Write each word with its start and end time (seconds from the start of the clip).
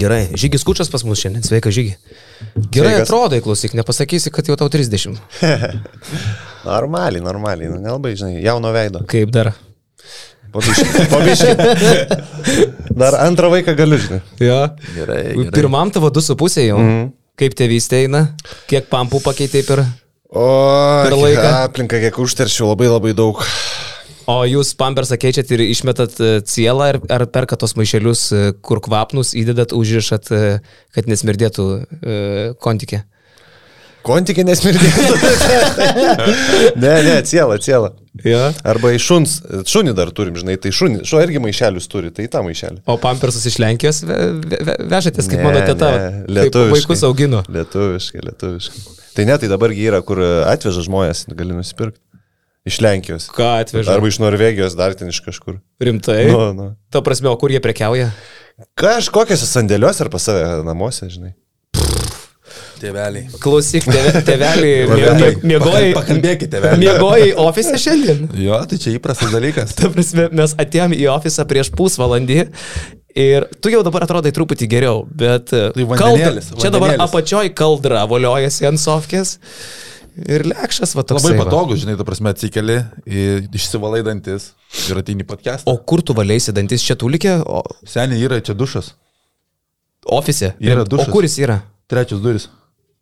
Gerai, 0.00 0.22
Žygis 0.38 0.64
Kučas 0.64 0.88
pas 0.92 1.02
mus 1.04 1.20
šiandien, 1.20 1.44
sveika 1.44 1.68
Žygi. 1.74 1.94
Gerai 2.72 2.94
Sveikas. 2.94 3.08
atrodai, 3.08 3.40
klausyk, 3.44 3.74
nepasakysi, 3.76 4.32
kad 4.32 4.48
jau 4.48 4.56
tau 4.56 4.70
30. 4.72 5.18
Normaliai, 6.68 7.22
normaliai, 7.24 7.68
nu, 7.72 7.78
nelabai, 7.80 8.14
žinai, 8.16 8.38
jauno 8.44 8.72
veido. 8.74 9.02
Kaip 9.08 9.32
dar? 9.34 9.52
Pabiški. 10.50 11.04
Pabiški. 11.12 11.52
Dar 13.00 13.14
antrą 13.22 13.52
vaiką 13.52 13.74
galiu, 13.78 14.00
žinai. 14.02 14.18
Jo. 14.42 14.56
Gerai, 14.96 15.20
gerai. 15.36 15.50
Pirmam 15.54 15.92
tavo 15.94 16.10
2,5 16.10 16.64
jau. 16.66 16.80
Mm. 16.82 17.04
Kaip 17.40 17.54
tėvystė 17.56 18.02
eina? 18.04 18.24
Kiek 18.68 18.88
pampų 18.92 19.20
pakeitė 19.24 19.62
per... 19.68 19.84
O, 20.30 20.42
Per 21.06 21.14
laiką. 21.18 21.46
aplinką, 21.66 21.98
kiek 22.02 22.18
užteršiau, 22.22 22.68
labai 22.72 22.86
labai 22.90 23.12
daug. 23.18 23.40
O 24.28 24.40
jūs 24.48 24.72
pampersą 24.78 25.16
keičiat 25.20 25.50
ir 25.54 25.62
išmetat 25.64 26.18
e, 26.20 26.32
cielą 26.46 26.90
ar, 26.94 26.98
ar 27.12 27.24
perkat 27.32 27.62
tos 27.62 27.76
maišelius, 27.78 28.26
e, 28.32 28.42
kur 28.64 28.82
kvapnus 28.84 29.32
įdedat, 29.38 29.72
užrišat, 29.76 30.30
e, 30.34 30.58
kad 30.96 31.08
nesmirdėtų 31.10 31.66
kontikė? 32.60 33.04
Kontikė 34.04 34.46
nesmirdėtų. 34.48 35.16
ne, 36.82 36.92
ne, 37.04 37.16
ciela, 37.28 37.58
ciela. 37.60 37.92
Jo. 38.24 38.40
Arba 38.66 38.94
iš 38.96 39.04
šuns, 39.06 39.34
šunį 39.70 39.92
dar 39.96 40.10
turim, 40.16 40.38
žinai, 40.40 40.56
tai 40.60 40.72
šunį, 40.74 41.02
šuo 41.08 41.20
irgi 41.22 41.42
maišelius 41.44 41.88
turi, 41.92 42.10
tai 42.14 42.26
tą 42.32 42.42
maišelį. 42.46 42.80
O 42.90 42.96
pampersus 43.00 43.44
iš 43.48 43.60
Lenkijos 43.62 44.02
ve, 44.08 44.16
ve, 44.40 44.62
ve, 44.66 44.76
vežatės, 44.90 45.28
kaip 45.30 45.42
Ne, 45.42 45.46
mano 45.46 45.60
teta, 45.68 45.90
ne, 45.92 46.24
lietuviškai. 46.40 46.78
vaikus 46.78 47.04
augino. 47.06 47.44
Lietuviškai, 47.52 48.24
lietuviškai. 48.30 48.86
Tai 49.14 49.26
ne, 49.28 49.36
tai 49.42 49.52
dabargi 49.52 49.86
yra, 49.92 50.00
kur 50.06 50.22
atveža 50.24 50.86
žmonės, 50.86 51.26
gali 51.36 51.56
nusipirkti. 51.56 52.00
Iš 52.68 52.80
Lenkijos. 52.84 53.28
Ką 53.32 53.46
atveža? 53.62 53.94
Arba 53.94 54.08
iš 54.10 54.18
Norvegijos, 54.20 54.74
dar 54.76 54.92
ten 54.94 55.08
iš 55.08 55.22
kažkur. 55.24 55.60
Rimtai? 55.80 56.26
Nu, 56.28 56.50
nu. 56.52 56.66
Ta 56.92 57.00
prasme, 57.04 57.30
o 57.32 57.36
kur 57.40 57.52
jie 57.54 57.60
prekiauja? 57.64 58.10
Kažkokiose 58.76 59.46
sandėliuose 59.48 60.04
ar 60.04 60.10
pas 60.12 60.26
save 60.28 60.42
namuose, 60.66 61.08
žinai. 61.08 61.32
Tėveliai. 62.80 63.28
Klausyk, 63.40 63.84
Tėveliai. 64.28 65.36
mėgojai. 65.44 65.90
Pakalbėkite, 65.96 66.48
tėveliai. 66.54 66.80
Mėgojai 66.80 67.30
ofise 67.44 67.76
šiandien. 67.80 68.22
Jo, 68.40 68.56
tai 68.68 68.78
čia 68.80 68.94
įprastas 68.96 69.32
dalykas. 69.34 69.74
Ta 69.78 69.90
prasme, 69.92 70.28
mes 70.36 70.54
atėjom 70.60 70.94
į 70.96 71.04
ofisą 71.12 71.44
prieš 71.48 71.72
pusvalandį. 71.76 72.38
Ir 73.20 73.48
tu 73.60 73.72
jau 73.72 73.80
dabar 73.84 74.04
atrodai 74.06 74.30
truputį 74.32 74.68
geriau, 74.70 75.00
bet 75.08 75.50
Tai 75.50 75.84
vandenėlis, 75.90 76.52
čia 76.60 76.68
dabar 76.70 76.92
vandenėlis. 76.92 77.08
apačioj 77.08 77.48
kaldra 77.58 78.04
voliojasi 78.08 78.68
ant 78.70 78.78
sofkės 78.80 79.32
ir 80.26 80.44
lekšas 80.50 80.94
va 80.98 81.04
toks. 81.06 81.24
Labai 81.24 81.38
patogu, 81.44 81.76
žinai, 81.80 81.96
ta 81.98 82.04
prasme 82.08 82.32
atsikeli, 82.34 82.78
išsivalai 83.56 84.02
dantis 84.06 84.50
ir 84.90 85.00
ateini 85.02 85.26
podcast. 85.28 85.66
O 85.70 85.76
kur 85.78 86.02
tu 86.02 86.14
valėsi 86.16 86.54
dantis 86.56 86.84
čia 86.86 86.96
tulikė? 87.00 87.38
O, 87.46 87.62
Seniai 87.88 88.22
yra 88.26 88.40
čia 88.44 88.54
dušas, 88.58 88.94
ofise. 90.06 90.54
Yra 90.60 90.82
O 90.86 90.88
dušas. 90.96 91.12
kur 91.12 91.26
jis 91.28 91.38
yra? 91.44 91.60
trečias 91.90 92.20
duris. 92.22 92.48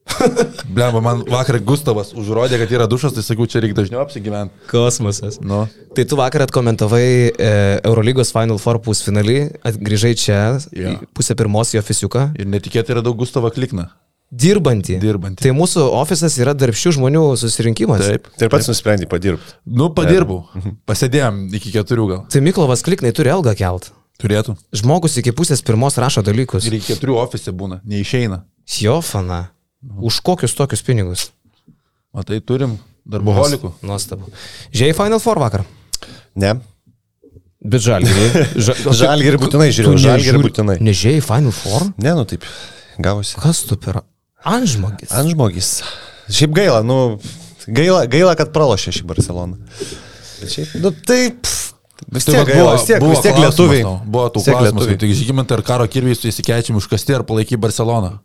Blemba, 0.73 1.03
man 1.05 1.21
vakar 1.29 1.59
Gustavas 1.61 2.15
užrodė, 2.17 2.57
kad 2.63 2.71
yra 2.73 2.87
dušas, 2.89 3.13
tai 3.13 3.21
sakiau, 3.27 3.45
čia 3.45 3.61
reikia 3.61 3.77
dažniau 3.77 4.01
apsigyventi. 4.01 4.55
Kosmosas. 4.71 5.37
Nu, 5.45 5.67
Tai 5.93 6.05
tu 6.09 6.17
vakar 6.17 6.47
atkomentavai 6.47 7.05
e, 7.29 7.51
Eurolygos 7.85 8.33
Final 8.33 8.57
Four 8.63 8.79
pusfinalį, 8.81 9.37
atgrįžai 9.69 10.15
čia, 10.17 10.39
į 10.73 10.95
pusę 11.13 11.37
pirmos 11.37 11.75
į 11.77 11.83
ofisiuką, 11.83 12.31
ir 12.41 12.49
netikėtai 12.49 12.97
yra 12.97 13.03
daug 13.05 13.19
Gustavą 13.21 13.51
klikna. 13.53 13.91
Dirbantį. 14.31 14.99
Dirbantį. 15.03 15.43
Tai 15.47 15.53
mūsų 15.57 15.85
ofisas 15.99 16.37
yra 16.41 16.55
darbščių 16.59 16.95
žmonių 16.99 17.23
susirinkimas. 17.41 18.05
Taip. 18.05 18.29
Tai 18.39 18.49
ir 18.49 18.53
pats 18.53 18.69
nusprendai 18.71 19.09
padirbti. 19.11 19.57
Nu, 19.65 19.91
padirbau. 19.97 20.43
Pasėdėjom 20.89 21.47
iki 21.59 21.73
keturių 21.75 22.09
gal. 22.13 22.21
Tai 22.33 22.43
Miklovas 22.45 22.85
kliknai 22.87 23.15
turi 23.17 23.33
algą 23.33 23.55
kelt. 23.59 23.93
Turėtų. 24.19 24.57
Žmogus 24.75 25.15
iki 25.21 25.31
pusės 25.37 25.63
pirmos 25.63 25.95
rašo 26.01 26.25
dalykus. 26.27 26.67
Ir 26.67 26.81
iki 26.81 26.93
keturių 26.93 27.21
ofise 27.23 27.55
būna, 27.55 27.79
neišeina. 27.87 28.43
Jofana. 28.83 29.45
Už 30.03 30.19
kokius 30.27 30.57
tokius 30.59 30.83
pinigus? 30.83 31.29
Matai, 32.11 32.41
turim 32.43 32.75
darboholikų. 33.07 33.77
Nuostabu. 33.87 34.33
Žiai 34.75 34.97
Final 34.97 35.23
Four 35.23 35.39
vakar. 35.39 35.63
Ne. 36.39 36.57
Bet 37.63 37.83
žalgirį. 37.83 38.43
Ža, 38.67 38.75
Žalgirį 39.05 39.41
būtinai 39.43 39.71
žiūrėjau, 39.75 40.03
žalgirį 40.03 40.43
būtinai. 40.45 40.77
Nežiai 40.83 41.23
Final 41.25 41.55
Four? 41.55 41.89
Ne, 41.99 42.13
nu 42.19 42.27
taip, 42.29 42.47
gavosi. 42.99 43.39
Kas 43.39 43.63
tu 43.67 43.79
per... 43.79 44.03
Anžmogis. 44.49 45.13
Ant 45.13 45.29
žmogis. 45.33 45.71
Šiaip 46.33 46.55
gaila, 46.57 46.81
nu, 46.87 47.19
gaila, 47.67 48.05
gaila 48.11 48.35
kad 48.39 48.53
pralošė 48.55 48.95
šį 48.99 49.07
Barceloną. 49.11 49.59
Bet 50.39 50.53
šiaip, 50.55 50.75
nu 50.83 50.93
taip, 51.09 51.49
vis 52.07 52.25
Tai 52.29 52.35
tiek 52.35 52.41
vat 52.45 52.51
gaila, 52.53 52.77
vis 52.77 52.87
tiek, 52.89 53.03
vis 53.03 53.21
tiek 53.25 53.35
klausimas 53.35 53.59
lietuviai. 53.59 53.83
tau, 53.87 53.97
Buvo 54.07 54.29
tų 54.35 54.45
klausimų, 54.47 54.81
lietuviai. 54.85 55.01
tai 55.03 55.11
žygimantai 55.19 55.59
ar 55.59 55.63
karo 55.67 55.87
kirviai 55.91 56.17
su 56.19 56.29
įsikečiam 56.31 56.79
užkasti 56.81 57.17
ar 57.19 57.25
palaiky 57.29 57.59
Barceloną. 57.61 58.19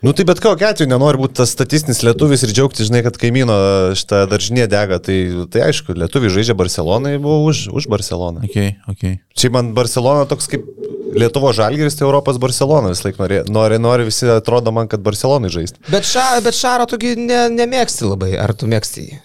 Nu 0.00 0.14
tai 0.16 0.24
bet 0.24 0.38
kokiu 0.40 0.64
atveju 0.64 0.88
nenori 0.88 1.20
būti 1.20 1.36
tas 1.42 1.50
statistinis 1.52 2.00
lietuvis 2.00 2.40
ir 2.46 2.54
džiaugtis, 2.56 2.88
žinai, 2.88 3.02
kad 3.04 3.18
kaimyno 3.20 3.52
šitą 4.00 4.22
daržinė 4.30 4.64
dega. 4.72 4.96
Tai, 4.96 5.16
tai 5.52 5.66
aišku, 5.68 5.92
lietuviai 5.92 6.32
žaidžia 6.32 6.56
Barcelonai, 6.56 7.18
buvo 7.20 7.42
už, 7.50 7.66
už 7.68 7.84
Barceloną. 7.92 8.40
Okay, 8.48 8.78
okay. 8.88 9.18
Čia 9.36 9.52
man 9.52 9.74
Barcelona 9.76 10.24
toks 10.30 10.48
kaip 10.48 10.64
Lietuvo 11.10 11.50
žalgeris, 11.50 11.96
tai 11.98 12.04
Europos 12.06 12.36
Barcelona 12.38 12.92
vis 12.92 13.00
laik 13.02 13.16
nori, 13.18 13.40
nori, 13.50 13.78
nori 13.82 14.04
visi 14.06 14.28
atrodo 14.30 14.70
man, 14.70 14.86
kad 14.86 15.02
Barcelonai 15.02 15.50
žaisti. 15.50 15.82
Bet, 15.90 16.06
ša, 16.06 16.38
bet 16.44 16.54
Šaro 16.54 16.86
tugi 16.86 17.16
ne, 17.18 17.48
nemėgsti 17.50 18.06
labai. 18.06 18.36
Ar 18.38 18.54
tu 18.54 18.68
mėgsti 18.70 19.02
jį? 19.08 19.18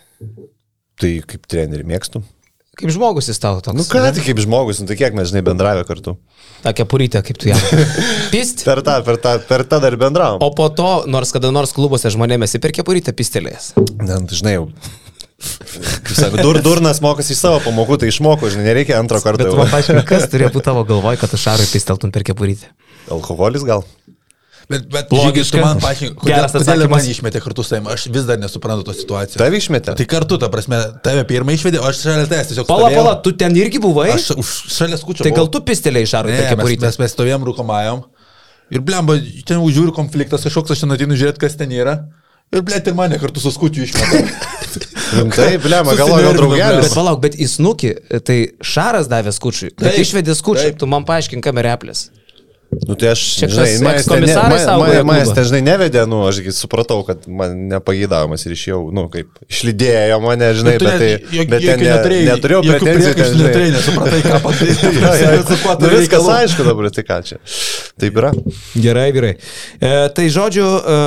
Tai 0.98 1.12
kaip 1.30 1.46
trenerių 1.52 1.86
mėgstu. 1.86 2.24
Kaip 2.76 2.92
žmogus 2.92 3.30
jis 3.32 3.40
tau 3.40 3.62
toks. 3.64 3.78
Nu 3.78 3.86
ką, 3.88 4.02
tai 4.12 4.24
kaip 4.26 4.40
žmogus, 4.44 4.82
nu 4.82 4.90
tai 4.90 4.98
kiek 5.00 5.16
mes, 5.16 5.30
žinai, 5.32 5.44
bendravę 5.48 5.86
kartu. 5.88 6.18
Ta 6.64 6.74
kepurytė, 6.76 7.22
kaip 7.24 7.40
tu 7.40 7.50
ją. 7.52 7.60
Pist. 8.34 8.66
Per 8.68 8.82
tą, 8.84 8.98
per 9.08 9.20
tą, 9.24 9.38
per 9.48 9.64
tą 9.70 9.80
dar 9.84 9.96
bendravom. 10.02 10.44
O 10.44 10.52
po 10.56 10.68
to, 10.74 11.06
nors 11.08 11.32
kada 11.36 11.54
nors 11.56 11.72
klubuose 11.76 12.12
žmonėmės 12.12 12.58
į 12.58 12.64
per 12.66 12.76
kepurytę 12.76 13.16
pistelės. 13.16 13.72
Ne, 13.78 14.12
nu, 14.12 14.26
tai 14.28 14.40
žinai, 14.42 14.58
jau. 14.58 14.68
Kaip 15.36 16.16
sako, 16.16 16.40
dur, 16.42 16.60
durnas 16.64 17.02
mokosi 17.04 17.36
iš 17.36 17.42
savo 17.44 17.60
pamokų, 17.64 18.00
tai 18.02 18.10
išmoko, 18.12 18.50
žinai, 18.52 18.70
nereikia 18.70 19.00
antro 19.00 19.20
karto. 19.24 19.46
Bet 19.46 19.60
man 19.60 19.72
paaiškink, 19.72 20.04
kas 20.10 20.28
turėjo 20.32 20.52
būti 20.56 20.68
tavo 20.68 20.84
galvoj, 20.88 21.20
kad 21.22 21.32
tu 21.32 21.40
Šarui 21.40 21.68
pisteltum 21.70 22.14
per 22.16 22.26
kepurytę. 22.28 22.72
Alkoholis 23.12 23.66
gal? 23.68 23.84
Bet, 24.70 24.88
bet. 24.90 25.12
Logiška. 25.14 25.60
tu 25.60 25.62
man 25.62 25.80
paaiškink, 25.84 26.16
kodėl, 26.18 26.48
kodėl 26.50 26.88
man 26.90 27.06
išmetė 27.06 27.42
kartu 27.44 27.66
su 27.66 27.76
tavimi, 27.76 27.92
aš 27.94 28.08
vis 28.10 28.26
dar 28.26 28.40
nesuprantu 28.42 28.88
tos 28.88 28.98
situacijos. 29.04 29.38
Tave 29.38 29.60
išmetė? 29.62 29.94
Tai 30.00 30.08
kartu, 30.10 30.40
ta 30.42 30.50
prasme, 30.54 30.80
tave 31.06 31.22
pirmą 31.30 31.54
išvedė, 31.54 31.84
o 31.84 31.86
aš 31.92 32.02
šalia 32.02 32.26
tavęs 32.32 32.50
tiesiog 32.50 32.66
Pala, 32.70 32.88
stovėjau. 32.90 33.04
pala, 33.04 33.14
tu 33.22 33.36
ten 33.38 33.54
irgi 33.62 33.82
buvai? 33.84 34.10
Aš 34.16 34.32
už 34.34 34.54
šalia 34.74 34.98
skučiu. 34.98 35.28
Tai 35.28 35.36
gal 35.38 35.52
tu 35.54 35.62
pistelėjai 35.68 36.24
Ne, 36.26 36.34
per 36.34 36.42
mes, 36.42 36.50
kepurytę? 36.56 36.88
mes, 36.88 37.00
mes 37.04 37.14
stovėjom 37.14 37.46
rūkomajom. 37.52 38.04
Ir 38.74 38.82
blemba, 38.82 39.20
ten 39.46 39.62
užžiūri 39.62 39.94
konfliktas, 39.94 40.48
kažkoks 40.48 40.74
aš 40.74 40.86
ten 40.86 40.98
atinu 40.98 41.18
žiūrėti, 41.20 41.44
kas 41.46 41.60
ten 41.60 41.70
yra. 41.70 42.00
Ir 42.54 42.66
blėt 42.66 42.90
ir 42.90 42.98
mane 42.98 43.18
kartu 43.22 43.42
su 43.42 43.54
skučiu 43.54 43.86
išmetė. 43.86 44.26
Taip, 45.38 45.62
blema, 45.62 45.94
galvoju, 45.98 46.34
draugelis. 46.38 46.88
Bet 46.88 46.98
palauk, 46.98 47.22
bet 47.22 47.38
į 47.38 47.48
snukį, 47.50 47.92
tai 48.26 48.38
Šaras 48.66 49.10
davė 49.12 49.34
skučiui. 49.36 49.76
Bet 49.78 49.92
Taip, 49.92 50.02
išvedė 50.02 50.34
skučiui, 50.38 50.74
tu 50.80 50.90
man 50.90 51.06
paaiškink 51.06 51.46
kamerėplės. 51.46 52.08
Nu 52.88 52.96
tai 53.00 53.12
aš, 53.14 53.22
Čia 53.40 53.48
žinai, 53.52 53.72
manęs 53.86 54.08
ten 54.10 54.24
ne- 54.26 55.04
man- 55.08 55.34
ten, 55.38 55.46
žinai, 55.48 55.62
nevedė, 55.64 56.02
nu, 56.10 56.22
aš 56.28 56.42
supratau, 56.58 57.00
kad 57.08 57.24
man 57.28 57.54
nepageidavimas 57.72 58.44
ir 58.48 58.56
išėjau, 58.56 58.80
nu, 58.96 59.06
kaip, 59.14 59.30
išlydėjo 59.48 60.18
mane, 60.24 60.50
žinai, 60.60 60.74
tu 60.82 60.86
bet, 60.90 61.00
tai, 61.00 61.10
net 61.16 61.36
jok- 61.38 61.50
bet 61.54 61.66
ten 61.66 61.84
neturėjau 61.86 62.62
jokių 62.66 62.74
pretenzijų. 62.76 63.28
žinai. 63.30 63.44
neturėjai, 63.46 63.74
nesupratai, 63.78 64.22
ką 64.26 64.40
padaryti. 64.46 64.94
Jo, 65.26 65.44
Su 65.46 65.58
kuo 65.64 65.76
nu, 65.80 65.92
viskas 65.96 66.28
aišku 66.36 66.66
dabar, 66.68 66.90
tai 66.92 67.04
ką 67.08 67.20
čia. 67.30 67.38
Taip 68.02 68.18
yra. 68.20 68.32
Gerai, 68.76 69.08
vyrai. 69.16 69.34
E, 69.80 69.94
tai 70.18 70.26
žodžiu, 70.34 70.66
e, 70.66 70.98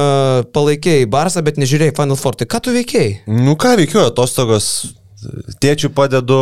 palaikėjai 0.56 1.08
Barsą, 1.10 1.42
bet 1.44 1.58
nežiūrėjai 1.60 1.96
Final 1.98 2.16
Four. 2.16 2.38
Tai 2.38 2.46
ką 2.48 2.62
tu 2.64 2.72
veikėjai? 2.72 3.18
Nu 3.28 3.56
ką 3.60 3.74
veikiu, 3.82 4.06
atostogos. 4.09 4.94
Tėčių 5.59 5.88
padedu 5.97 6.36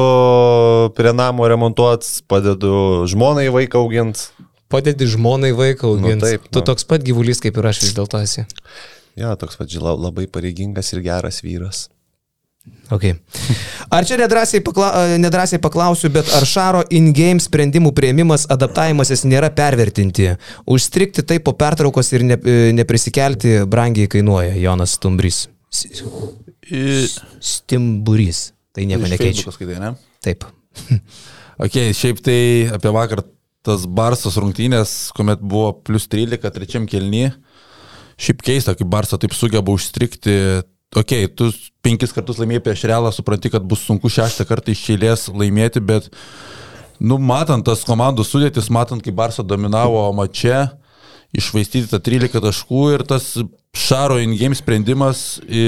prie 0.96 1.12
namo 1.16 1.46
remontuoti, 1.48 2.20
padedu 2.28 3.06
žmonai 3.08 3.46
vaiką 3.54 3.80
auginti. 3.80 4.28
Padedi 4.72 5.06
žmonai 5.06 5.52
vaiką 5.56 5.92
auginti. 5.92 6.16
Nu, 6.18 6.22
taip, 6.24 6.48
tu 6.50 6.62
nu. 6.62 6.66
toks 6.66 6.86
pat 6.88 7.04
gyvulys 7.06 7.42
kaip 7.42 7.58
ir 7.60 7.68
aš 7.70 7.84
vis 7.84 7.92
dėlto 7.96 8.22
esi. 8.22 8.46
Ja, 9.16 9.36
toks 9.38 9.58
pat 9.60 9.70
žila, 9.72 9.94
labai 9.94 10.26
pareigingas 10.28 10.92
ir 10.92 11.04
geras 11.06 11.40
vyras. 11.44 11.86
Okay. 12.90 13.14
Ar 13.90 14.06
čia 14.06 14.16
nedrąsiai, 14.18 14.60
pakla, 14.62 14.88
nedrąsiai 15.22 15.60
paklausiu, 15.62 16.10
bet 16.14 16.28
ar 16.34 16.46
Šaro 16.46 16.82
in-game 16.94 17.42
sprendimų 17.42 17.92
prieimimas, 17.94 18.46
adaptavimasis 18.50 19.22
nėra 19.26 19.52
pervertinti? 19.54 20.32
Užstrikti 20.70 21.22
taip 21.26 21.46
po 21.46 21.54
pertraukos 21.58 22.10
ir 22.14 22.26
ne, 22.26 22.38
e, 22.38 22.72
neprisikelti 22.74 23.60
brangiai 23.70 24.10
kainuoja 24.10 24.54
Jonas 24.58 24.96
Stumbrys. 24.98 25.44
Stimburys. 27.38 28.42
Tai 28.74 28.86
nieko 28.90 29.10
nekeičia. 29.10 29.54
Ne? 29.82 29.94
Taip. 30.26 30.46
Ok, 31.56 31.72
šiaip 31.96 32.18
tai 32.20 32.68
apie 32.68 32.90
vakar 32.92 33.22
tas 33.66 33.84
Barsas 33.90 34.38
rungtynės, 34.40 34.94
kuomet 35.16 35.42
buvo 35.42 35.72
plus 35.86 36.06
13 36.12 36.54
trečiam 36.54 36.86
kelny. 36.88 37.28
Šiaip 38.16 38.40
keista, 38.46 38.74
kaip 38.78 38.88
Barsa 38.88 39.18
taip 39.20 39.34
sugeba 39.36 39.74
užstrikti. 39.74 40.36
Ok, 40.96 41.12
tu 41.36 41.50
penkis 41.84 42.14
kartus 42.14 42.38
laimėjai 42.40 42.62
prieš 42.64 42.86
Realą, 42.88 43.10
supranti, 43.12 43.50
kad 43.52 43.66
bus 43.68 43.82
sunku 43.84 44.08
šeštą 44.12 44.46
kartą 44.48 44.72
iš 44.72 44.84
eilės 44.94 45.26
laimėti, 45.28 45.82
bet, 45.84 46.06
nu, 47.02 47.18
matant 47.18 47.66
tas 47.66 47.82
komandų 47.84 48.24
sudėtis, 48.24 48.70
matant, 48.72 49.02
kaip 49.04 49.18
Barsa 49.18 49.44
dominavo 49.44 50.06
mače, 50.16 50.62
išvaistyti 51.36 51.90
tą 51.90 52.00
13 52.00 52.40
taškų 52.40 52.84
ir 52.94 53.04
tas 53.10 53.34
Šaro 53.76 54.16
in-game 54.22 54.56
sprendimas 54.56 55.36
į 55.44 55.66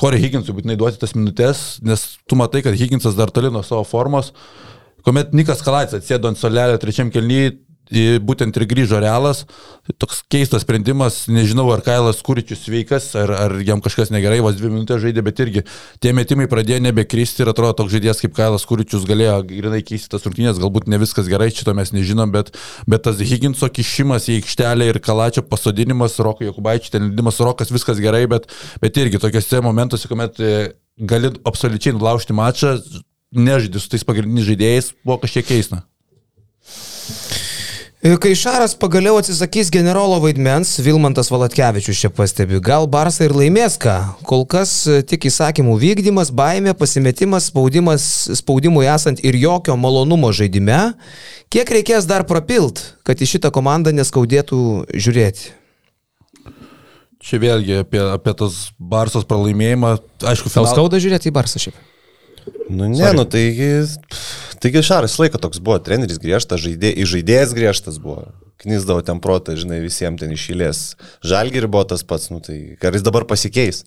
Corey 0.00 0.18
Higginsui 0.24 0.56
būtinai 0.56 0.74
duoti 0.80 0.98
tas 0.98 1.12
minutės, 1.14 1.78
nes 1.86 2.02
tu 2.26 2.38
matai, 2.40 2.64
kad 2.64 2.74
Higginsas 2.74 3.14
dar 3.14 3.30
toli 3.30 3.52
nuo 3.52 3.62
savo 3.62 3.84
formos. 3.86 4.32
Kuomet 5.04 5.34
Nikas 5.36 5.64
Kalaitis 5.66 6.00
atsėdo 6.00 6.30
ant 6.30 6.40
solelio 6.40 6.78
trečiam 6.80 7.10
kelnyje, 7.12 7.58
būtent 8.22 8.56
ir 8.56 8.66
grįžo 8.66 9.00
realas. 9.02 9.44
Toks 10.00 10.22
keistas 10.30 10.62
sprendimas, 10.64 11.26
nežinau, 11.28 11.66
ar 11.74 11.82
Kailas 11.84 12.22
Kuričius 12.22 12.64
sveikas, 12.64 13.14
ar, 13.18 13.30
ar 13.30 13.56
jam 13.60 13.82
kažkas 13.82 14.12
negerai, 14.14 14.40
vos 14.40 14.56
dvi 14.56 14.70
minutės 14.70 15.02
žaidė, 15.02 15.22
bet 15.22 15.40
irgi 15.42 15.64
tie 16.00 16.12
metimai 16.16 16.48
pradėjo 16.48 16.80
nebekristi 16.86 17.42
ir 17.42 17.52
atrodo 17.52 17.74
toks 17.82 17.92
žaidėjas 17.92 18.22
kaip 18.22 18.34
Kailas 18.36 18.64
Kuričius 18.68 19.04
galėjo 19.08 19.42
grinai 19.50 19.82
keisti 19.84 20.12
tas 20.14 20.24
rungtynės, 20.24 20.60
galbūt 20.62 20.88
ne 20.88 21.00
viskas 21.02 21.28
gerai, 21.28 21.50
šito 21.52 21.74
mes 21.76 21.92
nežinom, 21.92 22.32
bet, 22.32 22.54
bet 22.86 23.04
tas 23.04 23.20
Higginso 23.20 23.68
kišimas 23.68 24.30
į 24.30 24.40
aikštelę 24.40 24.88
ir 24.88 25.02
Kalačio 25.02 25.44
pasodinimas, 25.44 26.20
Roko 26.22 26.46
Jokubaičio, 26.46 26.94
ten 26.96 27.10
lydimas 27.10 27.42
Rokas, 27.42 27.74
viskas 27.74 28.00
gerai, 28.02 28.24
bet, 28.30 28.48
bet 28.80 29.02
irgi 29.02 29.20
tokiuose 29.20 29.60
momentuose, 29.64 30.08
kuomet 30.08 30.40
e, 30.40 30.52
gali 31.02 31.34
absoliučiai 31.48 31.98
nulaužti 31.98 32.36
mačą, 32.36 32.78
nežaidži 33.32 33.80
su 33.80 33.90
tais 33.92 34.04
pagrindiniais 34.06 34.48
žaidėjais, 34.50 34.92
buvo 35.04 35.18
kažkiek 35.24 35.48
keista. 35.48 35.82
Kai 38.02 38.32
Šaras 38.34 38.72
pagaliau 38.74 39.14
atsisakys 39.20 39.68
generolo 39.70 40.16
vaidmens, 40.24 40.72
Vilmantas 40.82 41.28
Valatkevičius 41.30 42.00
čia 42.00 42.08
pastebi, 42.10 42.58
gal 42.58 42.88
Barsai 42.90 43.28
ir 43.28 43.34
laimės 43.38 43.76
ką. 43.78 43.94
Kol 44.26 44.42
kas 44.50 44.72
e, 44.90 44.96
tik 45.06 45.28
įsakymų 45.30 45.76
vykdymas, 45.78 46.32
baimė, 46.34 46.74
pasimetimas, 46.74 47.46
spaudimas, 47.52 48.08
spaudimui 48.40 48.88
esant 48.90 49.22
ir 49.22 49.38
jokio 49.38 49.76
malonumo 49.78 50.32
žaidime. 50.34 50.96
Kiek 51.46 51.70
reikės 51.78 52.10
dar 52.10 52.26
prapilt, 52.26 52.82
kad 53.06 53.22
į 53.22 53.30
šitą 53.36 53.54
komandą 53.54 53.94
neskaudėtų 53.94 54.58
žiūrėti? 54.90 55.54
Čia 57.22 57.38
vėlgi 57.38 57.78
apie, 57.84 58.02
apie 58.02 58.34
tas 58.34 58.72
Barsos 58.82 59.30
pralaimėjimą, 59.30 59.94
aišku, 60.26 60.50
Tau 60.50 60.64
final- 60.64 60.74
skauda 60.74 60.98
žiūrėti 60.98 61.30
į 61.30 61.36
Barsą 61.38 61.62
šiaip? 61.62 61.78
Nu 62.68 62.88
ne, 62.88 62.96
Sorry. 63.02 63.16
nu 63.16 63.24
taigi, 63.28 63.70
taigi 64.62 64.84
Šaras 64.86 65.18
laiko 65.20 65.40
toks 65.42 65.60
buvo, 65.62 65.78
treneris 65.84 66.20
griežtas, 66.22 66.62
žaidė, 66.64 66.94
žaidėjas 67.08 67.54
griežtas 67.56 68.00
buvo. 68.02 68.30
Knisdavo 68.62 69.02
ten 69.02 69.18
protą, 69.22 69.56
žinai, 69.58 69.80
visiems 69.82 70.22
ten 70.22 70.32
išėlės. 70.34 70.82
Žalgiri 71.26 71.70
buvo 71.70 71.84
tas 71.92 72.04
pats, 72.06 72.30
nu 72.30 72.38
tai 72.44 72.78
ar 72.78 72.94
jis 72.94 73.06
dabar 73.06 73.26
pasikeis? 73.28 73.82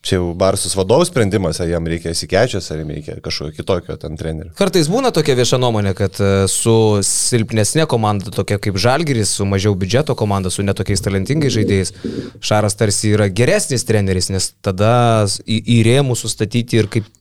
Čia 0.00 0.16
jau 0.16 0.30
Barsus 0.32 0.72
vadovų 0.78 1.04
sprendimas, 1.10 1.58
ar 1.60 1.68
jam 1.68 1.84
reikia 1.84 2.14
įsikečias, 2.14 2.70
ar 2.72 2.78
jam 2.80 2.88
reikia 2.88 3.18
kažkokio 3.20 3.52
kitokio 3.58 3.96
ten 4.00 4.14
trenerių. 4.16 4.54
Kartais 4.56 4.88
būna 4.88 5.10
tokia 5.12 5.34
vieša 5.36 5.58
nuomonė, 5.60 5.92
kad 5.98 6.16
e, 6.24 6.30
su 6.48 6.72
silpnesnė 7.04 7.84
komanda, 7.90 8.32
tokia 8.32 8.56
kaip 8.64 8.78
Žalgiris, 8.80 9.34
su 9.36 9.44
mažiau 9.44 9.76
biudžeto 9.76 10.16
komanda, 10.16 10.48
su 10.48 10.64
netokiais 10.64 11.04
talentingais 11.04 11.52
žaidėjais, 11.52 11.92
Šaras 12.40 12.80
tarsi 12.80 13.12
yra 13.12 13.28
geresnis 13.28 13.84
treneris, 13.84 14.30
nes 14.32 14.54
tada 14.64 14.94
į, 15.44 15.60
į 15.60 15.78
rėmų 15.90 16.16
sustatyti 16.16 16.80
ir 16.80 16.88
kaip 16.96 17.12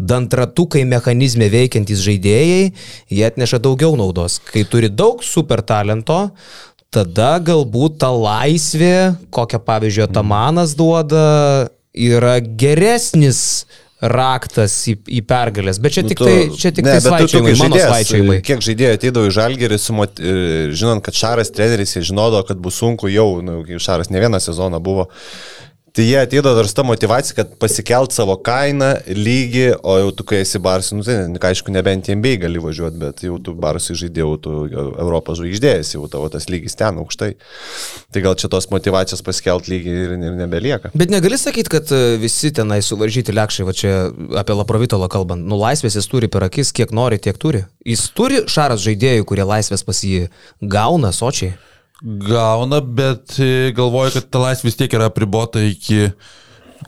dantratukai 0.00 0.86
mechanizme 0.88 1.50
veikiantys 1.52 2.00
žaidėjai, 2.04 2.70
jie 3.12 3.26
atneša 3.26 3.60
daugiau 3.62 3.96
naudos. 4.00 4.38
Kai 4.50 4.64
turi 4.68 4.88
daug 4.88 5.24
super 5.26 5.62
talento, 5.66 6.22
tada 6.90 7.34
galbūt 7.44 8.00
ta 8.02 8.10
laisvė, 8.14 8.94
kokią 9.34 9.60
pavyzdžiui 9.66 10.08
Tamanas 10.14 10.74
duoda, 10.78 11.68
yra 11.94 12.38
geresnis 12.40 13.66
raktas 14.00 14.74
į, 14.88 14.94
į 15.18 15.20
pergalės. 15.28 15.78
Bet 15.82 15.92
čia 15.92 16.04
Nu, 16.06 16.10
tik 16.10 16.22
tai, 16.22 16.34
čia 16.56 16.72
tik 16.72 16.86
ne, 16.86 16.96
tai 17.04 17.20
kaip 17.20 17.34
mano 17.44 17.76
žaidėjas, 17.76 17.90
svaičiavimai. 17.90 18.36
Kiek 18.46 18.62
žaidėjų 18.64 18.96
ateidavo 18.96 19.28
į 19.28 19.34
Žalgirį, 19.36 19.78
sumot, 19.80 20.20
e, 20.20 20.36
žinant, 20.72 21.04
kad 21.04 21.18
Šaras 21.18 21.52
treneris, 21.52 21.92
žinodavo, 22.08 22.46
kad 22.48 22.62
bus 22.64 22.80
sunku 22.80 23.10
jau, 23.12 23.28
nu, 23.44 23.60
Šaras 23.76 24.08
ne 24.08 24.22
vieną 24.24 24.40
sezoną 24.40 24.80
buvo. 24.80 25.10
Tai 25.92 26.04
jie 26.06 26.18
ateidavo 26.20 26.54
dar 26.54 26.68
su 26.68 26.74
ta 26.74 26.82
motivacija, 26.86 27.34
kad 27.34 27.54
pasikelt 27.58 28.14
savo 28.14 28.36
kainą, 28.46 28.92
lygį, 29.10 29.64
o 29.82 29.96
jau 29.98 30.10
tu, 30.14 30.26
kai 30.28 30.44
esi 30.44 30.60
barsai, 30.62 30.98
nu 31.00 31.06
tai, 31.06 31.16
aišku, 31.50 31.72
nebent 31.74 32.06
MBA 32.14 32.36
gali 32.44 32.62
važiuoti, 32.62 32.98
bet 33.00 33.22
jau 33.26 33.38
tu 33.42 33.54
barsai 33.58 33.96
žaidėjau, 33.98 34.36
tu 34.44 34.52
Europos 34.70 35.40
žvaigždėjas, 35.40 35.94
jau 35.96 36.06
tavo 36.12 36.28
tas 36.30 36.46
lygis 36.52 36.78
ten 36.78 37.00
aukštai. 37.02 37.32
Tai 38.14 38.22
gal 38.22 38.36
čia 38.38 38.50
tos 38.52 38.70
motivacijos 38.70 39.24
pasikelt 39.26 39.66
lygį 39.70 39.96
ir, 40.04 40.14
ir 40.14 40.36
nebelieka. 40.38 40.92
Bet 40.94 41.10
negali 41.10 41.38
sakyti, 41.40 41.72
kad 41.74 41.90
e, 41.94 42.14
visi 42.22 42.52
tenai 42.54 42.78
suvaržyti 42.86 43.34
lekšai, 43.34 43.66
va 43.66 43.74
čia 43.74 43.96
apie 44.38 44.54
Laprovitolą 44.60 45.10
kalbant, 45.10 45.42
nu 45.42 45.58
laisvės 45.58 45.98
jis 45.98 46.10
turi 46.10 46.30
per 46.30 46.46
akis, 46.46 46.70
kiek 46.76 46.94
nori, 46.94 47.18
tiek 47.18 47.38
turi. 47.40 47.64
Jis 47.88 48.06
turi 48.14 48.44
šaras 48.50 48.84
žaidėjų, 48.86 49.26
kurie 49.26 49.48
laisvės 49.48 49.82
pas 49.86 50.04
jį 50.06 50.28
gauna 50.62 51.10
sočiai. 51.16 51.56
Gauna, 52.00 52.80
bet 52.80 53.36
e, 53.38 53.72
galvoju, 53.76 54.14
kad 54.16 54.30
ta 54.32 54.40
laisvė 54.40 54.70
vis 54.70 54.78
tiek 54.78 54.94
yra 54.96 55.10
apribota 55.10 55.60
iki 55.60 56.08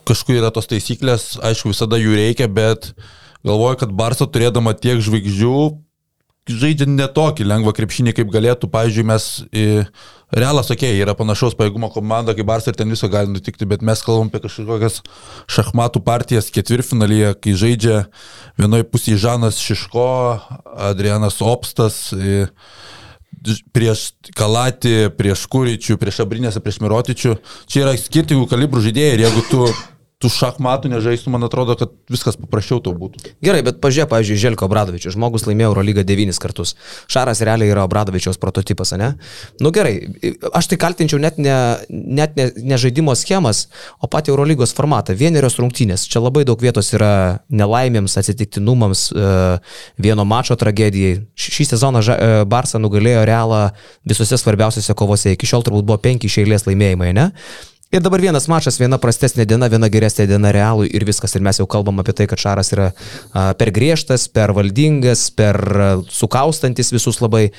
kažkur 0.08 0.38
yra 0.38 0.50
tos 0.54 0.70
taisyklės, 0.70 1.34
aišku, 1.44 1.74
visada 1.74 1.98
jų 2.00 2.16
reikia, 2.16 2.48
bet 2.48 2.94
galvoju, 3.44 3.82
kad 3.82 3.92
Barsa 3.92 4.24
turėdama 4.24 4.72
tiek 4.78 5.02
žvaigždžių 5.04 5.56
žaidžia 6.50 6.88
netokį 6.90 7.44
lengvą 7.46 7.70
krepšinį, 7.76 8.16
kaip 8.16 8.32
galėtų, 8.32 8.70
pavyzdžiui, 8.72 9.06
mes 9.06 9.28
į 9.54 9.66
Realas, 10.32 10.70
okei, 10.72 10.94
okay, 10.94 11.00
yra 11.04 11.12
panašaus 11.12 11.52
pajėgumo 11.58 11.90
komanda 11.92 12.32
kaip 12.32 12.46
Barsa 12.48 12.72
ir 12.72 12.78
ten 12.78 12.88
viso 12.88 13.04
gali 13.12 13.28
nutikti, 13.28 13.68
bet 13.68 13.84
mes 13.84 14.00
kalbam 14.00 14.30
apie 14.30 14.40
kažkokias 14.46 15.02
šachmatų 15.52 16.00
partijas 16.06 16.48
ketvirtfinalyje, 16.54 17.34
kai 17.36 17.52
žaidžia 17.60 17.98
vienoje 18.56 18.88
pusėje 18.88 19.20
Žanas 19.26 19.60
Šiško, 19.60 20.08
Adrianas 20.88 21.36
Opstas, 21.44 21.98
į, 22.16 22.46
prieš 23.74 24.12
Kalatį, 24.38 25.12
prieš 25.18 25.46
Kuričių, 25.52 25.98
prieš 26.00 26.22
Abrinėsą, 26.24 26.62
prieš 26.64 26.80
Mirotičių. 26.84 27.36
Čia 27.70 27.84
yra 27.84 27.96
skirtingų 27.98 28.46
kalibrų 28.50 28.84
žaidėjai 28.86 29.16
ir 29.16 29.24
jeigu 29.26 29.44
tu, 29.50 29.66
tu 30.22 30.30
šachmatų 30.30 30.90
nežaistų, 30.92 31.32
man 31.34 31.42
atrodo, 31.46 31.74
kad 31.78 31.90
viskas 32.10 32.36
paprasčiau 32.38 32.78
tau 32.84 32.94
būtų. 32.94 33.32
Gerai, 33.42 33.62
bet 33.66 33.80
pažiūrėk, 33.82 34.10
pavyzdžiui, 34.12 34.38
Želko 34.38 34.68
Obradovičius. 34.68 35.16
Žmogus 35.16 35.46
laimėjo 35.48 35.72
Eurolygą 35.72 36.04
devynis 36.06 36.38
kartus. 36.42 36.76
Šaras 37.10 37.42
realiai 37.42 37.72
yra 37.72 37.82
Obradovičiaus 37.88 38.38
prototipas, 38.42 38.94
ne? 39.00 39.12
Nu 39.62 39.72
gerai, 39.74 39.96
aš 40.54 40.70
tai 40.70 40.78
kaltinčiau 40.84 41.18
net 41.22 41.40
ne, 41.42 41.56
net 41.90 42.38
ne, 42.38 42.48
ne 42.54 42.78
žaidimo 42.78 43.16
schemas, 43.18 43.64
o 43.98 44.10
patį 44.10 44.34
Eurolygos 44.34 44.74
formatą. 44.78 45.16
Vienerios 45.18 45.58
rungtynės. 45.58 46.06
Čia 46.12 46.22
labai 46.22 46.46
daug 46.46 46.62
vietos 46.62 46.92
yra 46.94 47.42
nelaimėms, 47.50 48.14
atsitiktinumams, 48.22 49.08
e, 49.10 49.34
vieno 50.06 50.26
mačo 50.28 50.56
tragedijai. 50.60 51.18
Šį 51.34 51.68
sezoną 51.74 52.04
e, 52.06 52.30
Barsa 52.46 52.78
nugalėjo 52.82 53.26
Realą 53.26 53.64
visose 54.06 54.38
svarbiausiose 54.38 54.94
kovose. 54.98 55.34
Iki 55.34 55.50
šiol 55.50 55.66
turbūt 55.66 55.90
buvo 55.90 55.98
penki 56.02 56.30
iš 56.30 56.42
eilės 56.44 56.68
laimėjimai, 56.70 57.12
ne? 57.18 57.30
Ir 57.92 58.00
dabar 58.00 58.22
vienas 58.24 58.46
mačas, 58.48 58.78
viena 58.80 58.96
prastesnė 58.96 59.44
diena, 59.44 59.68
viena 59.68 59.90
geresnė 59.92 60.24
diena 60.30 60.48
realui 60.54 60.88
ir 60.96 61.04
viskas. 61.04 61.34
Ir 61.36 61.42
mes 61.44 61.58
jau 61.60 61.66
kalbam 61.68 62.00
apie 62.00 62.14
tai, 62.16 62.26
kad 62.30 62.40
Šaras 62.40 62.72
yra 62.72 62.86
per 63.60 63.68
griežtas, 63.76 64.24
per 64.32 64.54
valdingas, 64.56 65.26
per 65.36 65.60
sukaustantis 66.08 66.88
visus 66.94 67.20
labai. 67.20 67.50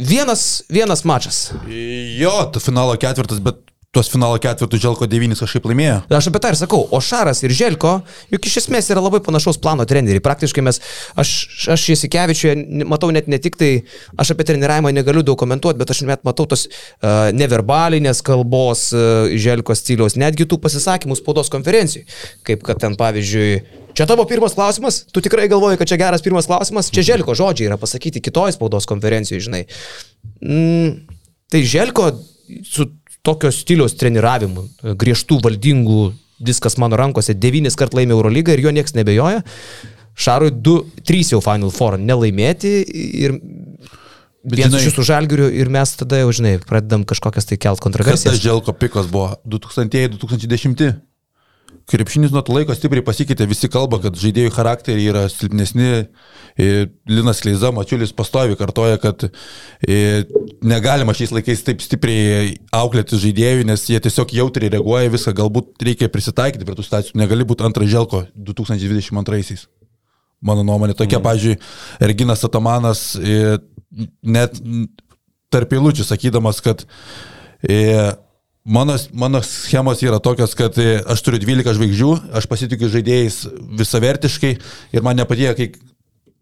Vienas, 0.00 0.44
vienas 0.72 1.04
mačas. 1.04 1.42
Jo, 1.68 2.32
finalo 2.56 2.96
ketvirtas, 2.96 3.42
bet 3.44 3.60
tuos 3.90 4.06
finalo 4.06 4.38
ketvirtus 4.38 4.78
Želko 4.78 5.06
devynis 5.10 5.40
kažkaip 5.42 5.64
laimėjo. 5.66 5.96
Aš 6.14 6.28
apie 6.30 6.40
tą 6.42 6.52
ir 6.52 6.58
sakau, 6.60 6.84
o 6.94 6.98
Šaras 7.02 7.40
ir 7.42 7.50
Želko, 7.50 7.96
juk 8.30 8.44
iš 8.46 8.60
esmės 8.60 8.86
yra 8.94 9.02
labai 9.02 9.18
panašaus 9.26 9.58
plano 9.58 9.82
treneriai. 9.88 10.22
Praktiškai 10.22 10.62
mes, 10.62 10.78
aš, 11.18 11.32
aš 11.74 11.86
Jasikevičiuje 11.90 12.84
matau 12.86 13.10
net 13.10 13.26
ne 13.26 13.40
tik 13.42 13.58
tai, 13.58 13.72
aš 14.14 14.30
apie 14.36 14.46
treniravimą 14.46 14.92
negaliu 14.94 15.24
daug 15.26 15.38
komentuoti, 15.42 15.80
bet 15.82 15.90
aš 15.90 16.04
net 16.06 16.22
matau 16.28 16.46
tos 16.52 16.68
uh, 16.68 17.32
neverbalinės 17.34 18.22
kalbos 18.26 18.86
uh, 18.94 19.26
Želko 19.34 19.74
stiliaus, 19.74 20.14
netgi 20.22 20.46
tų 20.46 20.60
pasisakymų 20.62 21.18
spaudos 21.18 21.50
konferencijai. 21.50 22.06
Kaip 22.46 22.62
kad 22.70 22.78
ten 22.86 22.94
pavyzdžiui, 23.00 23.50
čia 23.98 24.06
tavo 24.06 24.22
pirmas 24.30 24.54
klausimas, 24.54 25.02
tu 25.10 25.18
tikrai 25.26 25.50
galvoji, 25.50 25.82
kad 25.82 25.90
čia 25.90 25.98
geras 25.98 26.22
pirmas 26.22 26.46
klausimas, 26.46 26.94
čia 26.94 27.08
Želko 27.10 27.34
žodžiai 27.42 27.72
yra 27.72 27.82
pasakyti 27.82 28.22
kitoj 28.22 28.54
spaudos 28.54 28.86
konferencijoje, 28.86 29.48
žinai. 29.50 29.66
Mm, 30.46 30.94
tai 31.50 31.66
Želko 31.66 32.12
su 32.70 32.86
tokio 33.26 33.52
stiliaus 33.54 33.96
treniravimu, 34.00 34.66
griežtų 35.00 35.40
valdingų, 35.44 36.02
viskas 36.40 36.78
mano 36.80 36.98
rankose, 37.00 37.36
devynis 37.36 37.76
kart 37.78 37.94
laimė 37.96 38.16
Eurolygą 38.16 38.54
ir 38.56 38.64
jo 38.64 38.74
niekas 38.74 38.96
nebejoja. 38.96 39.42
Šarui 40.20 40.52
2-3 40.52 41.34
jau 41.34 41.40
Final 41.44 41.72
Four 41.72 41.98
nelaimėti 42.00 42.72
ir 43.24 43.36
vienas 44.44 44.80
iš 44.80 44.90
jūsų 44.90 45.04
žalgirių 45.10 45.50
ir 45.60 45.70
mes 45.72 45.92
tada 46.00 46.22
jau, 46.22 46.32
žinai, 46.34 46.56
pradedam 46.64 47.04
kažkokias 47.08 47.48
tai 47.48 47.60
kelt 47.60 47.78
Kas 47.78 47.80
tas 47.80 47.84
kontroversijas. 47.84 48.40
Želko 48.40 48.74
pikas 48.76 49.08
buvo? 49.12 49.34
2000-2010? 49.48 51.00
Krepšinis 51.90 52.30
nuo 52.30 52.42
to 52.46 52.54
laiko 52.54 52.74
stipriai 52.76 53.02
pasikeitė, 53.02 53.48
visi 53.50 53.66
kalba, 53.72 53.98
kad 54.04 54.14
žaidėjų 54.18 54.52
charakteriai 54.54 55.08
yra 55.10 55.24
silpnesni. 55.32 56.04
Linas 57.10 57.40
Kleiza, 57.42 57.70
Mačiulis 57.74 58.12
pastovi 58.14 58.54
kartoja, 58.58 58.98
kad 59.00 59.24
e, 59.26 59.96
negalima 60.66 61.14
šiais 61.16 61.32
laikais 61.34 61.64
taip 61.66 61.82
stipriai 61.82 62.52
auklėti 62.76 63.18
žaidėjų, 63.22 63.66
nes 63.70 63.86
jie 63.90 63.98
tiesiog 64.02 64.34
jautriai 64.36 64.70
reaguoja 64.74 65.10
viską, 65.14 65.34
galbūt 65.40 65.82
reikia 65.86 66.10
prisitaikyti 66.12 66.68
prie 66.68 66.78
tų 66.78 66.86
stacijų, 66.86 67.18
negali 67.22 67.46
būti 67.48 67.66
antras 67.66 67.90
Želko 67.90 68.24
2022-aisiais. 68.36 69.66
Mano 70.46 70.64
nuomonė 70.66 70.94
tokia, 70.96 71.18
mm. 71.18 71.26
pavyzdžiui, 71.26 71.58
Erginas 72.06 72.44
Atamanas 72.46 73.04
e, 73.18 73.58
net 74.22 74.60
tarp 75.50 75.74
eilučių 75.74 76.06
sakydamas, 76.06 76.62
kad 76.64 76.86
e, 77.66 77.80
mano, 78.64 78.96
mano 79.12 79.42
schemos 79.42 80.02
yra 80.02 80.20
tokios, 80.22 80.54
kad 80.58 80.78
e, 80.78 81.00
aš 81.06 81.22
turiu 81.26 81.40
12 81.42 81.76
žvaigždžių, 81.78 82.10
aš 82.40 82.48
pasitikiu 82.50 82.90
žaidėjais 82.92 83.44
visavertiškai 83.80 84.52
ir 84.96 85.06
man 85.06 85.18
nepatinka, 85.20 85.56
kai 85.58 85.70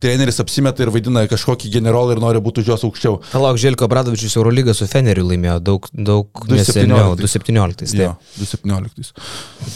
treneris 0.02 0.38
apsimeta 0.42 0.84
ir 0.84 0.92
vaidina 0.94 1.24
kažkokį 1.30 1.70
generolą 1.74 2.14
ir 2.14 2.22
nori 2.22 2.42
būti 2.42 2.62
už 2.62 2.70
juos 2.70 2.84
aukščiau. 2.86 3.18
Palauk, 3.32 3.58
Želko 3.58 3.88
Bradovičius 3.90 4.36
Eurolygą 4.38 4.74
su 4.76 4.86
Feneriu 4.90 5.26
laimėjo 5.26 5.58
daug, 5.70 5.88
daug 5.92 6.44
2017. 6.44 6.54
neseniau, 6.54 7.16
2017. 7.18 7.96
Jo, 7.98 8.12
2017. 8.38 9.24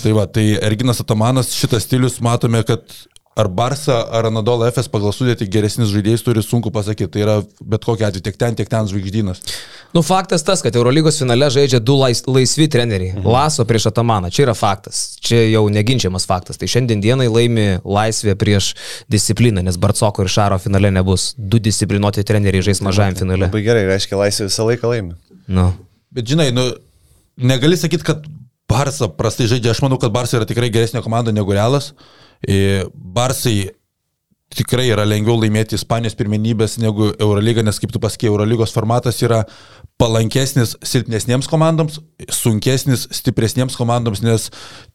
Tai 0.02 0.14
va, 0.18 0.28
tai 0.30 0.46
Erginas 0.62 1.02
Atamanas, 1.02 1.50
šitas 1.58 1.88
stilius 1.88 2.20
matome, 2.22 2.62
kad 2.68 2.86
ar 3.34 3.48
Barsa, 3.48 4.02
ar 4.12 4.26
Anadolo 4.28 4.66
FS 4.68 4.90
pagal 4.92 5.14
sudėti 5.16 5.46
geresnis 5.48 5.88
žaidėjas 5.92 6.24
turi 6.24 6.42
sunku 6.44 6.72
pasakyti. 6.74 7.08
Tai 7.14 7.22
yra 7.24 7.36
bet 7.64 7.84
kokia 7.86 8.10
atveju 8.10 8.24
tiek 8.26 8.36
ten, 8.36 8.56
tiek 8.58 8.68
ten 8.68 8.88
žvaigždynas. 8.90 9.40
Nu, 9.96 10.02
faktas 10.04 10.44
tas, 10.44 10.60
kad 10.64 10.76
Eurolygos 10.76 11.20
finale 11.22 11.48
žaidžia 11.52 11.80
du 11.80 11.96
lais, 12.00 12.20
laisvi 12.28 12.68
treneriai. 12.72 13.14
Mhm. 13.16 13.28
Laso 13.32 13.64
prieš 13.68 13.88
Atamaną. 13.92 14.28
Čia 14.32 14.46
yra 14.46 14.56
faktas. 14.56 15.16
Čia 15.24 15.40
jau 15.48 15.64
neginčiamas 15.72 16.28
faktas. 16.28 16.60
Tai 16.60 16.68
šiandien 16.68 17.00
dienai 17.04 17.30
laimi 17.32 17.66
laisvė 17.84 18.36
prieš 18.36 18.74
discipliną, 19.12 19.64
nes 19.64 19.80
Barcoko 19.80 20.26
ir 20.26 20.32
Šaro 20.32 20.60
finale 20.60 20.92
nebus. 20.92 21.32
Du 21.36 21.60
disciplinuoti 21.62 22.24
treneriai 22.28 22.68
žais 22.68 22.84
mažajam 22.84 23.16
finale. 23.24 23.48
Labai 23.48 23.64
gerai, 23.64 23.88
reiškia, 23.88 24.20
laisvė 24.20 24.50
visą 24.52 24.68
laiką 24.68 24.92
laimi. 24.92 25.16
Nu. 25.48 25.72
Bet 26.12 26.28
žinai, 26.28 26.50
nu, 26.52 26.68
negali 27.40 27.80
sakyti, 27.80 28.04
kad 28.04 28.28
Barsa 28.72 29.10
prastai 29.12 29.48
žaidžia. 29.50 29.74
Aš 29.76 29.82
manau, 29.84 30.00
kad 30.00 30.14
Barsa 30.14 30.38
yra 30.40 30.48
tikrai 30.48 30.72
geresnė 30.72 31.04
komanda 31.04 31.34
negu 31.34 31.54
Realas. 31.54 31.92
E, 32.42 32.86
Barsai 32.92 33.72
tikrai 34.56 34.88
yra 34.90 35.04
lengviau 35.08 35.38
laimėti 35.40 35.76
Ispanijos 35.78 36.16
pirmenybės 36.18 36.78
negu 36.82 37.10
Eurolyga, 37.12 37.64
nes 37.64 37.78
kaip 37.80 37.92
tu 37.94 38.00
pasakėjai, 38.02 38.32
Eurolygos 38.32 38.74
formatas 38.74 39.20
yra 39.24 39.42
palankesnis 40.00 40.74
silpnesniems 40.86 41.46
komandoms, 41.50 42.00
sunkesnis 42.32 43.04
stipresniems 43.14 43.76
komandoms, 43.78 44.22
nes 44.24 44.48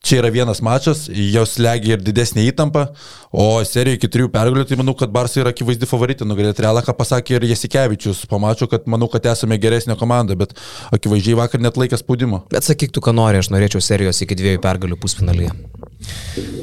čia 0.03 0.19
yra 0.21 0.31
vienas 0.33 0.59
mačas, 0.65 1.05
jos 1.07 1.55
legia 1.63 1.95
ir 1.95 2.03
didesnė 2.03 2.47
įtampa, 2.49 2.87
o 3.31 3.47
serijoje 3.67 4.01
iki 4.01 4.11
trijų 4.11 4.31
pergalių, 4.33 4.65
tai 4.67 4.79
manau, 4.81 4.97
kad 4.99 5.13
Barsai 5.13 5.43
yra 5.45 5.53
akivaizdi 5.55 5.87
favoritė 5.89 6.27
nugalėti 6.27 6.65
Realą, 6.65 6.83
ką 6.83 6.95
pasakė 6.97 7.37
ir 7.37 7.47
Jasikevičius, 7.53 8.25
pamačiau, 8.31 8.69
kad 8.71 8.89
manau, 8.91 9.07
kad 9.11 9.29
esame 9.31 9.59
geresnė 9.61 9.95
komanda, 9.99 10.35
bet 10.39 10.57
akivaizdžiai 10.95 11.39
vakar 11.39 11.63
net 11.63 11.79
laikė 11.79 12.01
spaudimo. 12.01 12.43
Bet 12.51 12.67
sakyk 12.67 12.91
tu, 12.95 13.03
ką 13.03 13.15
nori, 13.15 13.39
aš 13.39 13.53
norėčiau 13.53 13.83
serijos 13.83 14.23
iki 14.25 14.37
dviejų 14.39 14.63
pergalių 14.65 14.99
pusfinalyje. 14.99 15.55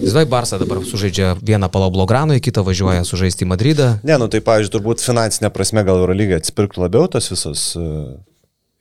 Žinai, 0.04 0.26
Barsa 0.30 0.58
dabar 0.60 0.82
sužaidžia 0.86 1.34
vieną 1.42 1.70
Palablograno, 1.72 2.36
į 2.36 2.42
kitą 2.44 2.62
važiuoja 2.66 3.06
sužaisti 3.08 3.46
į 3.46 3.50
Madridą. 3.50 3.88
Ne, 4.06 4.18
nu 4.20 4.28
tai, 4.30 4.42
pavyzdžiui, 4.44 4.74
turbūt 4.76 5.02
finansinė 5.04 5.50
prasme 5.54 5.84
gal 5.86 6.02
Eurolyga 6.02 6.38
atsipirktų 6.40 6.84
labiau 6.84 7.08
tas 7.10 7.30
visas, 7.32 7.72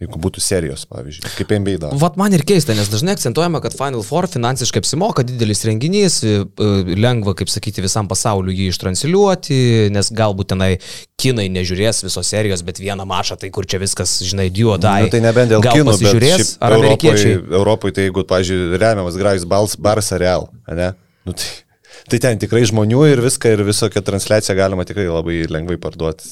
jeigu 0.02 0.20
būtų 0.20 0.42
serijos, 0.44 0.84
pavyzdžiui, 0.90 1.32
kaip 1.38 1.52
NBA 1.54 1.80
daro. 1.82 1.98
Vat 2.02 2.18
man 2.20 2.34
ir 2.36 2.44
keista, 2.48 2.76
nes 2.76 2.90
dažnai 2.92 3.16
akcentuojama, 3.16 3.62
kad 3.64 3.76
Final 3.78 4.04
Four 4.06 4.28
finansiškai 4.32 4.82
apsimoka, 4.84 5.26
didelis 5.28 5.64
renginys, 5.68 6.20
e, 6.26 6.44
e, 6.44 6.96
lengva, 6.98 7.36
kaip 7.38 7.52
sakyti, 7.52 7.84
visam 7.86 8.10
pasauliu 8.12 8.54
jį 8.54 8.70
ištranšiuoti, 8.74 9.60
nes 9.94 10.12
galbūt 10.16 10.52
tenai 10.54 10.72
kinai 11.22 11.48
nežiūrės 11.54 12.04
visos 12.08 12.32
serijos, 12.34 12.66
bet 12.68 12.82
vieną 12.84 13.06
mačą, 13.10 13.38
tai 13.40 13.52
kur 13.54 13.68
čia 13.70 13.80
viskas, 13.84 14.18
žinai, 14.26 14.50
duodai. 14.54 15.06
Nu, 15.06 15.14
tai 15.14 15.22
nebent 15.24 15.54
dėl 15.54 15.64
kinų, 15.66 15.98
bet 16.02 16.18
šiaip 16.26 16.56
ar 16.64 16.78
amerikiečiai. 16.80 17.38
Europoje, 17.62 17.98
tai 18.00 18.10
jeigu, 18.10 18.26
pavyzdžiui, 18.34 18.82
remiamas 18.82 19.20
Grajus 19.20 19.48
Bals, 19.50 19.78
Barsa 19.80 20.20
Real, 20.22 20.50
ne? 20.68 20.92
Nu, 21.24 21.38
tai, 21.38 21.54
tai 22.12 22.20
ten 22.28 22.42
tikrai 22.42 22.66
žmonių 22.68 23.06
ir 23.14 23.24
viską, 23.24 23.56
ir 23.56 23.64
visokią 23.70 24.04
transliaciją 24.04 24.58
galima 24.60 24.84
tikrai 24.90 25.08
labai 25.08 25.46
lengvai 25.48 25.80
parduoti, 25.80 26.28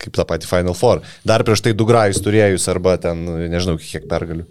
kaip 0.00 0.16
tą 0.16 0.26
patį 0.28 0.48
Final 0.50 0.76
Four. 0.78 1.04
Dar 1.28 1.44
prieš 1.46 1.64
tai 1.66 1.74
du 1.76 1.86
Grajus 1.88 2.22
turėjus 2.24 2.68
arba 2.72 2.96
ten, 3.00 3.22
nežinau, 3.52 3.76
kiek 3.80 4.08
pergalių. 4.10 4.46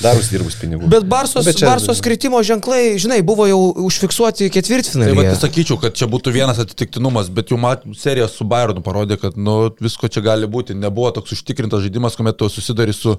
Dar 0.00 0.16
uždirbus 0.18 0.54
pinigų. 0.60 0.88
Bet 0.92 1.06
Barsos, 1.08 1.44
Bet 1.44 1.54
bet 1.54 1.62
čia- 1.62 1.68
Barsos 1.70 2.00
kritimo 2.04 2.36
ženklai, 2.44 2.98
žinai, 3.00 3.22
buvo 3.24 3.46
jau 3.48 3.72
užfiksuoti 3.88 4.44
Tai 4.44 4.50
ketvirtfinalį. 4.52 5.14
va, 5.16 5.34
sakyčiau, 5.40 5.78
kad 5.80 5.94
čia 5.96 6.04
būtų 6.06 6.32
vienas 6.34 6.58
atsitiktinumas, 6.60 7.30
bet 7.32 7.48
jau 7.48 7.56
mat, 7.58 7.82
serija 7.96 8.28
su 8.28 8.44
Bayernu 8.44 8.82
parodė, 8.84 9.16
kad 9.18 9.36
nu, 9.40 9.70
visko 9.80 10.08
čia 10.12 10.20
gali 10.20 10.46
būti. 10.46 10.74
Nebuvo 10.76 11.14
toks 11.16 11.32
užtikrintas 11.32 11.80
žaidimas, 11.86 12.14
kuomet 12.14 12.36
tu 12.36 12.44
susidari 12.52 12.92
su 12.92 13.16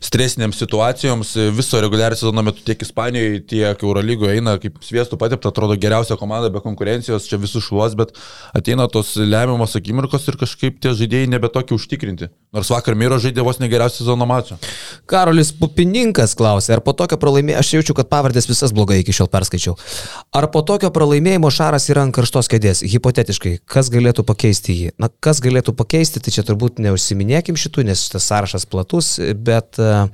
stresinėms 0.00 0.54
situacijoms. 0.62 1.34
Viso 1.56 1.80
reguliario 1.82 2.14
sezono 2.14 2.42
metu 2.46 2.62
tiek 2.62 2.78
Ispanijoje, 2.80 3.42
tiek 3.50 3.82
Eurolygoje 3.82 4.36
eina 4.38 4.54
kaip 4.62 4.78
sviestų 4.86 5.18
patepta, 5.18 5.50
atrodo 5.50 5.74
geriausia 5.76 6.16
komanda 6.16 6.48
be 6.48 6.60
konkurencijos, 6.60 7.26
čia 7.26 7.38
visus 7.42 7.64
šluos, 7.66 7.96
bet 7.98 8.14
ateina 8.54 8.86
tos 8.88 9.16
lemiamos 9.16 9.74
akimirkos 9.74 10.28
ir 10.28 10.36
kažkaip 10.36 10.78
tie 10.78 10.90
žaidėjai 10.94 11.28
nebe 11.28 11.48
tokie 11.48 11.74
užtikrinti. 11.74 12.30
Nors 12.54 12.68
vakar 12.70 12.94
Miro 12.94 13.18
žaidė 13.18 13.42
vos 13.42 13.58
negeriausią 13.58 14.04
sezono 14.04 14.26
mačą. 14.26 14.58
Karolis 15.06 15.50
Pupininkas 15.52 16.19
klausė, 16.36 16.74
ar 16.76 16.82
po 16.84 16.92
tokio 16.96 17.16
pralaimėjimo, 17.20 17.58
aš 17.60 17.72
jaučiu, 17.76 17.94
kad 17.96 18.10
pavardės 18.10 18.48
visas 18.50 18.74
blogai 18.76 19.00
iki 19.00 19.14
šiol 19.16 19.30
perskaičiau, 19.32 19.76
ar 20.36 20.46
po 20.52 20.62
tokio 20.66 20.90
pralaimėjimo 20.94 21.50
Šaras 21.54 21.88
yra 21.92 22.04
ant 22.06 22.14
karštos 22.16 22.50
kėdės, 22.52 22.84
hipotetiškai, 22.84 23.56
kas 23.64 23.88
galėtų 23.92 24.26
pakeisti 24.28 24.76
jį? 24.76 24.92
Na, 25.00 25.08
kas 25.24 25.42
galėtų 25.44 25.74
pakeisti, 25.78 26.22
tai 26.22 26.34
čia 26.36 26.44
turbūt 26.46 26.82
neužsiminėkim 26.84 27.58
šitų, 27.60 27.86
nes 27.88 28.04
šitas 28.06 28.28
sąrašas 28.28 28.68
platus, 28.70 29.16
bet 29.34 29.80
uh, 29.80 30.06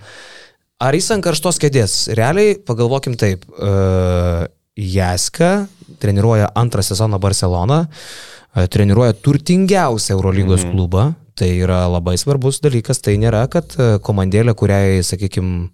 ar 0.78 0.98
jis 0.98 1.10
ant 1.16 1.26
karštos 1.26 1.60
kėdės? 1.62 1.98
Realiai, 2.16 2.54
pagalvokim 2.62 3.18
taip, 3.20 3.44
uh, 3.58 4.46
Jaska 4.76 5.66
treniruoja 6.02 6.52
antrą 6.54 6.82
sezoną 6.84 7.18
Barceloną, 7.22 7.84
uh, 7.86 8.64
treniruoja 8.64 9.12
turtingiausią 9.20 10.14
Eurolygos 10.16 10.64
mm. 10.64 10.72
klubą, 10.72 11.10
tai 11.36 11.50
yra 11.60 11.84
labai 11.90 12.16
svarbus 12.18 12.62
dalykas, 12.64 13.02
tai 13.04 13.18
nėra, 13.20 13.44
kad 13.52 13.76
e, 13.76 13.96
komandėlė, 14.04 14.54
kuriai, 14.56 15.02
sakykime, 15.04 15.68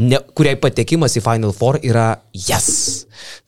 ne, 0.00 0.20
kuriai 0.36 0.58
patekimas 0.60 1.16
į 1.18 1.22
Final 1.24 1.52
Four 1.56 1.80
yra 1.86 2.06
yes. 2.36 2.68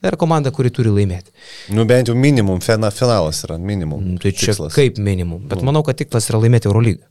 Tai 0.01 0.11
yra 0.11 0.19
komanda, 0.19 0.51
kuri 0.55 0.71
turi 0.73 0.91
laimėti. 0.93 1.31
Nu 1.73 1.85
bent 1.89 2.11
jau 2.11 2.15
minimum, 2.17 2.59
fina, 2.63 2.91
finalas 2.93 3.43
yra 3.47 3.57
minimum. 3.61 4.13
Tai 4.21 4.33
čia 4.33 4.51
tikslas. 4.51 4.75
kaip 4.75 4.99
minimum. 5.01 5.47
Bet 5.49 5.63
manau, 5.65 5.83
kad 5.87 5.97
tikslas 5.99 6.29
yra 6.31 6.41
laimėti 6.43 6.69
Eurolygą. 6.71 7.07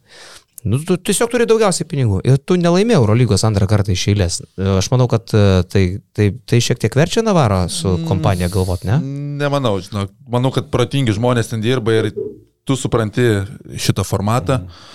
Nu, 0.62 0.78
tu 0.86 0.94
tiesiog 0.94 1.26
turi 1.32 1.42
daugiausiai 1.50 1.88
pinigų 1.90 2.20
ir 2.22 2.36
tu 2.38 2.54
nelaimėjai 2.54 3.00
Eurolygos 3.00 3.42
antrą 3.48 3.66
kartą 3.66 3.90
iš 3.96 4.04
eilės. 4.12 4.36
Aš 4.78 4.92
manau, 4.92 5.08
kad 5.10 5.32
e, 5.34 5.40
tai, 5.66 5.82
tai, 6.14 6.28
tai 6.46 6.60
šiek 6.62 6.78
tiek 6.84 6.94
verčia 6.94 7.24
Navarą 7.26 7.64
su 7.72 7.96
kompanija 8.06 8.46
galvot, 8.52 8.84
ne? 8.86 9.00
Nemanau, 9.42 9.80
žinok. 9.82 10.12
Manau, 10.30 10.52
kad 10.54 10.70
protingi 10.70 11.16
žmonės 11.18 11.50
ten 11.50 11.64
dirba 11.64 11.96
ir 11.98 12.12
tu 12.62 12.78
supranti 12.78 13.26
šitą 13.74 14.06
formatą. 14.06 14.60
I- 14.62 14.92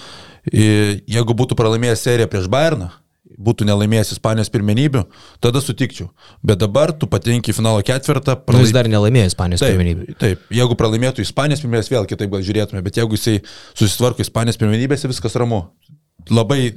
Jeigu 0.54 1.36
būtų 1.38 1.58
pralaimėjęs 1.60 2.06
seriją 2.08 2.30
prieš 2.32 2.48
Bayerną, 2.52 2.90
būtų 3.38 3.68
nelaimėjęs 3.68 4.16
Ispanijos 4.16 4.50
pirmenybių, 4.54 5.04
tada 5.44 5.62
sutikčiau. 5.62 6.10
Bet 6.46 6.62
dabar 6.62 6.94
tu 6.96 7.10
patenki 7.12 7.52
į 7.54 7.58
finalo 7.58 7.84
ketvirtą. 7.86 8.38
Nu, 8.50 8.62
jis 8.64 8.74
dar 8.76 8.90
nelaimėjo 8.90 9.32
Ispanijos 9.32 9.64
Taip, 9.64 9.76
pirmenybių. 9.76 10.16
taip, 10.22 10.46
jeigu 10.54 10.78
pralaimėtų 10.80 11.26
Ispanijos 11.26 11.62
pirmenybės, 11.64 11.92
vėl 11.94 12.08
kitaip 12.10 12.32
gal 12.34 12.46
žiūrėtume, 12.48 12.82
bet 12.86 12.98
jeigu 12.98 13.20
jisai 13.20 13.38
susitvarko 13.78 14.26
Ispanijos 14.26 14.60
pirmenybėse, 14.62 15.12
viskas 15.12 15.38
ramu. 15.38 15.66
Labai 16.34 16.74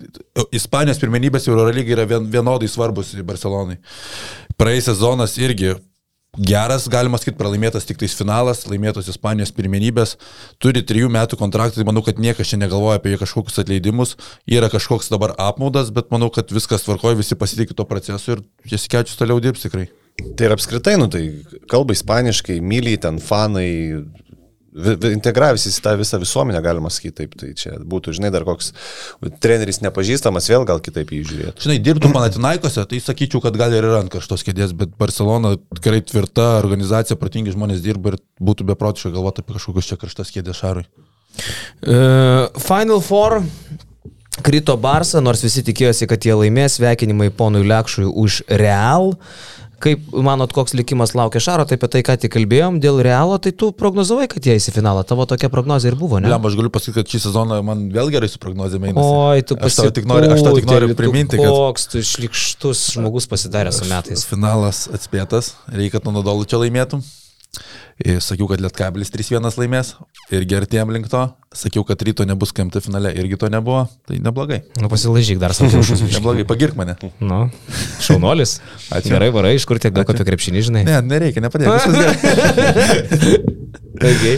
Ispanijos 0.55 1.01
pirmenybės 1.03 1.49
Eurolygai 1.51 1.97
yra 1.97 2.05
vien, 2.07 2.27
vienodai 2.31 2.69
svarbus 2.71 3.15
Barcelonai. 3.27 3.81
Praėjusias 4.61 4.99
sezonas 4.99 5.39
irgi 5.41 5.73
geras, 6.39 6.87
galima 6.91 7.19
sakyti, 7.19 7.39
pralaimėtas 7.39 7.87
tik 7.89 7.99
tais 8.01 8.15
finalas, 8.15 8.63
laimėtos 8.71 9.09
Ispanijos 9.11 9.53
pirmenybės, 9.57 10.17
turi 10.63 10.83
trijų 10.87 11.11
metų 11.13 11.39
kontraktą, 11.41 11.81
tai 11.81 11.89
manau, 11.89 12.05
kad 12.07 12.21
niekas 12.23 12.53
čia 12.53 12.61
negalvoja 12.61 13.01
apie 13.01 13.17
kažkokius 13.21 13.63
atleidimus, 13.65 14.17
yra 14.47 14.71
kažkoks 14.73 15.11
dabar 15.11 15.35
apmaudas, 15.41 15.91
bet 15.95 16.13
manau, 16.15 16.31
kad 16.35 16.53
viskas 16.55 16.87
tvarkoja, 16.87 17.19
visi 17.19 17.39
pasitikė 17.39 17.77
to 17.77 17.87
procesu 17.89 18.37
ir 18.37 18.45
jis 18.71 18.87
kečius 18.91 19.19
toliau 19.19 19.43
dirbs 19.43 19.67
tikrai. 19.67 19.89
Tai 20.37 20.47
ir 20.47 20.55
apskritai, 20.55 20.99
nu 21.01 21.09
tai 21.11 21.23
kalba 21.71 21.95
ispaniškai, 21.97 22.59
myliai 22.61 23.01
ten 23.01 23.19
fanai, 23.23 23.71
vi- 24.73 24.97
vi- 24.97 25.13
integravęs 25.17 25.67
į 25.67 25.73
tą 25.85 25.95
visą 25.99 26.21
visuomenę, 26.23 26.63
galima 26.63 26.91
sakyti 26.91 27.15
taip. 27.23 27.35
Tai 27.41 27.51
čia 27.55 27.77
būtų, 27.79 28.15
žinai, 28.17 28.31
dar 28.33 28.45
koks 28.49 28.73
treneris 29.41 29.81
nepažįstamas, 29.85 30.49
vėl 30.51 30.67
gal 30.69 30.81
kitaip 30.81 31.11
jį 31.11 31.23
žiūrėtų. 31.31 31.67
Žinai, 31.67 31.79
dirbtų 31.85 32.13
Panatinaikose, 32.15 32.87
tai 32.87 33.01
sakyčiau, 33.03 33.43
kad 33.43 33.57
gal 33.57 33.73
ir 33.73 33.85
ant 33.85 34.11
kažtos 34.13 34.45
kėdės, 34.47 34.73
bet 34.77 34.97
Barcelona 34.99 35.57
tikrai 35.75 36.01
tvirta 36.03 36.59
organizacija, 36.61 37.19
protingi 37.21 37.55
žmonės 37.55 37.83
dirba 37.85 38.15
ir 38.15 38.21
būtų 38.41 38.67
beprotiškai 38.73 39.13
galvoti 39.15 39.43
apie 39.45 39.57
kažkokius 39.59 39.91
čia 39.91 40.01
karštas 40.01 40.33
kėdės 40.35 40.63
šarui. 40.63 40.87
Uh, 41.87 42.49
Final 42.59 43.01
Four 43.01 43.43
krito 44.43 44.77
Barsa, 44.81 45.21
nors 45.21 45.43
visi 45.45 45.63
tikėjosi, 45.67 46.09
kad 46.11 46.25
jie 46.25 46.35
laimės, 46.35 46.79
sveikinimai 46.79 47.31
ponui 47.35 47.63
Lekšui 47.67 48.09
už 48.09 48.43
Real. 48.49 49.15
Kaip 49.81 50.11
manot, 50.13 50.53
koks 50.53 50.75
likimas 50.77 51.15
laukia 51.17 51.41
Šaro, 51.41 51.65
tai 51.65 51.79
apie 51.79 51.89
tai, 51.89 52.03
ką 52.05 52.17
tik 52.21 52.35
kalbėjom, 52.35 52.81
dėl 52.85 52.99
Realo, 53.05 53.39
tai 53.41 53.53
tu 53.57 53.71
prognozavai, 53.73 54.27
kad 54.29 54.45
jie 54.45 54.59
įsi 54.59 54.75
finalą, 54.75 55.07
tavo 55.09 55.25
tokia 55.31 55.49
prognozija 55.53 55.95
ir 55.95 55.97
buvo, 55.97 56.19
ne? 56.21 56.29
Liam, 56.29 56.45
aš 56.45 56.59
galiu 56.59 56.73
pasakyti, 56.75 56.99
kad 57.01 57.15
šį 57.15 57.21
sezoną 57.25 57.61
man 57.65 57.87
vėl 57.95 58.13
gerai 58.13 58.29
su 58.29 58.41
prognozėme 58.43 58.91
eina. 58.91 59.01
Oi, 59.01 59.41
tu 59.49 59.57
aš 59.57 59.79
tau 59.81 59.95
tik 59.97 60.09
noriu, 60.11 60.29
aš 60.37 60.45
tau 60.45 60.53
tik 60.59 60.69
noriu 60.69 60.93
priminti, 60.99 61.41
kad 61.41 61.49
Koks 61.49 61.89
tu 61.95 62.05
šlikštus 62.05 62.85
žmogus 62.99 63.31
pasidarė 63.31 63.73
su 63.73 63.89
metais. 63.89 64.27
finalas 64.29 64.85
atspėtas, 64.93 65.55
reikia, 65.73 65.97
kad 65.97 66.09
nuo 66.11 66.19
Nadolų 66.21 66.45
čia 66.51 66.61
laimėtum. 66.61 67.01
Sakiau, 68.01 68.47
kad 68.49 68.63
Lietkabilis 68.63 69.11
3-1 69.13 69.59
laimės 69.61 69.93
ir 70.33 70.47
gertėjom 70.49 70.93
link 70.95 71.11
to. 71.13 71.21
Sakiau, 71.53 71.83
kad 71.85 72.01
ryto 72.07 72.25
nebus 72.25 72.55
KMT 72.57 72.81
finale, 72.85 73.11
irgi 73.19 73.37
to 73.41 73.51
nebuvo. 73.53 73.83
Tai 74.09 74.21
neblogai. 74.23 74.63
Nu, 74.81 74.89
pasilaižyk 74.93 75.41
dar 75.43 75.53
savo 75.57 75.83
už 75.83 76.01
Neblogai, 76.17 76.47
pagirk 76.49 76.79
mane. 76.79 76.95
Nu, 77.21 77.43
šaunuolis. 78.01 78.61
Ačiū. 78.95 79.13
Gerai, 79.13 79.33
varai, 79.35 79.57
iš 79.59 79.67
kur 79.69 79.83
tiek 79.83 79.93
daug 79.97 80.09
apie 80.09 80.25
krepšinį, 80.31 80.67
žinai. 80.71 80.87
Ne, 80.89 81.01
nereikia, 81.11 81.43
nepadėk. 81.45 81.75
Viskas 81.75 81.95
gerai. 82.01 83.49
Okay. 84.01 84.37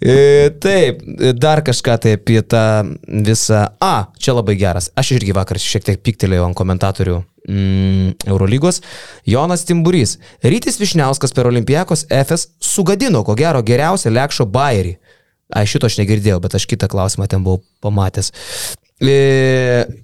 E, 0.00 0.50
taip, 0.60 1.00
dar 1.40 1.62
kažką 1.64 1.96
tai 2.02 2.16
apie 2.18 2.40
tą 2.44 2.64
visą. 3.06 3.62
A, 3.80 4.08
čia 4.20 4.36
labai 4.36 4.56
geras. 4.60 4.90
Aš 4.98 5.14
irgi 5.16 5.34
vakar 5.36 5.60
šiek 5.62 5.86
tiek 5.86 6.02
piktelėjau 6.04 6.48
ant 6.48 6.58
komentatorių 6.58 7.18
mm, 7.48 8.28
Eurolygos. 8.28 8.82
Jonas 9.28 9.64
Timburys. 9.68 10.18
Rytis 10.44 10.80
Višniauskas 10.82 11.32
per 11.36 11.48
Olimpijakos 11.48 12.06
FS 12.12 12.50
sugadino, 12.60 13.24
ko 13.24 13.36
gero, 13.38 13.64
geriausią 13.64 14.12
lekšo 14.12 14.48
bairį. 14.52 14.96
Ai, 15.54 15.64
šito 15.70 15.86
aš 15.86 16.00
negirdėjau, 16.02 16.40
bet 16.42 16.58
aš 16.58 16.66
kitą 16.68 16.90
klausimą 16.90 17.28
ten 17.30 17.44
buvau 17.46 17.62
pamatęs. 17.84 18.32
E, 18.34 18.76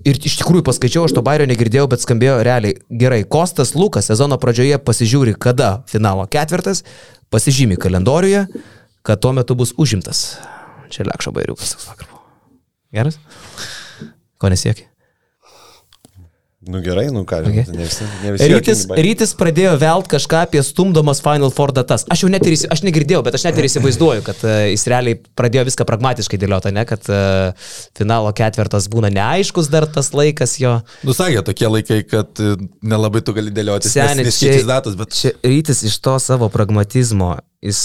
Ir 0.05 0.19
iš 0.21 0.35
tikrųjų 0.41 0.65
paskaičiau, 0.67 1.07
aš 1.07 1.15
to 1.17 1.23
bairio 1.25 1.47
negirdėjau, 1.49 1.87
bet 1.91 2.03
skambėjo 2.05 2.43
realiai 2.45 2.77
gerai. 2.91 3.23
Kostas 3.25 3.73
Lukas 3.79 4.11
sezono 4.11 4.37
pradžioje 4.43 4.77
pasižiūri, 4.85 5.33
kada 5.41 5.81
finalo 5.91 6.27
ketvirtas, 6.31 6.83
pasižymi 7.33 7.79
kalendoriuje, 7.81 8.45
kad 9.03 9.23
tuo 9.23 9.33
metu 9.37 9.57
bus 9.59 9.75
užimtas. 9.81 10.25
Čia 10.93 11.09
lekšo 11.09 11.33
bairiukas 11.35 11.75
toks 11.75 11.91
vakar 11.91 12.09
buvo. 12.11 12.23
Geras? 12.93 13.19
Ko 14.39 14.51
nesiekia? 14.53 14.93
Nu 16.63 16.79
gerai, 16.79 17.09
nu 17.11 17.25
ką, 17.27 17.41
Okay. 17.43 17.65
ne 17.75 17.83
visi. 17.83 18.05
Ne 18.23 18.33
visi 18.33 18.47
Rytis, 18.47 18.83
rytis 18.87 19.33
pradėjo 19.35 19.73
velt 19.83 20.07
kažką 20.07 20.45
apie 20.47 20.61
stumdomas 20.63 21.19
Final 21.19 21.51
Four 21.51 21.73
datas. 21.75 22.05
Aš 22.07 22.23
jau 22.23 22.31
net 22.31 22.47
ir, 22.47 22.55
aš 22.71 22.85
negirdėjau, 22.87 23.25
bet 23.27 23.35
aš 23.35 23.49
net 23.49 23.59
ir 23.59 23.67
įsivaizduoju, 23.67 24.23
kad 24.23 24.45
uh, 24.47 24.71
jis 24.71 24.87
realiai 24.87 25.19
pradėjo 25.19 25.65
viską 25.73 25.87
pragmatiškai 25.89 26.39
dėlioti, 26.39 26.71
ne, 26.77 26.85
kad 26.87 27.11
uh, 27.11 27.75
finalo 27.99 28.31
ketvirtas 28.31 28.87
būna 28.93 29.11
neaiškus 29.11 29.73
dar 29.75 29.89
tas 29.91 30.13
laikas 30.15 30.55
jo. 30.63 30.77
Nusakė 31.03 31.43
tokie 31.51 31.67
laikai, 31.67 31.99
kad 32.07 32.39
e, 32.39 32.55
nelabai 32.79 33.25
tu 33.27 33.35
gali 33.35 33.51
dėlioti. 33.51 33.91
Neskaičiais 33.91 34.69
datos, 34.69 34.95
bet 35.01 35.19
čia 35.19 35.35
rytis 35.43 35.83
iš 35.91 35.99
to 35.99 36.15
savo 36.23 36.47
pragmatizmo, 36.53 37.41
jis... 37.63 37.83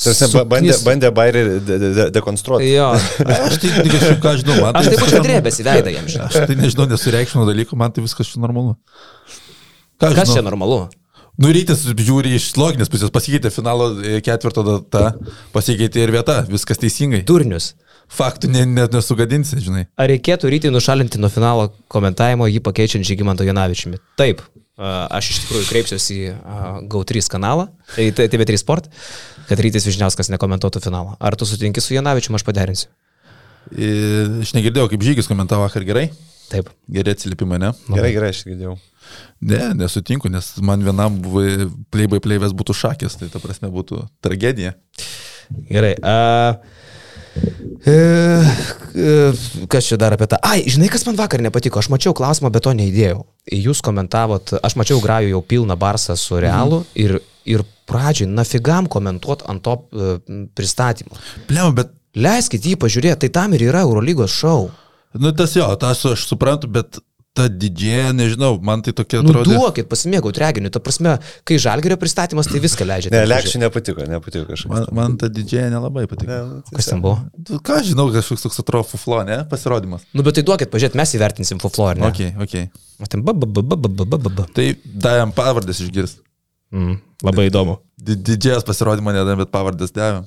Tarsi 0.00 0.28
ba- 0.32 0.44
bandė, 0.48 0.76
bandė 0.86 1.10
bairį 1.14 1.42
de, 1.48 1.58
de, 1.66 1.90
de, 1.96 2.06
dekonstruoti. 2.14 2.68
Jo. 2.70 2.92
aš 2.94 3.58
tai 3.60 3.72
tik 3.82 3.90
kažkaip 3.96 4.22
ką 4.22 4.36
žinau. 4.40 4.56
Man 4.62 4.78
Aš 4.80 4.92
taip 4.92 5.02
pat 5.04 5.26
drėbės 5.26 5.60
į 5.60 5.66
veidą 5.66 5.92
jam 5.96 6.08
žinau. 6.10 6.30
Aš 6.30 6.38
tai 6.48 6.56
nežinau, 6.60 6.86
nesureikšminu 6.94 7.48
dalykų, 7.50 7.78
man 7.80 7.92
tai 7.96 8.06
viskas 8.06 8.30
čia 8.32 8.40
normalu. 8.42 8.76
Ką 10.00 10.14
Kas 10.14 10.24
žinau? 10.30 10.38
čia 10.38 10.46
normalu? 10.46 10.80
Nu, 11.40 11.48
rytis 11.56 11.86
žiūri 11.88 12.34
iš 12.36 12.50
loginės 12.60 12.90
pusės, 12.92 13.12
pasikeitė 13.14 13.48
finalo 13.54 13.90
e, 14.04 14.18
ketvirto 14.24 14.64
data, 14.66 15.14
pasikeitė 15.54 16.02
ir 16.04 16.12
vieta, 16.12 16.42
viskas 16.48 16.80
teisingai. 16.82 17.22
Durnius. 17.28 17.72
Faktų 18.10 18.48
ne, 18.50 18.64
ne, 18.66 18.84
nesugadinsi, 18.90 19.60
žinai. 19.62 19.84
Ar 20.00 20.10
reikėtų 20.10 20.50
rytį 20.50 20.72
nušalinti 20.74 21.20
nuo 21.22 21.30
finalo 21.32 21.68
komentavimo 21.92 22.48
jį 22.50 22.58
pakeičiant 22.66 23.06
Žygimantą 23.06 23.46
Jonavičiumi? 23.46 24.00
Taip. 24.18 24.42
A, 24.80 25.04
Aš 25.18 25.28
iš 25.34 25.42
tikrųjų 25.44 25.66
kreipsiuosi 25.68 26.14
į 26.16 26.30
a, 26.32 26.56
GAU3 26.88 27.20
kanalą, 27.28 27.66
į 28.00 28.08
T- 28.16 28.26
TV3 28.32 28.56
Sport, 28.62 28.88
kad 29.50 29.60
rytis 29.60 29.84
Vižniauskas 29.88 30.32
nekomentuotų 30.32 30.80
finalo. 30.86 31.18
Ar 31.20 31.36
tu 31.36 31.44
sutinki 31.48 31.82
su 31.84 31.92
Jonavičiumi, 31.98 32.38
aš 32.40 32.46
paderinsiu. 32.48 32.88
E, 33.76 33.90
Aš 34.40 34.54
negirdėjau, 34.56 34.88
kaip 34.94 35.04
žygis 35.04 35.28
komentavo 35.28 35.66
vakar 35.66 35.84
gerai. 35.84 36.08
Taip. 36.50 36.70
Geri 36.90 37.12
atsiliepimai, 37.14 37.60
ne? 37.62 37.68
Gerai, 37.92 38.14
gerai, 38.16 38.32
aš 38.34 38.40
girdėjau. 38.48 38.78
Ne, 39.46 39.60
nesutinku, 39.78 40.30
nes 40.32 40.48
man 40.66 40.82
vienam 40.86 41.20
play 41.92 42.08
by 42.10 42.18
playvės 42.24 42.54
būtų 42.56 42.74
šakės, 42.80 43.18
tai 43.20 43.28
ta 43.30 43.38
prasme 43.42 43.70
būtų 43.70 44.00
tragedija. 44.24 44.72
Gerai. 45.70 45.92
A, 46.02 46.16
e, 46.56 46.79
kas 49.70 49.86
čia 49.86 49.98
dar 50.00 50.16
apie 50.16 50.28
tą? 50.30 50.40
Ai, 50.44 50.64
žinai, 50.68 50.90
kas 50.92 51.06
man 51.08 51.18
vakar 51.18 51.42
nepatiko? 51.44 51.80
Aš 51.80 51.90
mačiau 51.92 52.14
klausimą, 52.16 52.50
bet 52.52 52.66
to 52.66 52.74
neįdėjau. 52.76 53.22
Jūs 53.56 53.82
komentavot, 53.86 54.56
aš 54.60 54.76
mačiau 54.80 55.00
Grajų 55.02 55.34
jau 55.34 55.42
pilną 55.52 55.76
barsą 55.80 56.16
su 56.18 56.40
realu 56.42 56.82
mhm. 56.82 56.90
ir, 57.04 57.16
ir 57.56 57.64
pradžiai, 57.90 58.28
nafigam 58.30 58.90
komentuot 58.90 59.46
ant 59.50 59.64
to 59.64 59.78
e, 59.78 60.12
pristatymo. 60.54 61.18
Pliau, 61.48 61.72
bet, 61.76 61.96
Leiskit 62.18 62.64
jį 62.66 62.74
pažiūrėti, 62.82 63.20
tai 63.22 63.28
tam 63.30 63.52
ir 63.54 63.68
yra 63.68 63.84
Eurolygos 63.86 64.34
šou. 64.34 64.70
nu 65.14 65.30
tas 65.36 65.54
jo, 65.54 65.68
tas 65.78 66.02
aš 66.06 66.24
suprantu, 66.26 66.66
bet 66.66 66.98
ta 67.36 67.46
didžėja, 67.48 68.10
nežinau, 68.16 68.56
man 68.62 68.82
tai 68.82 68.90
tokia 68.96 69.20
Nu, 69.22 69.30
atrodo. 69.30 69.52
duokit, 69.54 69.86
pasimėgauti 69.88 70.40
reginiu. 70.42 70.70
Ta 70.74 70.80
prasme, 70.82 71.12
kai 71.46 71.58
žalgerio 71.62 71.96
pristatymas, 72.00 72.48
tai 72.50 72.58
viską 72.60 72.84
leidžiate. 72.88 73.14
Ne, 73.14 73.22
lekščiai 73.30 73.62
nepatiko, 73.62 74.02
nepatiko 74.10 74.48
kažkas. 74.48 74.70
Man, 74.72 74.86
man 74.98 75.14
ta 75.20 75.28
didžėja 75.30 75.68
nelabai 75.70 76.06
patiko. 76.10 76.26
Ne, 76.26 76.62
Kas 76.74 76.90
ten 76.90 77.00
buvo? 77.04 77.20
Tu 77.46 77.60
Ką 77.62 77.78
žinau, 77.86 78.08
kažkoks 78.14 78.42
toks 78.48 78.58
atrodo 78.64 78.88
fuflo, 78.90 79.22
ne? 79.28 79.40
Pasirodymas. 79.52 80.02
Nu, 80.12 80.26
bet 80.26 80.34
tai 80.40 80.44
duokit, 80.46 80.72
pažiūrėt, 80.74 80.98
mes 80.98 81.14
įvertinsim 81.16 81.62
Fuflo, 81.62 81.86
ar 81.92 82.02
ne? 82.02 82.10
Ok, 82.10 82.20
ok. 82.42 82.56
O 83.00 83.06
ten 83.06 83.22
ba, 83.22 83.32
ba, 83.32 83.46
ba, 83.46 83.62
ba, 83.62 83.76
ba, 83.78 84.04
ba, 84.04 84.18
ba, 84.26 84.34
ba. 84.42 84.48
Tai 84.58 84.66
davėm 85.06 85.30
pavardės 85.36 85.80
išgirs. 85.86 86.18
Mm, 86.74 86.98
labai 87.26 87.46
įdomu. 87.48 87.78
Di- 87.98 88.18
Didžėjas 88.18 88.66
pasirodymą 88.66 89.14
nedavėm, 89.14 89.44
bet 89.46 89.54
pavardės 89.54 89.94
davėm. 89.94 90.26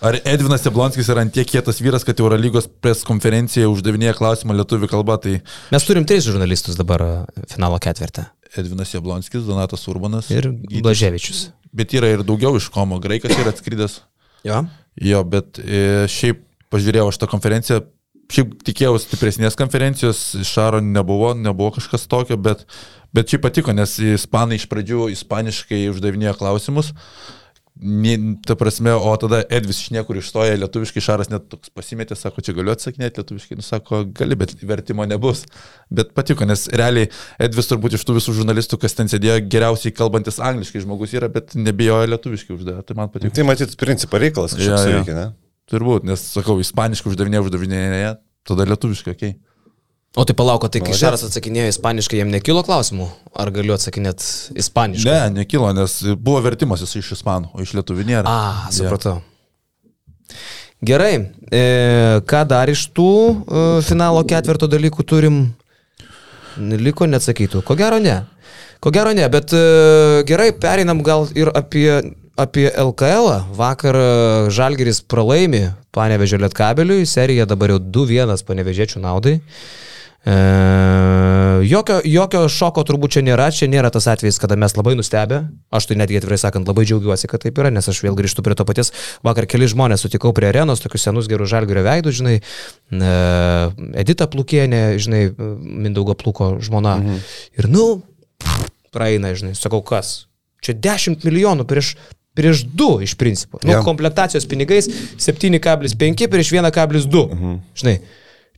Ar 0.00 0.16
Edvinas 0.24 0.64
Jablonskis 0.64 1.10
yra 1.12 1.20
antiek 1.26 1.48
kietas 1.48 1.80
vyras, 1.84 2.04
kad 2.08 2.20
Eurolygos 2.22 2.64
pres 2.80 3.02
konferencijoje 3.04 3.68
uždavinėja 3.68 4.14
klausimą 4.16 4.54
lietuvių 4.56 4.88
kalba, 4.88 5.18
tai 5.20 5.40
Mes 5.72 5.84
turim 5.84 6.06
tris 6.08 6.24
žurnalistus 6.24 6.78
dabar 6.78 7.04
a, 7.04 7.10
finalo 7.52 7.76
ketvirtą. 7.82 8.24
Edvinas 8.56 8.94
Jablonskis, 8.94 9.44
Donatas 9.44 9.84
Urbanas 9.92 10.30
Ir. 10.32 10.48
Blaževičius. 10.80 11.50
Bet 11.76 11.92
yra 11.94 12.14
ir 12.14 12.24
daugiau 12.26 12.56
iš 12.56 12.70
komo, 12.72 12.96
graikas 13.02 13.36
yra 13.36 13.52
atskridęs. 13.52 14.00
Jo. 14.48 14.62
Jo, 15.04 15.20
bet 15.28 15.60
e, 15.60 16.06
šiaip 16.10 16.40
pažiūrėjau 16.72 17.10
aš 17.12 17.18
tą 17.20 17.28
konferenciją, 17.30 17.82
šiaip 18.32 18.56
tikėjausi 18.66 19.04
stipresnės 19.04 19.58
konferencijos, 19.58 20.22
Šaro 20.48 20.80
nebuvo, 20.80 21.34
nebuvo 21.36 21.74
kažkas 21.76 22.08
tokio, 22.10 22.40
bet, 22.40 22.64
bet 23.12 23.30
šiaip 23.30 23.44
patiko, 23.44 23.76
nes 23.76 23.98
ispanai 24.16 24.56
iš 24.56 24.64
pradžių 24.72 25.10
ispaniškai 25.12 25.84
uždavinėjo 25.92 26.34
klausimus. 26.40 26.94
Ni- 26.96 27.39
Ta 28.46 28.56
prasme, 28.60 28.92
o 28.92 29.12
tada 29.16 29.40
Edvis 29.48 29.78
iš 29.80 29.90
niekur 29.94 30.18
išstoja 30.20 30.58
lietuviškai, 30.60 31.00
Šaras 31.04 31.30
net 31.32 31.46
toks 31.48 31.72
pasimetė, 31.72 32.16
sako, 32.18 32.44
čia 32.44 32.52
galiu 32.56 32.74
atsakinėti 32.74 33.22
lietuviškai, 33.22 33.56
nu 33.56 33.64
sako, 33.64 34.02
gali, 34.16 34.36
bet 34.40 34.52
vertimo 34.60 35.06
nebus. 35.08 35.46
Bet 35.88 36.12
patiko, 36.16 36.44
nes 36.48 36.66
realiai 36.76 37.08
Edvis 37.40 37.70
turbūt 37.70 37.96
iš 37.96 38.04
tų 38.04 38.18
visų 38.18 38.36
žurnalistų, 38.42 38.80
kas 38.82 38.98
ten 38.98 39.08
sėdėjo, 39.08 39.38
geriausiai 39.48 39.94
kalbantis 39.96 40.42
angliškai 40.44 40.84
žmogus 40.84 41.16
yra, 41.16 41.32
bet 41.32 41.56
nebijojo 41.56 42.10
lietuviškai 42.12 42.56
uždavė, 42.58 42.84
tai 42.84 42.98
man 43.00 43.12
patiko. 43.14 43.32
Tai 43.38 43.48
matyt, 43.48 43.76
principą 43.80 44.20
reikalas 44.20 44.58
kažkoks 44.58 44.84
jo. 44.84 44.98
veikia, 44.98 45.16
ne? 45.16 45.28
Turbūt, 45.70 46.04
nes 46.08 46.26
sakau, 46.34 46.58
ispaniškai 46.60 47.14
uždavinė 47.14 47.40
uždavinėje, 47.46 48.16
tada 48.50 48.68
lietuviškai, 48.68 49.16
okei. 49.16 49.36
Okay. 49.38 49.49
O 50.16 50.24
tai 50.24 50.34
palauk, 50.34 50.64
tai 50.66 50.80
kai. 50.82 50.94
Šaras 50.98 51.22
atsakinėjo 51.22 51.68
ispaniškai, 51.70 52.18
jam 52.18 52.32
nekilo 52.34 52.64
klausimų? 52.66 53.04
Ar 53.38 53.52
galiu 53.54 53.76
atsakinėti 53.76 54.56
ispaniškai? 54.58 55.06
Ne, 55.06 55.42
nekilo, 55.44 55.68
nes 55.76 55.92
buvo 56.18 56.40
vertimas 56.42 56.80
jis 56.82 56.96
iš 56.98 57.12
ispanų, 57.20 57.52
o 57.54 57.62
iš 57.62 57.76
lietuvių 57.78 58.06
nėra. 58.08 58.24
A, 58.26 58.72
supratau. 58.74 59.20
Gerai, 60.82 61.12
e, 61.54 61.60
ką 62.26 62.40
dar 62.50 62.72
iš 62.72 62.88
tų 62.96 63.12
e, 63.12 63.62
finalo 63.86 64.24
ketvirto 64.26 64.66
dalykų 64.72 65.06
turim? 65.06 65.36
Liko 66.58 67.06
neatsakytų. 67.06 67.62
Ko 67.62 67.76
gero 67.78 68.00
ne. 68.02 68.16
Ko 68.82 68.90
gero 68.90 69.12
ne, 69.14 69.28
bet 69.30 69.54
e, 69.54 70.24
gerai, 70.26 70.48
pereinam 70.58 71.04
gal 71.06 71.28
ir 71.38 71.52
apie, 71.54 72.16
apie 72.34 72.66
LKL. 72.66 73.28
-ą. 73.30 73.38
Vakar 73.54 73.94
e, 73.94 74.08
Žalgeris 74.50 75.04
pralaimi 75.06 75.68
Panevežė 75.94 76.42
Lietkabeliui, 76.42 77.06
serija 77.06 77.46
dabar 77.46 77.76
jau 77.76 77.78
2-1 77.78 78.42
Panevežėčių 78.48 79.04
naudai. 79.06 79.36
E, 79.38 79.86
jokio, 81.64 82.00
jokio 82.04 82.42
šoko 82.52 82.82
turbūt 82.84 83.16
čia 83.16 83.22
nėra, 83.24 83.48
čia 83.54 83.68
nėra 83.72 83.90
tas 83.92 84.06
atvejis, 84.10 84.38
kada 84.42 84.56
mes 84.60 84.74
labai 84.76 84.92
nustebę. 84.98 85.42
Aš 85.72 85.88
tai 85.88 85.96
netgi 86.00 86.20
atvirai 86.20 86.38
sakant 86.40 86.68
labai 86.68 86.84
džiaugiuosi, 86.88 87.30
kad 87.30 87.40
taip 87.44 87.58
yra, 87.62 87.72
nes 87.72 87.88
aš 87.88 88.02
vėl 88.04 88.18
grįžtu 88.18 88.44
prie 88.44 88.56
to 88.58 88.66
paties. 88.68 88.92
Vakar 89.26 89.48
keli 89.50 89.68
žmonės 89.70 90.04
sutikau 90.04 90.34
prie 90.36 90.50
arenos, 90.50 90.82
tokius 90.84 91.08
senus 91.08 91.30
gerus 91.30 91.50
žalgerio 91.52 91.84
veidus, 91.86 92.18
žinai, 92.20 92.36
e, 92.40 93.10
Edita 94.04 94.28
Plukienė, 94.30 94.84
žinai, 95.00 95.24
Mindaugo 95.38 96.16
Pluko 96.20 96.52
žmona. 96.60 96.98
Mhm. 97.00 97.20
Ir 97.62 97.70
nu, 97.72 97.88
praeina, 98.92 99.32
žinai, 99.32 99.56
sakau, 99.56 99.80
kas? 99.80 100.26
Čia 100.60 100.76
10 100.76 101.24
milijonų 101.24 101.64
prieš 101.68 101.96
prieš 102.34 102.62
2 102.64 103.02
iš 103.02 103.14
principo. 103.18 103.58
Nu, 103.64 103.72
Jo. 103.72 103.82
komplektacijos 103.84 104.46
pinigais 104.46 104.86
7,5 105.18 106.28
prieš 106.30 106.52
1,2. 106.52 107.26
Mhm. 107.34 107.56
Žinai, 107.74 107.96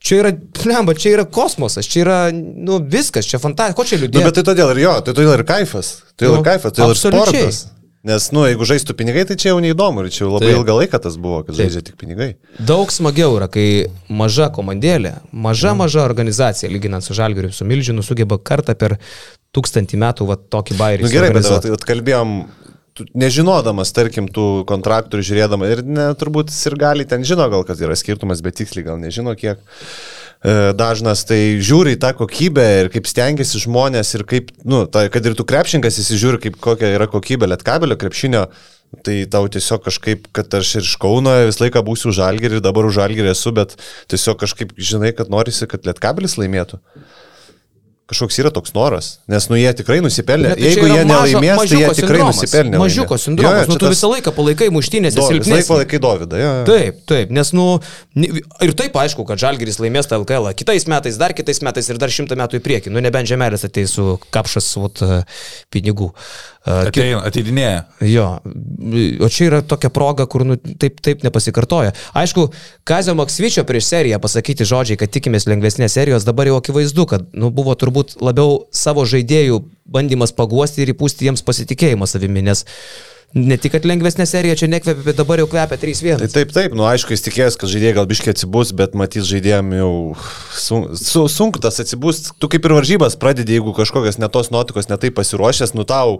čia 0.02 0.18
yra, 0.22 0.32
plemba, 0.62 0.94
čia 0.98 1.14
yra 1.16 1.24
kosmosas, 1.30 1.86
čia 1.88 2.02
yra, 2.04 2.16
nu, 2.32 2.80
viskas, 2.92 3.28
čia 3.28 3.38
fantazija. 3.42 3.76
Ko 3.78 3.86
čia 3.88 3.98
Nu, 4.00 4.06
liūdėti? 4.06 4.24
bet 4.28 4.40
tai 4.40 4.44
todėl 4.50 4.74
ir 4.74 4.82
jo, 4.84 4.96
tai 5.06 5.14
todėl 5.14 5.36
ir 5.38 5.44
kaifas. 5.48 5.94
Todėl 6.16 6.36
Nu, 6.36 6.40
ir 6.42 6.48
kaifas, 6.50 6.74
todėl 6.76 6.94
ir 6.96 7.00
sportas. 7.00 7.62
Nes, 8.02 8.24
nu, 8.34 8.42
jeigu 8.50 8.66
žaistų 8.66 8.96
pinigai, 8.98 9.22
tai 9.28 9.36
čia 9.38 9.52
jau 9.52 9.60
neįdomu. 9.62 10.02
Ir 10.02 10.10
čia 10.10 10.24
jau 10.24 10.32
labai 10.32 10.48
Taip. 10.48 10.56
ilgą 10.58 10.74
laiką 10.80 10.98
tas 11.04 11.14
buvo, 11.22 11.44
kad 11.46 11.54
žaidžia 11.54 11.84
tik 11.86 11.94
pinigai. 12.00 12.32
Daug 12.58 12.90
smagiau 12.90 13.36
yra, 13.38 13.46
kai 13.46 13.66
maža 14.10 14.48
komandėlė, 14.56 15.12
maža, 15.30 15.70
maža 15.78 16.02
organizacija, 16.02 16.66
lyginant 16.74 17.06
su 17.06 17.14
Žalgiriu, 17.14 17.52
su 17.54 17.62
Milžinu, 17.62 18.02
sugeba 18.02 18.40
kartą 18.42 18.74
per 18.74 18.96
tūkstantį 19.54 20.00
metų 20.02 20.26
va, 20.32 20.34
tokį 20.34 20.78
bairį. 20.80 21.04
Na 21.06 21.06
nu, 21.06 21.14
gerai, 21.14 21.30
bet 21.36 21.46
vat, 21.46 21.68
vat, 21.76 21.86
kalbėjom, 21.92 22.34
tu, 22.96 23.06
nežinodamas, 23.18 23.92
tarkim, 23.96 24.28
tų 24.32 24.64
kontraktų 24.68 25.20
ir 25.20 25.28
žiūrėdamas, 25.28 25.76
ir 25.76 25.84
ne, 25.86 26.08
turbūt 26.18 26.52
ir 26.52 26.76
gali 26.80 27.06
ten 27.08 27.24
žino 27.26 27.48
gal, 27.52 27.64
kad 27.68 27.80
yra 27.82 27.96
skirtumas, 27.98 28.42
bet 28.44 28.58
tiksliai 28.60 28.86
gal 28.86 29.00
nežino 29.00 29.34
kiek 29.38 29.62
e, 29.62 30.72
dažnas, 30.78 31.24
tai 31.28 31.40
žiūri 31.64 31.96
į 31.96 32.02
tą 32.02 32.12
kokybę 32.18 32.66
ir 32.82 32.92
kaip 32.92 33.08
stengiasi 33.10 33.62
žmonės 33.64 34.14
ir 34.18 34.26
kaip, 34.28 34.52
nu, 34.68 34.84
ta, 34.90 35.06
kad 35.12 35.26
ir 35.26 35.38
tu 35.38 35.48
krepšinkas 35.48 36.00
įsižiūri, 36.04 36.42
kaip 36.46 36.60
kokia 36.62 36.94
yra 36.98 37.08
kokybė 37.10 37.50
lietkabelio 37.54 37.98
krepšinio, 38.00 38.46
Tai 39.00 39.14
tau 39.32 39.46
tiesiog 39.48 39.86
kažkaip, 39.86 40.26
kad 40.36 40.52
aš 40.52 40.74
ir 40.76 40.84
iš 40.84 40.98
Kauno 41.00 41.32
visą 41.48 41.62
laiką 41.64 41.80
būsiu 41.86 42.10
už 42.10 42.18
Žalgirį 42.18 42.58
ir 42.58 42.64
dabar 42.64 42.84
už 42.84 42.98
Žalgirį 42.98 43.30
esu, 43.30 43.48
bet 43.56 43.72
tiesiog 44.12 44.36
kažkaip 44.42 44.74
žinai, 44.76 45.14
kad 45.16 45.32
norisi, 45.32 45.64
kad 45.64 45.88
Lietkabelis 45.88 46.36
laimėtų 46.36 46.76
kažkoks 48.10 48.38
yra 48.42 48.50
toks 48.54 48.74
noras, 48.74 49.08
nes 49.30 49.46
nu 49.48 49.56
jie 49.56 49.70
tikrai 49.78 50.00
nusipelnė. 50.04 50.52
Tai 50.58 50.66
Jeigu 50.66 50.88
jie 50.90 51.04
nelaimės, 51.06 51.58
mažo, 51.60 51.70
tai 51.70 51.78
jie 51.80 51.88
tikrai 51.96 52.18
sindromas, 52.18 52.40
nusipelnė. 52.40 52.80
Mažiuko 52.82 53.18
sindromas, 53.20 53.58
jo, 53.60 53.62
jo, 53.62 53.70
nu, 53.70 53.78
tu 53.80 53.90
visą 53.92 54.10
laiką 54.10 54.34
palaikai 54.36 54.68
muštinės 54.74 55.16
ir 55.16 55.26
silpnės. 55.28 55.46
Visą 55.46 55.58
laiką 55.58 55.70
palaikai 55.70 56.02
Dovydą, 56.02 56.40
jo. 56.42 56.52
Taip, 56.68 57.00
taip, 57.08 57.32
nes 57.38 57.52
nu, 57.56 57.66
ir 58.66 58.74
taip 58.78 58.98
aišku, 59.04 59.26
kad 59.28 59.40
Žalgiris 59.42 59.80
laimės 59.82 60.10
tą 60.10 60.18
LKL 60.20 60.50
kitais 60.58 60.88
metais, 60.90 61.20
dar 61.20 61.36
kitais 61.38 61.62
metais 61.64 61.88
ir 61.88 62.00
dar 62.02 62.12
šimtą 62.12 62.38
metų 62.42 62.58
į 62.58 62.64
priekį, 62.66 62.92
nu 62.92 63.04
nebent 63.04 63.30
žemelės 63.30 63.64
ateis 63.68 63.94
su 63.96 64.16
kapšas 64.34 64.72
vat, 64.82 65.04
pinigų. 65.72 66.10
Ateina, 66.62 67.24
ateidinėja. 67.26 67.78
Jo, 68.06 68.26
o 69.18 69.28
čia 69.32 69.48
yra 69.48 69.62
tokia 69.66 69.88
proga, 69.90 70.28
kur 70.30 70.44
nu, 70.46 70.54
taip, 70.78 71.00
taip 71.02 71.24
nepasikartoja. 71.26 71.90
Aišku, 72.18 72.44
Kazio 72.86 73.16
Maksvyčio 73.18 73.64
prieš 73.66 73.88
seriją 73.88 74.20
pasakyti 74.22 74.66
žodžiai, 74.70 75.00
kad 75.00 75.10
tikimės 75.10 75.48
lengvesnės 75.50 75.96
serijos, 75.98 76.26
dabar 76.28 76.46
jau 76.46 76.60
akivaizdu, 76.60 77.08
kad 77.10 77.26
nu, 77.34 77.50
buvo 77.50 77.74
turbūt 77.74 77.91
labiau 78.24 78.64
savo 78.74 79.04
žaidėjų 79.08 79.62
bandymas 79.92 80.32
paguosti 80.34 80.82
ir 80.82 80.94
įpūsti 80.94 81.28
jiems 81.28 81.44
pasitikėjimą 81.46 82.08
savimi, 82.08 82.44
nes 82.46 82.64
Ne 83.32 83.56
tik, 83.56 83.72
kad 83.72 83.86
lengvesnė 83.88 84.26
serija 84.28 84.58
čia 84.60 84.66
nekvepia, 84.68 85.06
bet 85.06 85.16
dabar 85.16 85.40
jau 85.40 85.46
kvepia 85.48 85.78
3-1. 85.80 86.20
Tai 86.20 86.26
taip, 86.34 86.50
taip, 86.52 86.74
nu 86.76 86.84
aišku, 86.84 87.14
jis 87.14 87.24
tikėjęs, 87.24 87.54
kad 87.56 87.70
žaidėjai 87.72 87.94
gal 87.96 88.08
biškiai 88.10 88.34
atsibus, 88.34 88.74
bet 88.76 88.92
matys 88.98 89.24
žaidėjim 89.30 89.70
jau 89.78 89.92
sun, 90.52 90.84
su, 91.00 91.22
sunku 91.32 91.62
tas 91.64 91.80
atsibus. 91.80 92.26
Tu 92.36 92.50
kaip 92.52 92.68
ir 92.68 92.74
varžybas 92.76 93.16
pradedi, 93.16 93.56
jeigu 93.56 93.72
kažkokios 93.78 94.20
netos 94.20 94.52
nuotikos 94.52 94.90
netai 94.92 95.08
pasiruošęs, 95.16 95.72
nu 95.72 95.88
tau 95.88 96.18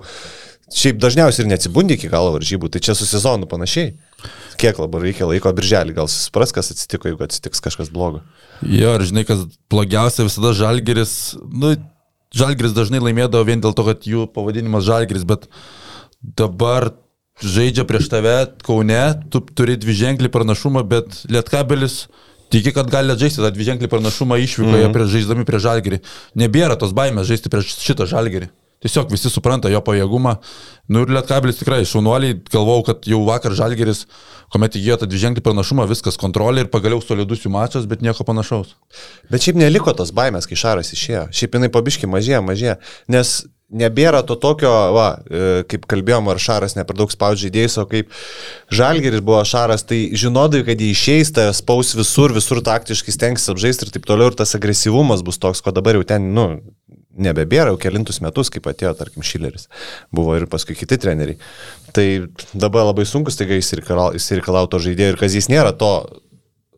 šiaip 0.70 1.00
dažniausiai 1.02 1.44
ir 1.44 1.50
neatsibundi 1.50 1.96
iki 1.98 2.10
galo 2.12 2.32
varžybų, 2.36 2.70
tai 2.72 2.82
čia 2.84 2.94
su 2.98 3.06
sezonu 3.08 3.48
panašiai. 3.50 3.92
Kiek 4.60 4.78
labai 4.78 5.02
reikia 5.08 5.26
laiko 5.28 5.50
birželį, 5.56 5.96
gal 5.96 6.08
susipras, 6.10 6.54
kas 6.54 6.70
atsitiko, 6.74 7.10
jeigu 7.10 7.26
atsitiks 7.26 7.64
kažkas 7.64 7.90
blogo. 7.92 8.22
Jo, 8.62 8.94
ir 8.96 9.06
žinai, 9.08 9.26
kas 9.28 9.44
blogiausia, 9.72 10.26
visada 10.28 10.54
žalgeris, 10.56 11.34
nu, 11.50 11.74
žalgeris 12.36 12.76
dažnai 12.76 13.02
laimėdavo 13.02 13.44
vien 13.48 13.62
dėl 13.64 13.74
to, 13.76 13.86
kad 13.88 14.06
jų 14.08 14.28
pavadinimas 14.32 14.86
žalgeris, 14.86 15.26
bet 15.28 15.48
dabar 16.22 16.92
žaidžia 17.42 17.84
prieš 17.88 18.08
tave 18.12 18.36
Kaune, 18.66 19.02
tu 19.32 19.42
turi 19.42 19.76
dvi 19.80 19.96
ženklį 19.98 20.30
pranašumą, 20.32 20.84
bet 20.88 21.24
Lietkabelis 21.32 22.06
tiki, 22.52 22.72
kad 22.76 22.90
gali 22.92 23.16
žaisti 23.18 23.42
tą 23.42 23.50
dvi 23.50 23.66
ženklį 23.72 23.88
pranašumą 23.90 24.38
išvykoje, 24.44 24.84
mm 24.84 24.88
-hmm. 24.88 24.94
prieš 24.94 25.14
žaisdami 25.16 25.44
prieš 25.48 25.62
žalgerį. 25.66 25.98
Nebėra 26.36 26.76
tos 26.78 26.92
baimės 26.92 27.26
žaisti 27.26 27.50
prieš 27.52 27.74
šitą 27.80 28.06
žalgerį. 28.06 28.52
Tiesiog 28.82 29.12
visi 29.14 29.30
supranta 29.30 29.70
jo 29.70 29.78
pajėgumą. 29.84 30.36
Nu 30.92 31.04
ir 31.04 31.12
Lietkabilis 31.14 31.60
tikrai 31.60 31.84
šaunuoliai, 31.86 32.40
galvau, 32.50 32.80
kad 32.86 33.06
jau 33.06 33.22
vakar 33.28 33.54
Žalgeris, 33.56 34.04
kuomet 34.52 34.76
įgyjo 34.80 34.98
tą 35.00 35.08
dviženklį 35.10 35.44
pranašumą, 35.46 35.86
viskas 35.90 36.18
kontrolė 36.20 36.66
ir 36.66 36.70
pagaliau 36.72 37.02
solidus 37.04 37.46
jų 37.46 37.54
mačas, 37.54 37.86
bet 37.88 38.02
nieko 38.02 38.26
panašaus. 38.26 38.74
Bet 39.30 39.46
šiaip 39.46 39.60
neliko 39.62 39.94
tos 39.96 40.10
baimės, 40.14 40.50
kai 40.50 40.58
Šaras 40.58 40.92
išėjo. 40.96 41.28
Šiaip 41.30 41.58
jinai 41.58 41.70
pabiški 41.72 42.10
mažėja, 42.10 42.42
mažėja. 42.44 42.78
Nes 43.12 43.40
nebėra 43.72 44.20
to 44.26 44.36
tokio, 44.36 44.70
va, 44.92 45.06
e, 45.24 45.62
kaip 45.70 45.86
kalbėjom, 45.90 46.28
ar 46.28 46.40
Šaras 46.42 46.76
ne 46.76 46.84
per 46.84 46.98
daug 46.98 47.12
spaudžia 47.12 47.48
žaidėjus, 47.48 47.78
o 47.80 47.86
kaip 47.88 48.10
Žalgeris 48.72 49.24
buvo 49.24 49.40
Šaras, 49.48 49.86
tai 49.88 50.02
žinodai, 50.18 50.62
kad 50.66 50.80
jį 50.80 50.90
išeis, 50.92 51.32
tai 51.32 51.48
spaus 51.56 51.94
visur, 51.96 52.34
visur 52.36 52.60
taktiškai 52.64 53.14
stengsis 53.14 53.52
apžaisti 53.52 53.88
ir 53.88 53.94
taip 53.94 54.08
toliau, 54.08 54.32
ir 54.32 54.38
tas 54.38 54.52
agresyvumas 54.58 55.24
bus 55.24 55.40
toks, 55.40 55.64
ko 55.64 55.72
dabar 55.72 55.96
jau 55.96 56.04
ten, 56.12 56.32
nu, 56.36 56.48
nebebėra 57.16 57.72
jau 57.72 57.78
kelintus 57.80 58.20
metus, 58.24 58.50
kaip 58.52 58.66
atėjo, 58.70 58.94
tarkim, 58.98 59.24
Šileris. 59.26 59.68
Buvo 60.14 60.36
ir 60.38 60.48
paskui 60.50 60.76
kiti 60.78 60.98
treneriai. 61.00 61.38
Tai 61.96 62.06
dabar 62.54 62.88
labai 62.88 63.06
sunkus, 63.08 63.36
taigi 63.40 63.60
išsireikalauto 63.62 64.80
žaidėjo 64.82 65.14
ir 65.14 65.20
Kazys 65.20 65.50
nėra 65.52 65.74
to 65.76 65.92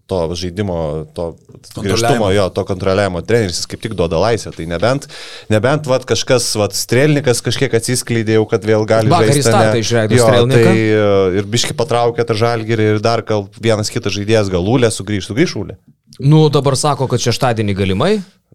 to 0.07 0.19
žaidimo, 0.37 1.07
to 1.17 1.33
griežtumo, 1.81 2.29
jo, 2.35 2.45
to 2.53 2.65
kontroliavimo 2.69 3.23
treneris 3.25 3.63
jis 3.63 3.69
kaip 3.71 3.81
tik 3.81 3.95
duoda 3.97 4.21
laisvę. 4.21 4.53
Tai 4.53 4.67
nebent, 4.69 5.09
nebent 5.53 5.89
vat, 5.89 6.05
kažkas, 6.09 6.51
vat, 6.61 6.77
strėlnikas 6.77 7.41
kažkiek 7.45 7.73
atsiskleidė, 7.79 8.37
jau 8.37 8.45
kad 8.51 8.67
vėl 8.69 8.85
gali 8.89 9.13
Vakar 9.13 9.33
žaisti. 9.33 9.55
Vakar 9.55 9.81
išleido 9.81 10.21
strėlniką. 10.21 10.69
Tai 10.69 10.85
e, 10.85 11.41
ir 11.41 11.49
biški 11.57 11.77
patraukė 11.79 12.29
tą 12.29 12.37
žalgirį 12.45 12.91
ir 12.95 13.03
dar 13.05 13.25
gal 13.25 13.49
vienas 13.57 13.93
kitas 13.93 14.17
žaidėjas 14.19 14.53
galulė 14.53 14.93
sugrįžtų, 14.93 15.33
sugrįžtų. 15.33 15.79
Nu, 16.21 16.47
dabar 16.53 16.77
sako, 16.79 17.09
kad 17.11 17.25
šeštadienį 17.25 17.75
galimai. 17.81 18.15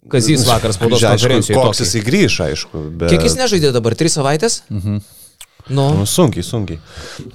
Kazys 0.10 0.46
vakar 0.48 0.72
spaudos 0.74 1.04
konferencijoje. 1.04 1.60
Koks 1.60 1.82
jis 1.84 1.98
įgrįž, 2.00 2.38
aišku. 2.46 2.84
Bet... 3.02 3.10
Kiek 3.12 3.26
jis 3.26 3.36
nežaidė 3.36 3.74
dabar? 3.76 3.98
Tris 4.00 4.16
savaitės? 4.16 4.62
Mhm. 4.72 5.02
Nu. 5.70 5.90
nu, 6.00 6.06
sunkiai, 6.08 6.42
sunkiai. 6.46 6.80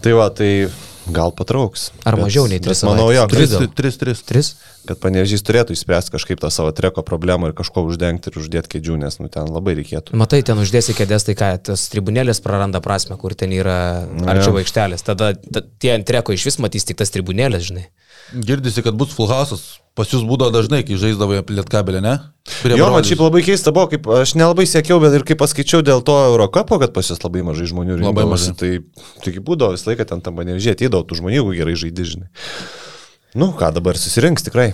Tai 0.03 0.15
va, 0.17 0.31
tai 0.35 0.49
Gal 1.13 1.35
patrauks. 1.37 1.91
Ar 2.05 2.17
bet, 2.17 2.25
mažiau 2.25 2.47
nei 2.49 2.61
3? 2.65 2.87
Manau, 2.89 3.11
jo, 3.13 3.27
3-3. 3.29 4.55
Kad 4.85 5.01
panevežys 5.01 5.45
turėtų 5.45 5.73
išspręsti 5.77 6.13
kažkaip 6.13 6.41
tą 6.41 6.51
savo 6.53 6.73
treko 6.77 7.05
problemą 7.05 7.49
ir 7.49 7.55
kažko 7.57 7.87
uždengti 7.89 8.29
ir 8.29 8.39
uždėti 8.41 8.75
kėdžių, 8.75 8.97
nes 9.01 9.17
nu, 9.21 9.31
ten 9.33 9.49
labai 9.49 9.77
reikėtų. 9.79 10.17
Matai, 10.21 10.43
ten 10.45 10.61
uždėsi 10.61 10.97
kėdės, 10.97 11.25
tai 11.29 11.37
ką, 11.41 11.51
tas 11.71 11.87
tribunėlės 11.93 12.41
praranda 12.45 12.81
prasme, 12.85 13.17
kur 13.21 13.37
ten 13.37 13.53
yra 13.57 13.79
arčiau 14.29 14.61
aikštelės. 14.61 15.05
Tada 15.05 15.33
ta, 15.37 15.65
tie 15.81 15.95
ant 15.97 16.09
treko 16.09 16.37
iš 16.37 16.49
vis 16.51 16.61
matys 16.61 16.89
tik 16.89 17.01
tas 17.01 17.13
tribunėlės, 17.13 17.69
žinai. 17.71 17.87
Girdisi, 18.33 18.83
kad 18.85 18.97
bus 18.99 19.13
full 19.15 19.29
house'as. 19.31 19.75
Pas 19.95 20.11
jūs 20.11 20.25
būdavo 20.27 20.51
dažnai, 20.51 20.81
kai 20.83 20.97
žaisdavo 20.99 21.37
lietkabelį, 21.55 22.01
ne? 22.03 22.15
Prie 22.65 22.75
jo, 22.75 22.89
man 22.91 23.05
šiaip 23.07 23.21
labai 23.23 23.45
keista 23.47 23.71
buvo, 23.75 23.87
kaip 23.93 24.09
aš 24.11 24.33
nelabai 24.35 24.65
sėkiau, 24.67 24.99
bet 25.03 25.15
ir 25.15 25.23
kaip 25.29 25.39
paskaičiau 25.39 25.85
dėl 25.87 26.03
to 26.07 26.17
Eurocapo, 26.33 26.81
kad 26.83 26.91
pas 26.97 27.07
jūs 27.07 27.23
labai 27.23 27.45
mažai 27.47 27.69
žmonių 27.71 28.01
rinkdavosi. 28.01 28.11
Labai 28.11 28.25
mažai. 28.33 28.57
Tai, 28.59 29.13
tai 29.23 29.35
būdavo 29.39 29.77
visą 29.77 29.93
laiką 29.93 30.09
ten 30.11 30.25
tam 30.25 30.35
manevžė, 30.41 30.75
atėdavo 30.75 31.07
tų 31.07 31.21
žmonių, 31.21 31.39
jeigu 31.39 31.55
gerai 31.61 31.77
žaidži. 31.79 32.25
Nu, 33.39 33.53
ką 33.55 33.71
dabar 33.77 33.99
susirinks 34.01 34.49
tikrai. 34.49 34.73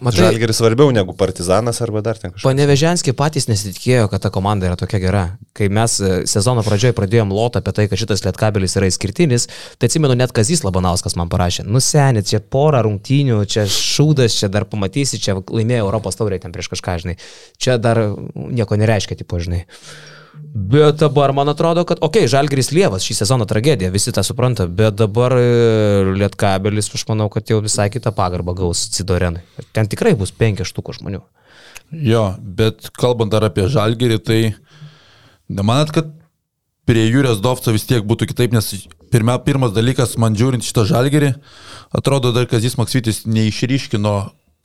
Matai, 0.00 0.26
Žalgeris 0.26 0.58
svarbiau 0.60 0.90
negu 0.94 1.14
Partizanas 1.16 1.80
arba 1.84 2.02
dar 2.04 2.18
ten 2.20 2.32
kažkas. 2.32 2.44
Paneveženskiai 2.46 3.16
patys 3.16 3.48
nesitikėjo, 3.50 4.08
kad 4.12 4.24
ta 4.24 4.30
komanda 4.34 4.68
yra 4.68 4.78
tokia 4.80 5.00
gera. 5.02 5.22
Kai 5.56 5.68
mes 5.72 5.96
e, 6.00 6.10
sezono 6.28 6.64
pradžioje 6.66 6.96
pradėjom 6.96 7.32
lotą 7.34 7.62
apie 7.62 7.74
tai, 7.76 7.86
kad 7.90 8.00
šitas 8.00 8.24
lietkabelis 8.26 8.76
yra 8.80 8.90
išskirtinis, 8.90 9.48
tai 9.80 9.90
atsimenu 9.90 10.16
net 10.18 10.34
Kazys 10.36 10.64
Labanauskas 10.66 11.16
man 11.20 11.30
parašė, 11.32 11.64
nusenit, 11.68 12.28
čia 12.30 12.40
porą 12.40 12.82
rungtynių, 12.86 13.40
čia 13.50 13.64
šūdas, 13.70 14.36
čia 14.40 14.52
dar 14.52 14.68
pamatysi, 14.68 15.22
čia 15.22 15.38
laimėjo 15.40 15.86
Europos 15.86 16.20
taurė 16.20 16.40
ten 16.42 16.54
prieš 16.54 16.72
kažką, 16.74 16.98
žinai. 17.04 17.16
Čia 17.62 17.78
dar 17.80 18.02
nieko 18.34 18.78
nereiškia, 18.80 19.18
tipo, 19.22 19.40
žinai. 19.40 19.64
Bet 20.56 21.00
dabar 21.02 21.34
man 21.36 21.50
atrodo, 21.52 21.84
kad, 21.84 22.00
okei, 22.00 22.24
okay, 22.24 22.30
Žalgris 22.32 22.70
Lievas 22.72 23.04
šį 23.04 23.18
sezoną 23.18 23.44
tragedija, 23.48 23.90
visi 23.92 24.12
tą 24.14 24.22
supranta, 24.24 24.64
bet 24.66 24.96
dabar 24.96 25.34
e, 25.36 25.42
Lietkabelis, 26.16 26.88
aš 26.96 27.04
manau, 27.10 27.28
kad 27.32 27.50
jau 27.52 27.58
visai 27.64 27.90
kitą 27.92 28.12
pagarbą 28.16 28.54
gaus 28.56 28.86
Cidorenai. 28.94 29.44
Ten 29.76 29.90
tikrai 29.92 30.14
bus 30.16 30.32
penki 30.32 30.64
štukų 30.64 30.96
žmonių. 30.96 31.20
Jo, 31.92 32.24
bet 32.40 32.88
kalbant 32.96 33.34
dar 33.34 33.44
apie 33.46 33.68
Žalgirį, 33.70 34.18
tai 34.24 34.40
nemanat, 35.52 35.92
kad 35.94 36.08
prie 36.88 37.04
Jūrijos 37.04 37.42
Dovco 37.44 37.74
vis 37.74 37.84
tiek 37.86 38.06
būtų 38.06 38.30
kitaip, 38.32 38.56
nes 38.56 38.88
pirmia, 39.12 39.36
pirmas 39.44 39.74
dalykas, 39.76 40.16
man 40.22 40.38
žiūrint 40.38 40.64
šitą 40.66 40.86
Žalgirį, 40.88 41.34
atrodo 41.94 42.32
dar 42.34 42.48
Kazis 42.50 42.78
Maksvitis 42.80 43.24
neišryškino 43.28 44.16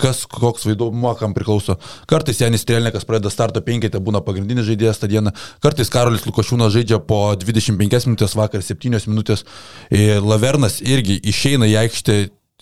kas 0.02 0.24
koks 0.30 0.66
vaidmuo 0.70 1.14
kam 1.20 1.36
priklauso. 1.38 1.78
Kartais 2.10 2.42
Janis 2.42 2.66
Strelnikas 2.66 3.06
pradeda 3.08 3.32
starto 3.34 3.62
penketę, 3.66 4.02
būna 4.04 4.24
pagrindinis 4.26 4.68
žaidėjas 4.68 5.02
tą 5.02 5.10
dieną, 5.12 5.34
kartais 5.64 5.92
Karolis 5.94 6.26
Lukošiūnas 6.28 6.74
žaidžia 6.74 7.02
po 7.06 7.24
25 7.38 8.10
minutės 8.10 8.36
vakar, 8.38 8.66
7 8.66 9.10
minutės. 9.12 9.46
Ir 9.94 10.22
Lavernas 10.26 10.82
irgi 10.82 11.20
išeina 11.32 11.70
į 11.70 11.80
aikštę 11.86 12.22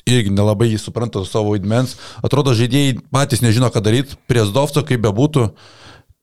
irgi 0.09 0.33
nelabai 0.33 0.69
jį 0.71 0.79
supranta 0.81 1.21
savo 1.27 1.53
vaidmens. 1.53 1.95
Atrodo, 2.25 2.55
žaidėjai 2.57 2.97
patys 3.13 3.43
nežino, 3.45 3.69
ką 3.73 3.83
daryti. 3.83 4.17
Prie 4.29 4.45
Zdovco, 4.47 4.83
kaip 4.87 5.03
bebūtų, 5.05 5.49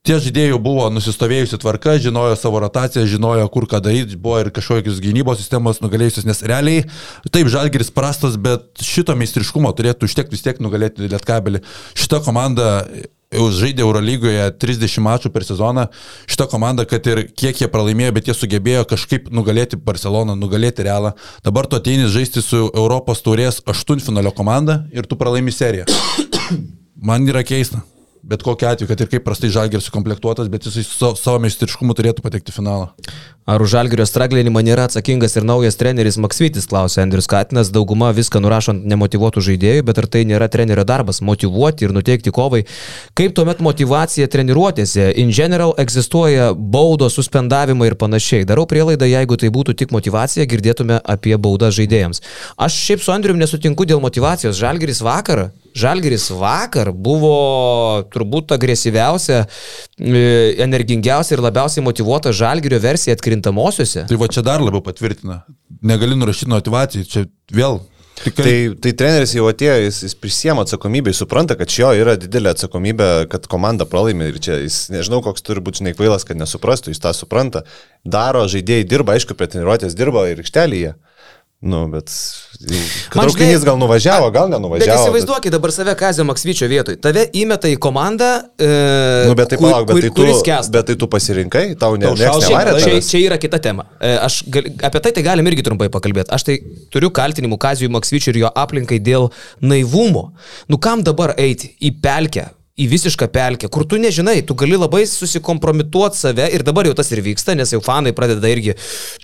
tie 0.07 0.19
žaidėjai 0.23 0.61
buvo 0.62 0.87
nusistovėjusi 0.95 1.59
tvarka, 1.62 1.97
žinojo 2.03 2.37
savo 2.38 2.61
rotaciją, 2.62 3.07
žinojo, 3.11 3.49
kur 3.53 3.66
ką 3.71 3.81
daryti, 3.85 4.19
buvo 4.21 4.38
ir 4.45 4.53
kažkokios 4.55 5.03
gynybos 5.03 5.40
sistemos 5.42 5.83
nugalėjusios, 5.83 6.29
nes 6.29 6.45
realiai 6.47 6.87
taip 7.35 7.51
žalgeris 7.53 7.92
prastas, 7.95 8.38
bet 8.40 8.85
šito 8.85 9.16
meistriškumo 9.19 9.73
turėtų 9.77 10.09
užtekti 10.09 10.37
vis 10.37 10.47
tiek 10.47 10.62
nugalėti 10.62 11.11
Lietkabelį. 11.11 11.62
Šita 11.99 12.23
komanda 12.27 12.71
jau 13.35 13.49
žaidė 13.53 13.85
Eurolygoje 13.85 14.47
30 14.62 15.03
mačų 15.05 15.33
per 15.35 15.47
sezoną. 15.47 15.88
Šita 16.31 16.47
komanda, 16.51 16.87
kad 16.88 17.07
ir 17.11 17.25
kiek 17.35 17.59
jie 17.62 17.71
pralaimėjo, 17.73 18.14
bet 18.16 18.31
jie 18.31 18.37
sugebėjo 18.37 18.87
kažkaip 18.92 19.29
nugalėti 19.35 19.79
Barceloną, 19.81 20.38
nugalėti 20.38 20.87
Realą. 20.87 21.16
Dabar 21.47 21.66
tu 21.66 21.81
ateini 21.81 22.07
žaisti 22.12 22.45
su 22.45 22.69
Europos 22.71 23.25
taurės 23.27 23.61
aštuntfinalio 23.66 24.35
komanda 24.37 24.85
ir 24.95 25.09
tu 25.11 25.19
pralaimi 25.19 25.55
seriją. 25.55 25.90
Man 27.09 27.29
yra 27.29 27.45
keista. 27.47 27.83
Bet 28.26 28.42
kokia 28.42 28.74
atveju, 28.74 28.90
kad 28.90 29.00
ir 29.00 29.10
kaip 29.10 29.24
prastai 29.26 29.52
žalgeris 29.54 29.86
sukomplektuotas, 29.86 30.50
bet 30.50 30.66
jis 30.66 30.82
su 30.82 31.14
savo 31.20 31.38
meistriškumu 31.44 31.94
turėtų 31.94 32.24
patekti 32.24 32.50
į 32.50 32.58
finalą. 32.58 32.90
Ar 33.46 33.62
už 33.62 33.76
žalgerio 33.76 34.02
straglinimą 34.02 34.58
nėra 34.66 34.88
atsakingas 34.88 35.36
ir 35.38 35.44
naujas 35.46 35.78
treneris 35.78 36.16
Maksvitis, 36.18 36.64
klausė 36.66 37.04
Andrius 37.04 37.28
Katinas, 37.30 37.68
dauguma 37.70 38.08
viską 38.10 38.40
nurašant 38.42 38.82
nemotivuotų 38.90 39.44
žaidėjų, 39.46 39.84
bet 39.86 40.00
ar 40.02 40.08
tai 40.10 40.24
nėra 40.26 40.48
trenerio 40.50 40.82
darbas- 40.82 41.22
motivuoti 41.28 41.86
ir 41.86 41.94
nuteikti 41.94 42.32
kovai. 42.34 42.64
Kaip 43.14 43.36
tuomet 43.38 43.62
motivacija 43.62 44.26
treniruotėse? 44.26 45.14
In 45.14 45.30
general 45.30 45.74
egzistuoja 45.78 46.56
baudos, 46.58 47.14
suspendavimai 47.14 47.86
ir 47.86 47.94
panašiai. 47.94 48.44
Darau 48.44 48.66
prielaidą, 48.66 49.06
jeigu 49.06 49.38
tai 49.38 49.48
būtų 49.48 49.76
tik 49.76 49.92
motivacija, 49.92 50.44
girdėtume 50.44 51.00
apie 51.04 51.38
baudą 51.38 51.70
žaidėjams. 51.70 52.20
Aš 52.58 52.72
šiaip 52.74 53.00
su 53.00 53.12
Andriu 53.12 53.34
nesutinku 53.34 53.86
dėl 53.86 54.00
motivacijos. 54.00 54.58
Žalgeris 54.58 55.00
vakar 55.00 55.52
Žalgeris 55.76 56.30
vakar 56.32 56.92
buvo 56.92 58.04
turbūt 58.12 58.54
agresyviausia, 58.56 59.42
e, 59.98 60.22
energingiausia 60.64 61.36
ir 61.36 61.44
labiausiai 61.44 61.84
motivuota 61.84 62.32
Žalgerio 62.32 62.80
versija 62.82 63.16
atkrintamosiose. 63.16 64.06
Tai 64.08 64.20
va 64.22 64.30
čia 64.32 64.44
dar 64.46 64.64
labiau 64.64 64.84
patvirtina. 64.84 65.42
Negali 65.86 66.16
nurašyti 66.16 66.50
motivacijų, 66.54 67.04
čia 67.10 67.26
vėl 67.52 67.82
Tikrai. 68.24 68.44
Tai, 68.44 68.76
tai 68.80 68.92
treneris 68.96 69.34
jau 69.36 69.44
atėjo, 69.50 69.74
jis, 69.84 69.98
jis 70.06 70.14
prisiema 70.16 70.64
atsakomybę, 70.64 71.12
jis 71.12 71.18
supranta, 71.20 71.56
kad 71.58 71.72
šio 71.72 71.90
yra 72.00 72.14
didelė 72.16 72.54
atsakomybė, 72.54 73.08
kad 73.32 73.44
komanda 73.52 73.84
pralaimi 73.88 74.30
ir 74.30 74.38
čia 74.42 74.56
jis 74.62 74.86
nežinau, 74.92 75.20
koks 75.24 75.44
turi 75.44 75.60
būti 75.64 75.82
žinai 75.82 75.92
kvailas, 75.98 76.24
kad 76.24 76.40
nesuprastų, 76.40 76.94
jis 76.94 77.02
tą 77.04 77.12
supranta. 77.16 77.66
Daro, 78.08 78.46
žaidėjai 78.48 78.88
dirba, 78.88 79.18
aišku, 79.18 79.36
prie 79.36 79.50
treniruotės 79.52 79.98
dirba 79.98 80.24
ir 80.30 80.40
aikštelėje. 80.40 80.94
Nu, 81.61 81.87
bet... 81.88 82.11
Traukinys 83.11 83.62
gal 83.64 83.79
nuvažiavo, 83.81 84.29
gal 84.31 84.51
nenuvažiavo. 84.53 84.92
Bet 84.92 85.01
įsivaizduokit 85.01 85.55
dabar 85.55 85.73
save 85.73 85.95
Kazio 85.97 86.27
Maksvyčio 86.29 86.69
vietoj. 86.69 86.99
Tave 87.01 87.23
įmeta 87.33 87.71
į 87.73 87.79
komandą, 87.81 88.29
e, 88.61 88.69
nu, 89.31 89.37
bet 89.38 89.55
tai, 89.55 89.59
palauk, 89.62 89.88
bet, 89.88 89.97
kur, 90.12 90.29
tai 90.29 90.35
tu, 90.37 90.75
bet 90.75 90.90
tai 90.90 90.97
tu 91.01 91.09
pasirinkai, 91.14 91.64
tau 91.81 91.97
ne, 91.97 92.11
tau 92.21 92.42
nevarė. 92.45 92.77
Čia, 92.85 93.01
čia 93.09 93.23
yra 93.25 93.40
kita 93.40 93.61
tema. 93.64 93.88
E, 93.97 94.12
aš 94.21 94.42
gal, 94.53 94.69
apie 94.90 95.03
tai 95.07 95.14
tai 95.16 95.25
galim 95.25 95.49
irgi 95.49 95.64
trumpai 95.64 95.88
pakalbėti. 95.97 96.29
Aš 96.37 96.45
tai 96.51 96.59
turiu 96.92 97.09
kaltinimų 97.16 97.57
Kazijui 97.64 97.92
Maksvyčiui 97.97 98.35
ir 98.35 98.42
jo 98.45 98.53
aplinkai 98.53 99.01
dėl 99.01 99.31
naivumo. 99.64 100.29
Nu 100.69 100.77
kam 100.77 101.07
dabar 101.09 101.33
eiti 101.40 101.73
į 101.81 101.97
pelkę? 102.05 102.51
Į 102.76 102.86
visišką 102.92 103.30
pelkę, 103.32 103.70
kur 103.72 103.86
tu 103.88 103.96
nežinai, 104.00 104.42
tu 104.44 104.54
gali 104.58 104.76
labai 104.76 105.06
susikompromituoti 105.08 106.20
save 106.20 106.50
ir 106.52 106.64
dabar 106.66 106.88
jau 106.88 106.96
tas 106.98 107.08
ir 107.14 107.22
vyksta, 107.24 107.54
nes 107.56 107.72
jau 107.72 107.80
fanai 107.84 108.12
pradeda 108.16 108.50
irgi, 108.52 108.76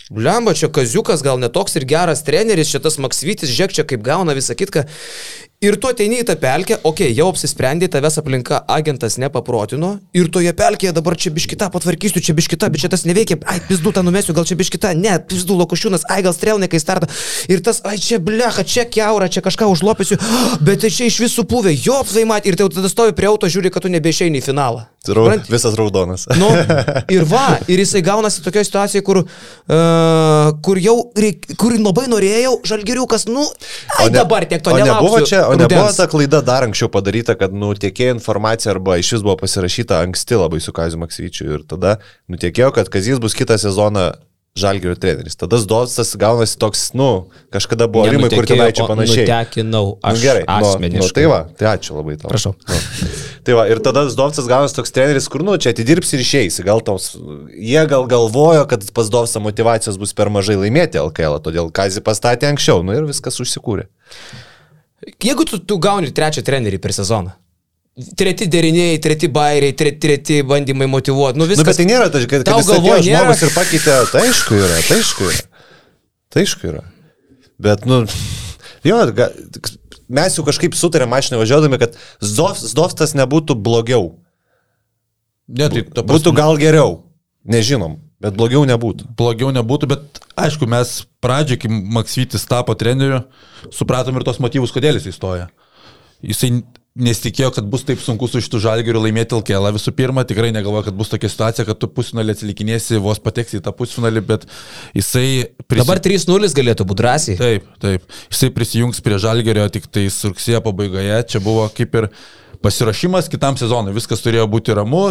lemba, 0.09 0.55
čia 0.57 0.71
Kaziukas 0.73 1.25
gal 1.25 1.41
netoks 1.41 1.77
ir 1.77 1.85
geras 1.89 2.25
treneris, 2.25 2.73
čia 2.73 2.81
tas 2.81 2.97
Maksvytis, 3.03 3.53
žiūrėk 3.53 3.77
čia 3.77 3.85
kaip 3.89 4.05
gauna 4.07 4.37
visą 4.39 4.57
kitką. 4.57 4.87
Ir 5.63 5.77
tu 5.79 5.87
ateini 5.87 6.17
į 6.19 6.25
tą 6.27 6.35
pelkę, 6.43 6.75
okei, 6.81 7.13
okay, 7.13 7.15
jau 7.15 7.29
apsisprendė, 7.31 7.87
tavęs 7.87 8.17
aplinka 8.19 8.59
agentas 8.67 9.15
nepaprotino 9.23 9.93
ir 10.11 10.27
toje 10.35 10.51
pelkėje 10.59 10.91
dabar 10.97 11.15
čia 11.15 11.31
biškita 11.37 11.69
patvarkysiu, 11.71 12.19
čia 12.19 12.35
biškita, 12.35 12.67
bet 12.73 12.83
čia 12.83 12.91
tas 12.91 13.05
neveikia, 13.07 13.39
ai, 13.47 13.61
pizdu 13.69 13.93
tą 13.95 14.03
numesiu, 14.03 14.35
gal 14.35 14.49
čia 14.49 14.57
biškita, 14.59 14.91
ne, 14.99 15.13
pizdu 15.31 15.55
lokušiūnas, 15.61 16.09
ai, 16.11 16.19
gal 16.27 16.35
strelnikai 16.35 16.81
starta. 16.83 17.07
Ir 17.47 17.63
tas, 17.63 17.79
ai, 17.87 17.95
čia 18.03 18.19
blecha, 18.19 18.65
čia 18.67 18.89
keura, 18.91 19.31
čia 19.31 19.45
kažką 19.47 19.69
užlopysiu, 19.71 20.19
bet 20.67 20.83
tai 20.83 20.91
čia 20.91 21.07
iš 21.07 21.21
visų 21.23 21.47
puvė, 21.47 21.77
jo, 21.79 22.01
apsvaimat, 22.03 22.43
ir 22.51 22.59
tai 22.59 22.67
tada 22.67 22.91
stovi 22.91 23.15
prie 23.15 23.31
auto, 23.31 23.47
žiūri, 23.47 23.71
kad 23.71 23.87
tu 23.87 23.93
nebeišeini 23.95 24.43
į 24.43 24.49
finalą. 24.51 24.89
Raud, 25.03 25.49
visas 25.51 25.75
raudonas. 25.75 26.29
Nu, 26.39 26.47
ir 27.15 27.25
va, 27.27 27.57
ir 27.67 27.81
jisai 27.83 28.05
gaunasi 28.07 28.43
tokioje 28.45 28.69
situacijoje, 28.69 29.03
kur, 29.07 29.19
uh, 29.25 30.53
kur 30.63 30.79
jau, 30.79 30.95
kur 31.59 31.75
labai 31.75 32.07
norėjau, 32.11 32.53
žalgeriukas, 32.71 33.27
nu, 33.27 33.43
ai, 33.99 34.07
ne, 34.07 34.15
dabar 34.15 34.47
tiek 34.47 34.63
to 34.63 34.77
nebuvo 34.79 35.25
čia, 35.27 35.43
o 35.53 35.61
nebuvo 35.61 35.87
ta 35.97 36.09
klaida 36.11 36.43
dar 36.45 36.67
anksčiau 36.67 36.91
padaryta, 36.93 37.37
kad 37.39 37.55
nutiekėjo 37.55 38.17
informacija 38.17 38.73
arba 38.75 38.99
iš 39.01 39.15
vis 39.17 39.25
buvo 39.25 39.37
pasirašyta 39.45 40.03
anksti 40.07 40.41
labai 40.41 40.61
su 40.65 40.75
Kaziu 40.77 41.01
Maksyčiu 41.03 41.49
ir 41.59 41.65
tada 41.69 41.99
nutiekėjo, 42.33 42.73
kad 42.77 42.91
Kazijas 42.93 43.23
bus 43.23 43.37
kitą 43.39 43.61
sezoną 43.61 44.11
Žalgirio 44.53 44.95
treneris. 45.01 45.33
Tada 45.41 45.57
Zdovsas 45.57 46.13
gaunasi 46.21 46.59
toks, 46.61 46.91
nu, 46.93 47.31
kažkada 47.51 47.87
buvo 47.89 48.05
Rimai 48.05 48.29
Kurtinaičio 48.29 48.85
panašiai. 48.85 49.25
Nutekinau, 49.25 49.95
aš 50.05 50.19
nu, 50.19 50.23
gerai. 50.27 50.43
Asmeniškai. 50.45 51.01
Nu, 51.01 51.07
nu, 51.09 51.15
tai 51.17 51.25
va, 51.31 51.39
tai 51.57 51.69
ačiū 51.71 51.97
labai 51.97 52.19
tau. 52.21 52.29
Prašau. 52.29 52.53
Nu. 52.69 52.81
Tai 53.49 53.57
va, 53.57 53.65
ir 53.73 53.81
tada 53.81 54.05
Zdovsas 54.13 54.47
gaunasi 54.51 54.77
toks 54.77 54.93
treneris, 54.93 55.31
kur, 55.33 55.41
nu, 55.47 55.57
čia 55.57 55.73
atidirbsi 55.73 56.19
ir 56.19 56.27
išeisi. 56.27 56.67
Gal 56.69 56.85
tos, 56.85 57.15
jie 57.57 57.81
gal 57.89 58.05
galvojo, 58.11 58.69
kad 58.69 58.85
pas 58.93 59.09
Zdovsą 59.09 59.41
motivacijos 59.41 59.97
bus 59.99 60.13
per 60.13 60.29
mažai 60.29 60.61
laimėti 60.61 61.01
LKL, 61.01 61.41
todėl 61.49 61.73
Kazi 61.73 62.05
pastatė 62.05 62.53
anksčiau, 62.53 62.85
nu 62.85 62.93
ir 62.93 63.09
viskas 63.09 63.41
užsikūrė. 63.41 63.89
Jeigu 65.03 65.47
tu, 65.49 65.59
tu 65.59 65.79
gauni 65.83 66.13
trečią 66.15 66.45
trenerį 66.47 66.79
per 66.83 66.95
sezoną, 66.95 67.33
treti 68.19 68.47
deriniai, 68.51 69.01
treti 69.03 69.29
bairiai, 69.33 69.75
treti, 69.77 69.99
treti 70.03 70.41
bandymai 70.47 70.87
motivuoti. 70.91 71.41
Nu, 71.41 71.49
viskas, 71.51 71.65
nu, 71.65 71.71
bet 71.71 71.81
tai 71.81 71.87
nėra, 71.89 72.09
tai, 72.13 72.23
kad, 72.31 72.47
kad 72.47 72.73
atėjo 72.77 73.01
žmogus 73.09 73.43
ir 73.43 73.55
pakeitė, 73.57 73.97
tai 74.13 74.25
aišku 74.29 74.59
yra, 74.61 74.81
tai 74.87 74.99
aišku 75.01 75.29
yra. 75.29 75.45
Tai 76.33 76.45
aišku 76.47 76.71
yra. 76.71 76.85
Bet, 77.63 77.85
nu, 77.89 78.03
jo, 78.87 79.01
ga, 79.17 79.29
mes 80.13 80.39
jau 80.39 80.47
kažkaip 80.47 80.77
sutarėm 80.79 81.13
mašinai 81.13 81.43
važiuodami, 81.43 81.81
kad 81.83 81.99
Zdovstas 82.23 83.17
nebūtų 83.19 83.59
blogiau. 83.59 84.13
Ne, 85.53 85.69
tai 85.69 86.07
būtų 86.07 86.33
gal 86.37 86.57
geriau. 86.61 87.03
Nežinom. 87.43 87.99
Bet 88.23 88.37
blogiau 88.39 88.63
nebūtų. 88.69 89.09
Blogiau 89.19 89.51
nebūtų, 89.55 89.89
bet 89.91 90.21
aišku, 90.39 90.69
mes 90.71 91.01
pradžioje, 91.25 91.65
kai 91.65 91.73
Maksytis 91.97 92.47
tapo 92.51 92.77
treneriu, 92.79 93.25
supratom 93.75 94.19
ir 94.19 94.27
tos 94.27 94.39
motyvus, 94.43 94.75
kodėl 94.75 95.01
jis 95.01 95.11
įstoja. 95.15 95.49
Jisai 96.23 96.53
nesitikėjo, 96.93 97.49
kad 97.57 97.69
bus 97.73 97.87
taip 97.89 98.03
sunku 98.05 98.29
su 98.29 98.43
šitų 98.45 98.61
žalgerių 98.67 99.01
laimėti 99.07 99.37
LKL. 99.39 99.71
Visų 99.75 99.95
pirma, 99.97 100.27
tikrai 100.29 100.51
negalvoju, 100.53 100.87
kad 100.91 100.99
bus 100.99 101.11
tokia 101.13 101.31
situacija, 101.33 101.65
kad 101.69 101.81
tu 101.81 101.89
pusfinalį 101.89 102.35
atsilikinėsi, 102.37 103.01
vos 103.03 103.21
pateksi 103.23 103.59
į 103.59 103.65
tą 103.65 103.73
pusfinalį, 103.77 104.23
bet 104.29 104.45
jisai... 104.99 105.25
Prisi... 105.65 105.81
Dabar 105.81 106.03
3-0 106.05 106.53
galėtų 106.59 106.87
būti 106.91 107.01
drąsiai. 107.01 107.39
Taip, 107.41 107.71
taip. 107.83 108.05
Jisai 108.29 108.53
prisijungs 108.53 109.01
prie 109.05 109.21
žalgerio 109.23 109.65
tik 109.73 109.89
tais 109.89 110.21
rugsėjo 110.29 110.61
pabaigoje. 110.67 111.17
Čia 111.33 111.43
buvo 111.45 111.65
kaip 111.73 111.97
ir 112.03 112.11
pasirašymas 112.63 113.29
kitam 113.33 113.57
sezonui. 113.61 113.95
Viskas 113.97 114.23
turėjo 114.25 114.47
būti 114.51 114.75
ramu, 114.77 115.03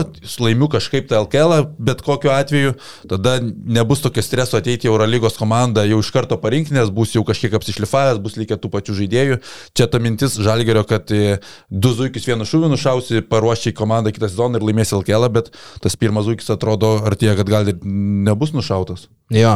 laimiu 0.42 0.70
kažkaip 0.72 1.10
tą 1.10 1.22
LKL, 1.26 1.68
bet 1.82 2.04
kokiu 2.06 2.32
atveju 2.34 2.74
tada 3.10 3.38
nebus 3.42 4.04
tokio 4.04 4.24
streso 4.26 4.60
ateiti 4.60 4.88
į 4.88 4.92
Eurolygos 4.92 5.38
komandą 5.40 5.86
jau 5.88 6.00
iš 6.02 6.12
karto 6.16 6.38
parinktinės, 6.42 6.92
bus 6.96 7.16
jau 7.16 7.24
kažkiek 7.28 7.54
apsišlifavęs, 7.60 8.22
bus 8.24 8.38
likę 8.40 8.58
tų 8.62 8.72
pačių 8.74 8.98
žaidėjų. 9.02 9.40
Čia 9.78 9.90
ta 9.92 10.02
mintis 10.04 10.38
Žalgerio, 10.42 10.84
kad 10.88 11.12
e, 11.16 11.40
du 11.70 11.94
zuikius 11.98 12.28
vienu 12.30 12.48
šūviu 12.48 12.72
nušausi, 12.72 13.24
paruošti 13.32 13.74
į 13.74 13.78
komandą 13.78 14.14
kitą 14.16 14.32
sezoną 14.32 14.60
ir 14.60 14.68
laimėsi 14.70 14.98
LKL, 15.00 15.30
bet 15.34 15.52
tas 15.84 16.00
pirmas 16.00 16.28
zuikis 16.30 16.52
atrodo 16.54 16.98
artėja, 17.06 17.38
kad 17.40 17.52
gal 17.52 17.74
ir 17.74 17.82
nebus 17.84 18.56
nušautas. 18.56 19.10
Jo. 19.32 19.54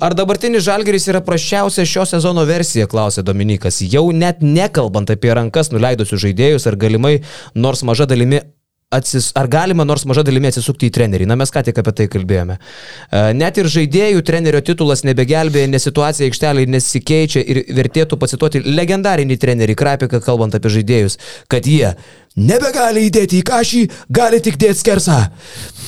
Ar 0.00 0.12
dabartinis 0.12 0.66
Žalgeris 0.66 1.06
yra 1.08 1.22
prašiausia 1.24 1.86
šio 1.88 2.04
sezono 2.08 2.44
versija, 2.44 2.84
klausė 2.90 3.24
Dominikas. 3.24 3.78
Jau 3.80 4.10
net 4.12 4.42
nekalbant 4.44 5.08
apie 5.12 5.32
rankas 5.32 5.70
nuleidusius 5.72 6.20
žaidėjus, 6.26 6.66
ar 6.68 6.76
galimai 6.76 7.14
nors 7.54 7.84
maža 7.86 8.08
dalimi 8.10 8.42
atsis, 8.90 9.32
ar 9.34 9.48
galima 9.50 9.84
nors 9.84 10.04
maža 10.06 10.22
dalimi 10.26 10.48
atsisukti 10.50 10.86
į 10.88 10.94
trenerį? 10.94 11.26
Na, 11.26 11.36
mes 11.38 11.50
ką 11.52 11.64
tik 11.66 11.80
apie 11.82 11.94
tai 11.98 12.06
kalbėjome. 12.10 12.56
E, 12.56 13.22
net 13.34 13.58
ir 13.58 13.68
žaidėjų 13.72 14.22
trenerio 14.26 14.62
titulas 14.64 15.02
nebegelbėja, 15.06 15.70
nes 15.72 15.86
situacija 15.88 16.28
aikštelėje 16.30 16.70
nesikeičia 16.70 17.42
ir 17.42 17.62
vertėtų 17.76 18.18
pacituoti 18.20 18.62
legendarinį 18.66 19.40
trenerį 19.42 19.76
Krapiką, 19.78 20.22
kalbant 20.24 20.54
apie 20.54 20.72
žaidėjus, 20.78 21.18
kad 21.50 21.66
jie 21.66 21.96
nebegali 22.36 23.06
įdėti 23.08 23.40
į 23.40 23.46
kažį, 23.50 23.82
gali 24.12 24.40
tik 24.44 24.58
dėti 24.60 24.78
skersą. 24.84 25.20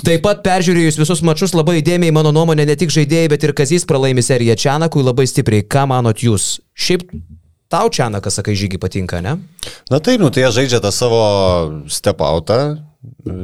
Taip 0.07 0.23
pat 0.27 0.43
peržiūrėjus 0.47 0.99
visus 0.99 1.23
mačius 1.27 1.55
labai 1.55 1.79
įdėmiai, 1.83 2.15
mano 2.15 2.33
nuomonė, 2.35 2.67
ne 2.67 2.79
tik 2.79 2.95
žaidėjai, 2.95 3.31
bet 3.35 3.45
ir 3.47 3.55
Kazys 3.55 3.87
pralaimi 3.87 4.25
seriją 4.25 4.59
Čianakui 4.59 5.07
labai 5.07 5.29
stipriai. 5.31 5.67
Ką 5.67 5.87
manot 5.91 6.25
jūs? 6.25 6.57
Šiaip 6.79 7.05
tau 7.69 7.89
Čianakas, 7.93 8.41
sakai, 8.41 8.57
žygi 8.59 8.81
patinka, 8.81 9.21
ne? 9.25 9.37
Na 9.93 10.01
taip, 10.01 10.21
nu 10.21 10.33
tai 10.33 10.47
jie 10.47 10.53
žaidžia 10.57 10.81
tą 10.85 10.93
savo 10.95 11.21
stepautą, 11.89 12.79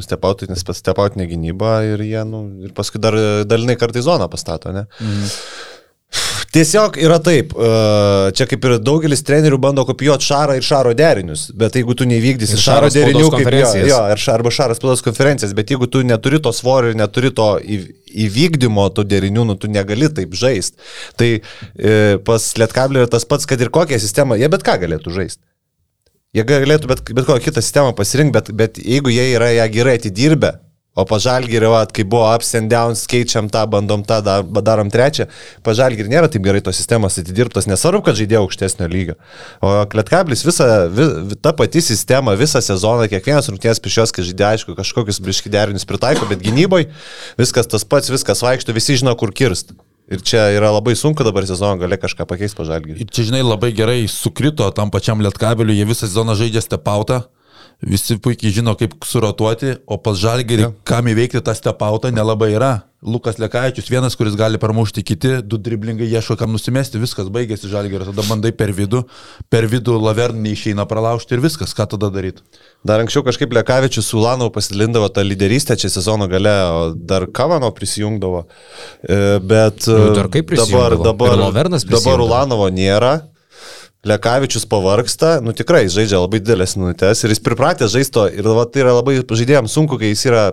stepautinė 0.00 1.28
gynyba 1.30 1.76
ir 1.86 2.02
jie, 2.02 2.22
nu, 2.26 2.46
ir 2.64 2.74
paskui 2.76 3.00
dar 3.02 3.16
dalinai 3.46 3.76
kartai 3.80 4.02
zoną 4.04 4.28
pastato, 4.32 4.72
ne? 4.74 4.86
Mhm. 5.00 5.30
Tiesiog 6.54 6.94
yra 7.02 7.16
taip, 7.18 7.50
e, 7.50 7.68
čia 8.38 8.46
kaip 8.46 8.66
ir 8.68 8.76
daugelis 8.78 9.24
trenerių 9.26 9.56
bando 9.58 9.82
kopijuoti 9.88 10.26
šarą 10.28 10.54
ir 10.60 10.62
šaro 10.62 10.92
derinius, 10.94 11.48
bet 11.58 11.74
jeigu 11.74 11.96
tu 11.98 12.06
nevykdysi 12.06 12.58
šaro 12.62 12.90
derinių, 12.94 13.24
kaip 13.34 13.50
jo, 13.58 13.70
jo, 13.88 13.96
arba 14.30 14.52
šaras 14.54 14.78
spaudos 14.78 15.02
konferencijas, 15.02 15.54
bet 15.58 15.72
jeigu 15.74 15.88
tu 15.90 16.04
neturi 16.06 16.38
to 16.44 16.52
svorio 16.54 16.92
ir 16.92 17.00
neturi 17.00 17.32
to 17.34 17.48
įvykdymo 17.58 18.86
tų 18.94 19.06
derinių, 19.10 19.48
nu, 19.50 19.56
tu 19.58 19.70
negali 19.72 20.06
taip 20.14 20.36
žaisti. 20.38 20.78
Tai 21.18 21.30
e, 21.34 21.96
pas 22.28 22.46
Lietkablį 22.62 23.02
yra 23.02 23.10
tas 23.10 23.26
pats, 23.26 23.48
kad 23.50 23.58
ir 23.58 23.72
kokią 23.74 23.98
sistemą, 23.98 24.38
jie 24.38 24.50
bet 24.52 24.62
ką 24.66 24.78
galėtų 24.84 25.16
žaisti. 25.16 25.42
Jie 26.38 26.46
galėtų 26.46 26.90
bet, 26.90 27.02
bet 27.18 27.26
kokią 27.26 27.48
kitą 27.48 27.66
sistemą 27.66 27.96
pasirinkti, 27.98 28.34
bet, 28.38 28.54
bet 28.54 28.78
jeigu 28.78 29.10
jie 29.10 29.26
yra 29.34 29.50
ją 29.56 29.66
gerai 29.74 29.98
atidirbę, 29.98 30.54
O 30.94 31.02
pažalgirį, 31.10 31.66
va, 31.72 31.80
kai 31.90 32.04
buvo 32.06 32.28
ups 32.30 32.52
and 32.54 32.70
downs, 32.70 33.00
keičiam 33.10 33.48
tą, 33.50 33.64
bandom 33.66 34.04
tą, 34.06 34.20
dar, 34.22 34.44
darom 34.62 34.92
trečią, 34.94 35.26
pažalgirį 35.66 36.12
nėra 36.12 36.28
taip 36.30 36.44
gerai 36.44 36.60
tos 36.62 36.78
sistemos 36.78 37.18
atidirbtos, 37.18 37.66
nesvarbu, 37.66 38.04
kad 38.06 38.18
žaidėjo 38.20 38.44
aukštesnio 38.44 38.86
lygio. 38.92 39.16
O 39.58 39.72
Kletkablis 39.90 40.46
visą, 40.46 40.68
vis, 40.94 41.34
ta 41.42 41.50
pati 41.58 41.82
sistema, 41.82 42.36
visą 42.38 42.62
sezoną, 42.62 43.08
kiekvienas 43.10 43.50
rungtynės 43.50 43.82
prieš 43.82 43.98
jos, 44.04 44.14
kai 44.14 44.28
žaidė, 44.28 44.46
aišku, 44.52 44.78
kažkokius 44.78 45.18
biški 45.26 45.50
derinius 45.50 45.88
pritaiko, 45.88 46.30
bet 46.30 46.46
gynyboje 46.46 46.86
viskas 47.42 47.66
tas 47.74 47.82
pats, 47.82 48.14
viskas 48.14 48.46
vaikšto, 48.46 48.78
visi 48.78 49.00
žino, 49.02 49.18
kur 49.18 49.34
kirst. 49.34 49.74
Ir 50.14 50.20
čia 50.20 50.50
yra 50.52 50.68
labai 50.68 50.92
sunku 51.00 51.24
dabar 51.26 51.46
sezoną 51.48 51.80
gali 51.80 51.96
kažką 51.98 52.26
pakeisti 52.28 52.60
pažalgį. 52.60 53.00
Ir 53.00 53.08
čia, 53.08 53.32
žinai, 53.32 53.40
labai 53.42 53.72
gerai 53.74 54.02
sukrito 54.06 54.68
tam 54.76 54.94
pačiam 54.94 55.22
lietkabeliu, 55.24 55.74
jie 55.74 55.86
visą 55.88 56.06
sezoną 56.06 56.36
žaidžia 56.38 56.60
stepautą, 56.62 57.24
visi 57.86 58.16
puikiai 58.22 58.52
žino, 58.54 58.74
kaip 58.78 58.96
surotuoti, 59.06 59.78
o 59.86 59.98
pas 60.00 60.18
žalgerį, 60.18 60.72
kam 60.88 61.08
įveikti 61.12 61.42
tą 61.44 61.54
stepautą, 61.56 62.12
nelabai 62.14 62.54
yra. 62.56 62.74
Lukas 63.04 63.36
Lekaičius, 63.36 63.90
vienas, 63.92 64.14
kuris 64.16 64.32
gali 64.32 64.56
parmušti, 64.56 65.02
kiti 65.04 65.34
du 65.44 65.58
driblingai 65.60 66.06
ieško, 66.08 66.38
kam 66.40 66.54
nusimesti, 66.56 66.96
viskas 67.02 67.28
baigėsi 67.28 67.68
žalgerio, 67.68 68.06
tada 68.08 68.24
bandai 68.24 68.48
per 68.56 68.72
vidų, 68.72 69.02
per 69.52 69.66
vidų 69.68 69.98
lavernį 70.00 70.40
neišeina 70.46 70.86
pralaužti 70.88 71.36
ir 71.36 71.42
viskas, 71.44 71.74
ką 71.76 71.84
tada 71.92 72.08
daryti. 72.14 72.40
Dar 72.80 73.04
anksčiau 73.04 73.20
kažkaip 73.26 73.52
Lekavičius 73.52 74.08
su 74.08 74.16
Ulanov 74.22 74.54
pasidalindavo 74.56 75.10
tą 75.12 75.20
lyderystę 75.26 75.76
čia 75.76 75.92
sezono 75.92 76.30
gale, 76.32 76.54
o 76.64 76.80
dar 76.96 77.28
Kavano 77.28 77.68
prisijungdavo. 77.76 78.46
E, 79.04 79.20
Bet 79.44 79.84
Nu, 79.84 80.14
dar 80.16 80.32
kaip 80.32 80.48
dabar, 80.56 80.96
dabar, 80.96 81.36
dabar. 81.36 82.24
Ulanovo 82.24 82.72
nėra. 82.72 83.18
Lekavičius 84.04 84.66
pavarksta, 84.68 85.38
nu 85.44 85.54
tikrai 85.56 85.86
žaidžia 85.92 86.20
labai 86.20 86.42
didelės 86.42 86.76
minutės 86.76 87.24
ir 87.24 87.32
jis 87.32 87.40
pripratęs 87.44 87.94
žaisto 87.94 88.26
ir 88.28 88.46
va, 88.46 88.66
tai 88.68 88.84
yra 88.84 88.98
labai 88.98 89.20
žaidėjams 89.24 89.72
sunku, 89.74 89.98
kai 90.00 90.12
jis 90.12 90.26
yra 90.28 90.44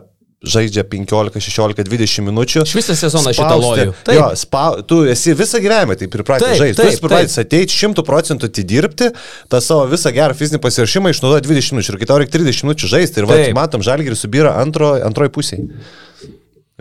žaidžia 0.42 0.84
15, 0.90 1.38
16, 1.38 1.84
20 1.86 2.26
minučių. 2.26 2.64
Aš 2.66 2.74
visą 2.74 2.96
sezoną 2.98 3.34
šitą 3.38 3.58
loju. 3.62 3.94
Taip. 4.08 4.16
Jo, 4.18 4.30
spa, 4.40 4.64
tu 4.90 5.04
esi 5.10 5.36
visą 5.38 5.62
gyvenimą 5.62 5.98
tai 6.00 6.08
pripratęs 6.10 6.58
žaisti. 6.58 6.78
Tu 6.80 6.88
esi 6.90 7.02
pripratęs 7.04 7.38
ateiti 7.44 7.78
100 7.78 8.06
procentų 8.08 8.50
atidirbti, 8.50 9.12
tą 9.54 9.62
savo 9.62 9.86
visą 9.92 10.14
gerą 10.16 10.38
fizinį 10.38 10.62
pasirašymą 10.64 11.14
išnaudoja 11.14 11.46
20 11.46 11.78
minučių 11.78 11.94
ir 11.94 12.00
kai 12.02 12.10
tau 12.10 12.18
reikia 12.24 12.40
30 12.40 12.66
minučių 12.66 12.90
žaisti. 12.96 13.22
Ir 13.22 13.30
va, 13.30 13.38
matom, 13.58 13.86
žalgirį 13.86 14.18
subyra 14.18 14.56
antro, 14.64 14.96
antroji 15.06 15.36
pusė. 15.38 15.62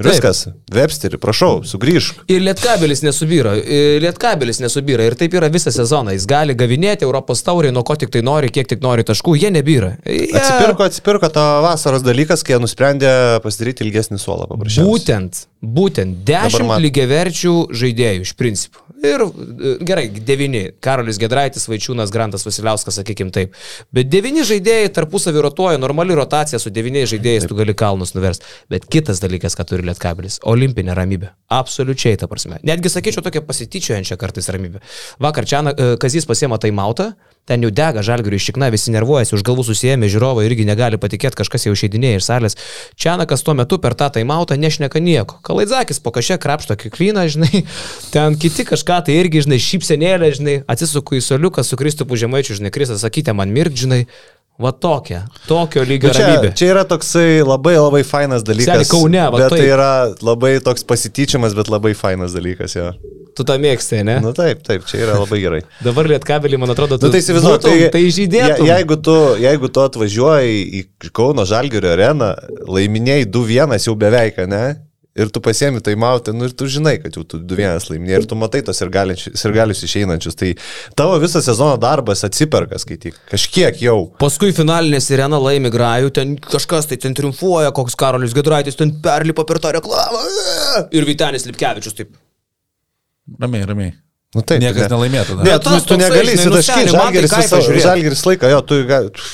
Taip. 0.05 0.15
viskas. 0.15 0.43
Websterį, 0.75 1.21
prašau, 1.21 1.61
sugrįžk. 1.67 2.25
Ir 2.31 2.43
lietkabelis 2.45 3.05
nesubyra, 3.05 3.55
lietkabelis 4.03 4.63
nesubyra. 4.63 5.07
Ir 5.11 5.17
taip 5.21 5.35
yra 5.37 5.51
visą 5.53 5.73
sezoną. 5.75 6.15
Jis 6.17 6.27
gali 6.31 6.57
gavinėti 6.59 7.07
Europos 7.09 7.45
taurį, 7.47 7.73
nuo 7.75 7.85
ko 7.87 7.97
tik 8.01 8.13
tai 8.15 8.25
nori, 8.27 8.53
kiek 8.55 8.71
tik 8.71 8.85
nori 8.85 9.05
taškų, 9.07 9.37
jie 9.41 9.53
nebyra. 9.55 9.97
Jie... 10.07 10.31
Atsipirko, 10.41 10.87
atsipirko 10.89 11.33
tą 11.35 11.47
vasaros 11.67 12.07
dalykas, 12.07 12.45
kai 12.47 12.57
jie 12.57 12.63
nusprendė 12.65 13.13
pasidaryti 13.45 13.87
ilgesnį 13.87 14.21
suolą 14.23 14.49
paprasčiausiai. 14.51 14.89
Būtent, 14.89 15.45
būtent 15.61 16.23
Dabar 16.25 16.51
10 16.51 16.67
mat- 16.69 16.81
lygiaverčių 16.85 17.55
žaidėjų 17.77 18.25
iš 18.27 18.33
principo. 18.39 18.81
Ir 19.01 19.23
e, 19.25 19.75
gerai, 19.81 20.07
9. 20.13 20.59
Karolis 20.85 21.17
Gedraitis, 21.21 21.65
Vaičiūnas, 21.71 22.11
Grantas 22.13 22.45
Vasiliauskas, 22.45 22.99
sakykime 23.01 23.33
taip. 23.33 23.55
Bet 23.97 24.11
9 24.13 24.45
žaidėjai 24.45 24.91
tarpusavį 24.93 25.45
rotuoja, 25.47 25.81
normali 25.81 26.17
rotacija 26.17 26.61
su 26.61 26.73
9 26.73 27.07
žaidėjais 27.15 27.49
tu 27.49 27.57
gali 27.57 27.73
kalnus 27.73 28.13
nuversti. 28.17 28.45
Bet 28.73 28.85
kitas 28.93 29.23
dalykas, 29.25 29.57
ką 29.57 29.65
turi 29.73 29.87
Lietkabelis- 29.89 30.41
olimpinė 30.53 30.97
ramybė. 30.97 31.33
Absoliučiai, 31.49 32.19
ta 32.21 32.29
prasme. 32.29 32.61
Netgi 32.63 32.93
sakyčiau 32.93 33.25
tokia 33.25 33.41
pasityčiojančia 33.41 34.17
kartais 34.21 34.49
ramybė. 34.53 34.81
Vakar 35.19 35.45
čia 35.49 35.65
e, 35.73 35.97
Kazys 35.97 36.29
pasiema 36.29 36.59
taimautą, 36.61 37.15
ten 37.49 37.65
jau 37.65 37.71
dega 37.75 38.03
žalgirių 38.07 38.39
iššikna, 38.39 38.71
visi 38.75 38.93
nervuojasi, 38.95 39.35
už 39.37 39.45
galvų 39.47 39.65
susijęmi 39.71 40.11
žiūrovai 40.13 40.47
irgi 40.47 40.67
negali 40.69 41.01
patikėti, 41.01 41.39
kažkas 41.41 41.67
jau 41.67 41.75
išeidinėja 41.77 42.21
iš 42.21 42.27
salės. 42.29 42.59
Čianakas 43.01 43.45
tuo 43.47 43.57
metu 43.59 43.81
per 43.83 43.97
tą 43.99 44.11
taimautą 44.15 44.59
nešneka 44.61 45.03
nieko. 45.03 45.41
Kalaidzakis 45.47 46.03
po 46.05 46.15
kažkiek 46.15 46.41
krapšto 46.43 46.79
kiekvieną, 46.81 47.27
žinai, 47.33 47.65
ten 48.15 48.39
kiti 48.41 48.67
kažką 48.69 49.01
tai 49.07 49.19
irgi, 49.23 49.47
žinai, 49.47 49.61
šypsenėlė, 49.63 50.35
žinai, 50.39 50.59
atsisuku 50.71 51.19
į 51.19 51.25
soliuką 51.27 51.67
su 51.67 51.81
Kristupu 51.81 52.21
Žemaičiu, 52.21 52.61
žinai, 52.61 52.75
Kristas, 52.75 53.03
sakykite 53.05 53.35
man 53.37 53.55
mirk, 53.55 53.75
žinai, 53.79 54.05
va 54.61 54.73
tokia, 54.77 55.23
tokio 55.49 55.83
lygio 55.89 56.11
Nu, 56.11 56.15
čia, 56.17 56.27
ramybė. 56.29 56.51
čia 56.59 56.69
yra 56.75 56.83
toksai 56.89 57.41
labai 57.47 57.77
labai 57.79 58.03
fainas 58.07 58.45
dalykas. 58.47 58.85
Seni, 58.85 58.91
Kaune, 58.91 59.23
va 59.33 59.39
bet 59.41 59.55
tai 59.55 59.61
taip. 59.63 59.71
yra 59.75 59.91
labai 60.27 60.53
toks 60.65 60.85
pasityčiamas, 60.89 61.57
bet 61.57 61.71
labai 61.73 61.95
fainas 61.97 62.35
dalykas. 62.37 62.77
Jo. 62.77 62.91
Tu 63.37 63.45
tą 63.47 63.57
mėgstai, 63.63 64.03
ne? 64.05 64.19
Nu 64.21 64.33
taip, 64.37 64.61
taip, 64.67 64.85
čia 64.91 65.01
yra 65.07 65.17
labai 65.21 65.39
gerai. 65.41 65.61
Dabar 65.87 66.09
lietkabelį, 66.11 66.59
man 66.61 66.75
atrodo, 66.75 66.99
tu 67.01 67.09
Nu, 67.09 67.15
tai 67.15 67.23
įsivaizduoju, 67.23 67.61
būtum, 67.63 67.85
tai 67.95 68.03
žydėtum. 68.19 68.67
Je, 68.67 68.71
jeigu, 68.75 68.97
tu, 69.07 69.17
jeigu 69.41 69.71
tu 69.73 69.85
atvažiuoji 69.87 70.61
į 70.81 71.11
Kauno 71.17 71.47
Žalgirio 71.49 71.95
areną, 71.95 72.33
laiminėjai 72.69 73.29
2-1 73.31 73.87
jau 73.87 73.95
beveik, 73.99 74.43
ne? 74.51 74.65
Ir 75.19 75.31
tu 75.35 75.41
pasiemi 75.43 75.81
tai 75.83 75.97
mautą, 75.99 76.31
nu 76.33 76.47
ir 76.47 76.53
tu 76.55 76.69
žinai, 76.71 76.95
kad 77.03 77.17
jau 77.19 77.25
tu 77.27 77.41
2-1 77.43 77.89
laiminėjai 77.91 78.21
ir 78.23 78.27
tu 78.31 78.37
matai 78.39 78.61
tos 78.63 78.79
ir 78.79 78.91
galius 78.95 79.83
išeinančius. 79.83 80.37
Tai 80.39 80.51
tavo 80.99 81.17
visą 81.19 81.43
sezono 81.43 81.75
darbas 81.83 82.23
atsiperka, 82.29 82.79
skaityk. 82.79 83.17
Kažkiek 83.33 83.81
jau. 83.83 83.97
Paskui 84.23 84.55
finalinė 84.55 85.01
sirena 85.03 85.41
laimi 85.43 85.73
grajų, 85.75 86.13
ten 86.15 86.37
kažkas 86.45 86.87
tai 86.93 87.01
ten 87.03 87.17
triumfuoja, 87.19 87.73
koks 87.75 87.99
Karolis 87.99 88.37
Gedraitis 88.39 88.79
ten 88.79 88.95
perlipo 89.03 89.43
per 89.49 89.59
tą 89.59 89.75
reklamą. 89.81 90.23
Ir 90.95 91.09
Vitenis 91.09 91.49
Lipkevičius 91.51 91.99
taip. 91.99 92.15
Ramiai, 93.43 93.67
ramiai. 93.67 93.97
Nu, 94.31 94.45
taip, 94.47 94.61
Niekas 94.63 94.85
ne. 94.85 94.89
nelaimėtų. 94.93 95.37
Ne, 95.43 95.57
tu, 95.59 95.73
tu 95.91 95.97
negali 95.99 96.37
įsitaškyti, 96.37 96.93
man 96.95 97.11
tai 97.11 97.25
žalgeris, 97.27 97.83
žalgeris 97.83 98.21
laiką, 98.29 98.51
jo, 98.53 98.61
tu 98.63 98.77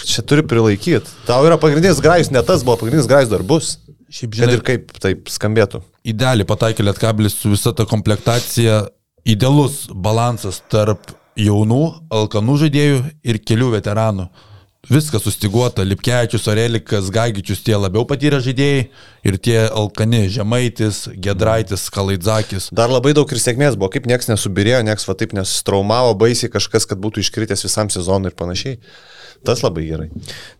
čia 0.09 0.23
turi 0.25 0.41
prilaikyti. 0.49 1.13
Tau 1.29 1.45
yra 1.45 1.59
pagrindinis 1.61 2.01
grajus, 2.01 2.31
ne 2.33 2.41
tas 2.41 2.65
buvo, 2.65 2.79
pagrindinis 2.81 3.09
grajus 3.11 3.29
dar 3.29 3.45
Šiaip 4.17 4.33
Kad 4.33 4.41
žinai, 4.41 4.57
ir 4.57 4.65
kaip 4.65 4.97
taip 5.03 5.29
skambėtų. 5.33 5.83
idealiai 6.09 6.49
pataikė 6.49 6.87
Lietkabilis 6.87 7.37
su 7.37 7.51
visa 7.53 7.75
ta 7.77 7.85
komplektacija, 7.89 8.87
idealus 9.29 9.87
balansas 9.93 10.63
tarp 10.73 11.11
jaunų, 11.37 11.83
alkanų 12.15 12.57
žaidėjų 12.65 13.01
ir 13.29 13.41
kelių 13.45 13.75
veteranų. 13.77 14.29
Viskas 14.87 15.25
sustiguota, 15.27 15.83
Lipkevičius, 15.83 16.47
Orelikas, 16.47 17.11
Gagičius 17.11 17.65
tie 17.67 17.75
labiau 17.75 18.05
patyrę 18.07 18.39
žaidėjai 18.45 18.85
ir 19.27 19.39
tie 19.43 19.57
alkani 19.67 20.29
Žemaitis, 20.31 21.01
Gedraitis, 21.19 21.89
Kalaidzakis. 21.91 22.69
Dar 22.71 22.93
labai 22.95 23.11
daug 23.19 23.31
ir 23.35 23.43
sėkmės 23.43 23.75
buvo, 23.75 23.91
kaip 23.97 24.07
nieks 24.07 24.31
nesubirėjo, 24.31 24.85
nieks 24.87 25.09
va 25.09 25.17
taip 25.19 25.35
nesustraumavo, 25.35 26.15
baisiai 26.23 26.53
kažkas, 26.55 26.87
kad 26.87 27.03
būtų 27.03 27.25
iškritęs 27.25 27.67
visam 27.67 27.91
sezonui 27.91 28.31
ir 28.31 28.39
panašiai. 28.39 28.79
Tas 29.47 29.61
labai 29.67 29.89
gerai. 29.89 30.07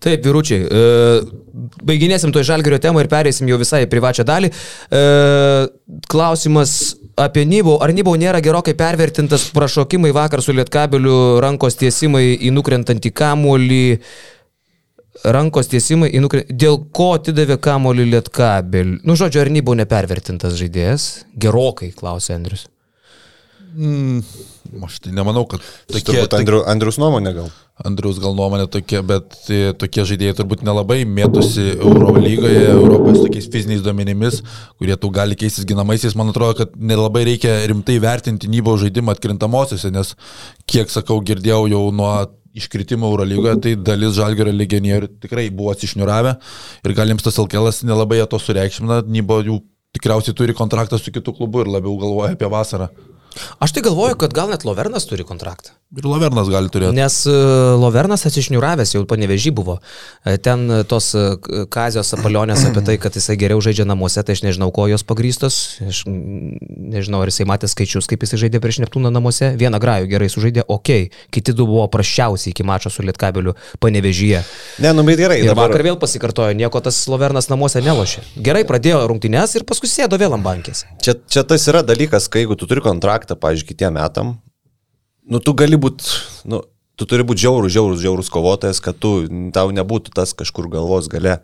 Taip, 0.03 0.27
vyručiai, 0.27 0.67
e, 0.67 1.63
baiginėsim 1.87 2.35
to 2.35 2.43
žalgerio 2.47 2.83
temą 2.83 3.03
ir 3.03 3.11
perėsim 3.11 3.49
jau 3.51 3.59
visai 3.63 3.87
privačią 3.91 4.27
dalį. 4.27 4.51
E, 4.51 5.05
klausimas 6.11 6.97
apie 7.17 7.47
Nybau. 7.49 7.81
Ar 7.83 7.93
Nybau 7.97 8.15
nėra 8.21 8.43
gerokai 8.45 8.77
pervertintas 8.79 9.49
prašokimai 9.57 10.13
vakar 10.15 10.45
su 10.45 10.55
lietkabeliu, 10.57 11.41
rankos 11.43 11.79
tiesimai 11.81 12.37
į 12.37 12.53
nukrentantį 12.55 13.13
kamuolį? 13.17 13.83
Rankos 15.25 15.73
tiesimai 15.73 16.13
į 16.13 16.23
nukrentantį. 16.23 16.61
Dėl 16.61 16.79
ko 16.95 17.15
atidavė 17.17 17.57
kamuolį 17.63 18.11
lietkabeliu? 18.13 19.01
Nu, 19.09 19.17
žodžiu, 19.19 19.43
ar 19.43 19.53
Nybau 19.53 19.75
nepervertintas 19.79 20.59
žaidėjas? 20.61 21.11
Gerokai, 21.35 21.91
klausė 21.97 22.37
Andrius. 22.37 22.69
Aš 23.77 24.99
tai 25.05 25.13
nemanau, 25.13 25.45
kad 25.49 25.63
tokie, 25.91 26.05
turbūt 26.09 26.35
Andriu, 26.39 26.61
Andrius 26.69 26.99
nuomonė 27.01 27.33
gal. 27.37 27.49
Andrius 27.85 28.17
gal 28.23 28.33
nuomonė 28.37 28.67
tokia, 28.73 29.03
bet 29.05 29.35
e, 29.53 29.75
tokie 29.77 30.07
žaidėjai 30.09 30.39
turbūt 30.39 30.63
nelabai 30.65 31.03
mėtosi 31.05 31.67
Euro 31.75 32.15
lygoje, 32.17 32.63
Europos 32.73 33.21
tokiais 33.21 33.49
fiziniais 33.53 33.83
duomenimis, 33.85 34.41
kurie 34.81 34.97
tu 35.01 35.11
gali 35.13 35.37
keistis 35.37 35.69
ginamaisiais. 35.69 36.17
Man 36.17 36.33
atrodo, 36.33 36.57
kad 36.63 36.73
nelabai 36.81 37.27
reikia 37.29 37.59
rimtai 37.69 37.99
vertinti 38.03 38.49
Nybo 38.53 38.79
žaidimą 38.81 39.13
atkrintamosiose, 39.17 39.93
nes 39.93 40.15
kiek 40.71 40.93
sakau, 40.93 41.21
girdėjau 41.27 41.67
jau 41.75 41.83
nuo 41.93 42.13
iškritimo 42.57 43.11
Euro 43.13 43.27
lygoje, 43.29 43.59
tai 43.67 43.75
dalis 43.77 44.17
žalgerio 44.17 44.55
legionierių 44.57 45.11
tikrai 45.27 45.51
buvo 45.53 45.75
atsišniuravę 45.75 46.39
ir 46.87 46.97
galim 46.97 47.21
tas 47.21 47.37
Alkelas 47.43 47.83
nelabai 47.85 48.23
to 48.31 48.41
sureikšmina, 48.41 49.03
Nybo 49.05 49.43
jų 49.45 49.61
tikriausiai 49.97 50.37
turi 50.37 50.57
kontraktą 50.57 50.97
su 51.01 51.13
kitu 51.13 51.37
klubu 51.37 51.65
ir 51.65 51.71
labiau 51.77 51.99
galvoja 52.01 52.33
apie 52.37 52.49
vasarą. 52.53 52.89
Aš 53.63 53.73
tai 53.77 53.83
galvoju, 53.87 54.17
kad 54.21 54.33
gal 54.37 54.49
net 54.53 54.65
Lovernas 54.65 55.07
turi 55.09 55.25
kontraktą. 55.27 55.75
Ir 55.97 56.05
Lavernas 56.09 56.49
gali 56.51 56.69
turėti. 56.73 56.97
Nes 56.97 57.21
e, 57.31 57.33
Lovernas 57.79 58.25
atsišniuravęs 58.27 58.95
jau 58.97 59.05
panevežį 59.09 59.53
buvo. 59.55 59.79
E, 60.27 60.35
Ten 60.43 60.65
e, 60.71 60.81
tos 60.89 61.13
kazijos 61.73 62.11
apalionės 62.17 62.65
apie 62.69 62.83
tai, 62.85 62.97
kad 63.01 63.15
jisai 63.17 63.37
geriau 63.39 63.61
žaidžia 63.63 63.87
namuose, 63.89 64.23
tai 64.27 64.35
aš 64.37 64.43
nežinau, 64.47 64.69
ko 64.75 64.89
jos 64.91 65.05
pagrystos. 65.07 65.59
Aš 65.87 66.03
nežinau, 66.11 67.23
ar 67.23 67.31
jisai 67.31 67.47
matė 67.49 67.71
skaičius, 67.71 68.09
kaip 68.11 68.27
jisai 68.27 68.41
žaidė 68.47 68.61
prieš 68.63 68.81
Neptūną 68.85 69.13
namuose. 69.15 69.53
Vieną 69.59 69.81
grajų 69.83 70.11
gerai 70.11 70.29
sužaidė, 70.33 70.67
ok. 70.69 70.93
Kiti 71.35 71.55
du 71.57 71.67
buvo 71.71 71.87
prašiausiai 71.93 72.53
iki 72.55 72.67
mačo 72.67 72.91
su 72.93 73.07
Lietkabeliu 73.07 73.55
panevežyje. 73.83 74.43
Ne, 74.85 74.93
nu 74.97 75.07
bet 75.07 75.23
gerai. 75.23 75.39
Ir 75.45 75.53
dabar- 75.53 75.71
vakar 75.71 75.87
vėl 75.87 75.99
pasikartojo, 76.03 76.55
nieko 76.59 76.83
tas 76.85 76.99
Lovernas 77.11 77.49
namuose 77.53 77.81
nelošė. 77.83 78.27
Gerai 78.43 78.65
pradėjo 78.69 79.01
rungtynes 79.11 79.55
ir 79.59 79.65
paskui 79.69 79.89
sėdo 79.91 80.19
vėl 80.21 80.35
ant 80.37 80.45
bankės. 80.45 80.85
Čia, 81.03 81.17
čia 81.31 81.43
tas 81.47 81.65
yra 81.71 81.83
dalykas, 81.87 82.29
kai 82.29 82.45
jeigu 82.45 82.57
tu 82.59 82.67
turi 82.71 82.83
kontraktą, 82.85 83.26
pavyzdžiui, 83.35 83.73
kitiem 83.73 83.99
metam, 83.99 84.37
nu 85.27 85.43
tu 85.43 85.57
gali 85.59 85.79
būti, 85.81 86.07
nu, 86.47 86.63
tu 86.97 87.09
turi 87.09 87.27
būti 87.27 87.45
žiaurus, 87.45 87.75
žiaurus, 87.75 88.01
žiaurus 88.03 88.33
kovotojas, 88.33 88.81
kad 88.85 88.99
tu, 89.03 89.19
tau 89.55 89.75
nebūtų 89.75 90.15
tas 90.17 90.33
kažkur 90.37 90.71
galvos 90.73 91.11
gale. 91.13 91.41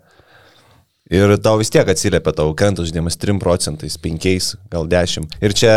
Ir 1.13 1.33
tau 1.43 1.57
vis 1.59 1.69
tiek 1.69 1.85
atsiliepia 1.91 2.31
tavo 2.33 2.53
krenta 2.57 2.85
žaidimas 2.87 3.19
3 3.19 3.35
procentais, 3.37 3.97
5, 4.01 4.53
gal 4.71 4.87
10. 4.89 5.27
Ir 5.43 5.53
čia 5.53 5.73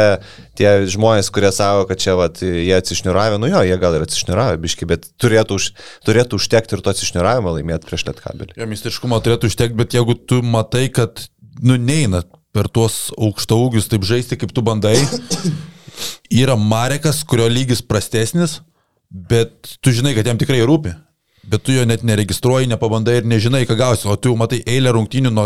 tie 0.56 0.86
žmonės, 0.88 1.28
kurie 1.34 1.50
savo, 1.52 1.82
kad 1.90 2.00
čia 2.00 2.14
vat, 2.16 2.38
jie 2.40 2.72
atsišniuravę, 2.72 3.40
nu 3.42 3.50
jo, 3.50 3.60
jie 3.66 3.76
gal 3.82 3.98
ir 3.98 4.06
atsišniuravę, 4.06 4.56
biški, 4.62 4.86
bet 4.88 5.10
turėtų, 5.20 5.58
už, 5.58 5.68
turėtų 6.06 6.38
užtekti 6.38 6.78
ir 6.78 6.84
to 6.86 6.94
atsišniuravimo 6.94 7.52
laimėti 7.58 7.90
prieš 7.90 8.06
lietkabelį. 8.06 8.54
Jo, 8.56 8.70
mistiškumo 8.70 9.18
turėtų 9.26 9.50
užtekti, 9.50 9.76
bet 9.82 9.98
jeigu 9.98 10.14
tu 10.14 10.40
matai, 10.46 10.86
kad, 10.94 11.26
nu, 11.58 11.74
neina 11.74 12.22
per 12.56 12.70
tuos 12.72 13.10
aukšto 13.18 13.58
ūgius 13.66 13.90
taip 13.90 14.06
žaisti, 14.06 14.38
kaip 14.40 14.54
tu 14.56 14.64
bandai, 14.64 14.94
yra 16.30 16.56
Marekas, 16.56 17.22
kurio 17.28 17.48
lygis 17.50 17.82
prastesnis, 17.82 18.60
bet 19.10 19.76
tu 19.80 19.94
žinai, 19.94 20.14
kad 20.16 20.26
jam 20.26 20.40
tikrai 20.40 20.62
rūpi. 20.66 20.94
Bet 21.46 21.62
tu 21.62 21.70
jo 21.76 21.84
net 21.86 22.02
neregistruoji, 22.02 22.66
nepabandai 22.72 23.20
ir 23.20 23.26
nežinai, 23.30 23.62
ką 23.68 23.76
gausi. 23.78 24.08
O 24.10 24.16
tu 24.18 24.32
matai 24.38 24.64
eilę 24.66 24.90
rungtynių 24.96 25.30
nuo 25.30 25.44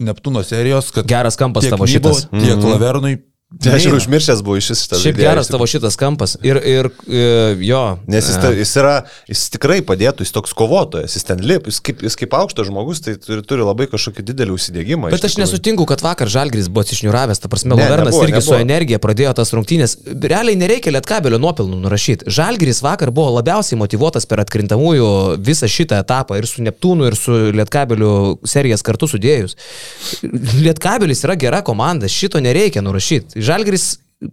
Neptūno 0.00 0.40
serijos, 0.46 0.88
kad... 0.94 1.04
Geras 1.08 1.36
kampas 1.36 1.68
tavo 1.68 1.84
šitas. 1.84 2.24
Tiek 2.30 2.56
mm 2.56 2.62
-hmm. 2.64 3.18
Tai 3.62 3.74
aš 3.76 3.86
ir 3.88 3.94
užmiršęs 3.96 4.42
buvau 4.44 4.58
iš 4.58 4.70
šitą 4.74 4.98
Šiaip 4.98 5.18
geras 5.18 5.50
tavo 5.52 5.66
šitas 5.70 5.96
kampas. 6.00 6.36
Ir, 6.46 6.58
ir 6.58 6.88
e, 7.06 7.24
jo. 7.64 7.82
Nes 8.10 8.26
jis, 8.28 8.38
ta, 8.42 8.50
jis 8.54 8.72
yra, 8.80 8.94
jis 9.30 9.44
tikrai 9.54 9.78
padėtų, 9.86 10.26
jis 10.26 10.34
toks 10.34 10.54
kovotojas, 10.56 11.14
jis 11.16 11.26
ten 11.28 11.42
lip, 11.44 11.68
jis 11.70 11.78
kaip, 11.84 12.02
jis 12.04 12.18
kaip 12.18 12.34
aukštas 12.38 12.68
žmogus, 12.70 13.02
tai 13.04 13.14
turi, 13.20 13.44
turi 13.46 13.66
labai 13.66 13.86
kažkokį 13.92 14.24
didelį 14.30 14.56
užsidėgymą. 14.56 15.12
Bet 15.14 15.20
aš 15.20 15.36
tikrųjų. 15.36 15.44
nesutinku, 15.44 15.86
kad 15.90 16.02
vakar 16.04 16.32
Žalgris 16.32 16.70
buvo 16.72 16.86
išniuravęs, 16.96 17.42
ta 17.42 17.50
prasme, 17.52 17.74
Ne, 17.74 17.82
Lavernas 17.82 18.12
nebuvo, 18.14 18.26
irgi 18.28 18.42
su 18.44 18.56
energija 18.58 19.00
pradėjo 19.02 19.34
tas 19.38 19.52
rungtynės. 19.54 19.96
Realiai 20.04 20.58
nereikia 20.58 20.92
lietkabelio 20.94 21.40
nuopelnų 21.42 21.80
nurašyti. 21.84 22.28
Žalgris 22.34 22.82
vakar 22.84 23.12
buvo 23.14 23.36
labiausiai 23.38 23.78
motivuotas 23.80 24.28
per 24.30 24.42
atkrintamųjų 24.44 25.08
visą 25.44 25.70
šitą 25.70 26.00
etapą 26.04 26.38
ir 26.40 26.48
su 26.50 26.64
Neptūnu, 26.64 27.08
ir 27.10 27.18
su 27.18 27.38
lietkabeliu 27.54 28.12
serijas 28.48 28.84
kartu 28.86 29.08
sudėjus. 29.10 29.56
Lietkabelis 30.62 31.24
yra 31.26 31.36
gera 31.40 31.62
komanda, 31.66 32.10
šito 32.10 32.40
nereikia 32.42 32.82
nurašyti. 32.84 33.43
Žalgris 33.44 33.86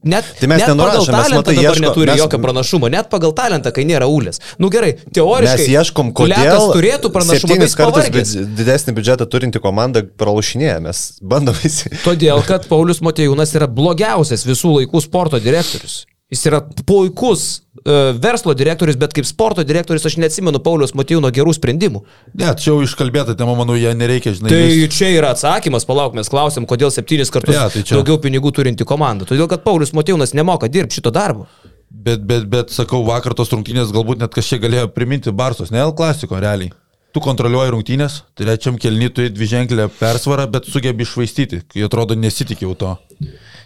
Net, 0.07 0.23
Tai 0.39 0.47
mes 0.47 0.61
net 0.61 0.69
pagal 0.69 0.77
nenurašom, 0.77 1.11
mes, 1.11 1.25
talentą 1.25 1.35
matai, 1.41 1.53
dabar 1.57 1.73
ieško- 1.75 1.83
neturi 1.83 2.11
mes- 2.13 2.19
jokio 2.21 2.37
pranašumo, 2.39 2.89
net 2.93 3.09
pagal 3.11 3.33
talentą, 3.35 3.71
kai 3.75 3.83
nėra 3.83 4.05
ulės. 4.07 4.37
Nu 4.61 4.69
gerai, 4.71 4.93
teoriškai. 5.11 5.57
Mes 5.57 5.67
ieškom, 5.73 6.13
kodėl 6.15 6.69
turėtų 6.77 7.09
pranašumą, 7.11 7.33
bet 7.33 7.41
septynis 7.41 7.75
kartus 7.75 8.07
biudž- 8.13 8.45
didesnį 8.55 8.93
biudžetą 8.95 9.27
turinti 9.27 9.59
komanda 9.59 9.99
pralašinėja, 10.21 10.77
mes 10.85 11.01
bandom 11.21 11.57
visi. 11.59 11.89
Todėl, 12.05 12.39
kad 12.47 12.69
Paulius 12.71 13.01
Motejūnas 13.03 13.51
yra 13.59 13.67
blogiausias 13.67 14.45
visų 14.47 14.71
laikų 14.79 15.01
sporto 15.03 15.41
direktorius. 15.43 16.05
Jis 16.31 16.45
yra 16.47 16.61
puikus 16.87 17.61
verslo 17.83 18.53
direktorius, 18.53 18.95
bet 18.99 19.13
kaip 19.13 19.25
sporto 19.25 19.63
direktorius 19.65 20.05
aš 20.05 20.17
neatsimenu 20.21 20.59
Paulius 20.63 20.93
Motejūno 20.93 21.31
gerų 21.33 21.53
sprendimų. 21.57 22.03
Ne, 22.37 22.51
čia 22.55 22.71
jau 22.71 22.81
iškalbėta 22.85 23.35
tema, 23.37 23.55
manau, 23.57 23.73
ją 23.79 23.93
nereikia, 23.97 24.33
žinai. 24.37 24.49
Tai 24.53 24.61
vis- 24.67 24.93
čia 24.97 25.09
yra 25.15 25.31
atsakymas, 25.33 25.85
palauk, 25.85 26.13
mes 26.13 26.29
klausim, 26.29 26.65
kodėl 26.69 26.91
septynis 26.93 27.31
kartus 27.33 27.55
Jo, 27.55 27.69
tai 27.73 27.81
čia- 27.83 27.97
daugiau 27.97 28.17
pinigų 28.21 28.51
turinti 28.53 28.85
komanda. 28.85 29.25
Todėl, 29.25 29.47
kad 29.49 29.63
Paulius 29.63 29.91
Motejūnas 29.91 30.33
nemoka 30.37 30.67
dirbti 30.69 30.99
šito 31.01 31.11
darbo. 31.11 31.47
Bet, 31.91 32.21
bet, 32.25 32.45
bet, 32.49 32.69
sakau, 32.69 33.03
vakar 33.05 33.33
tos 33.33 33.49
rungtynės 33.51 33.91
galbūt 33.91 34.19
net 34.19 34.31
kažkiek 34.31 34.61
galėjo 34.61 34.87
priminti 34.93 35.31
Barsos, 35.31 35.71
ne 35.71 35.79
L 35.83 35.91
klasiko, 35.93 36.39
realiai. 36.39 36.71
Tu 37.13 37.19
kontroliuoji 37.19 37.71
rungtynės, 37.73 38.21
trečiam 38.39 38.77
kelny 38.79 39.09
turi 39.11 39.29
dvi 39.29 39.45
ženklę 39.45 39.89
persvarą, 39.99 40.45
bet 40.49 40.63
sugebi 40.71 41.03
išvaistyti, 41.03 41.63
kai 41.67 41.83
atrodo 41.83 42.15
nesitikėjau 42.15 42.77
to. 42.77 42.97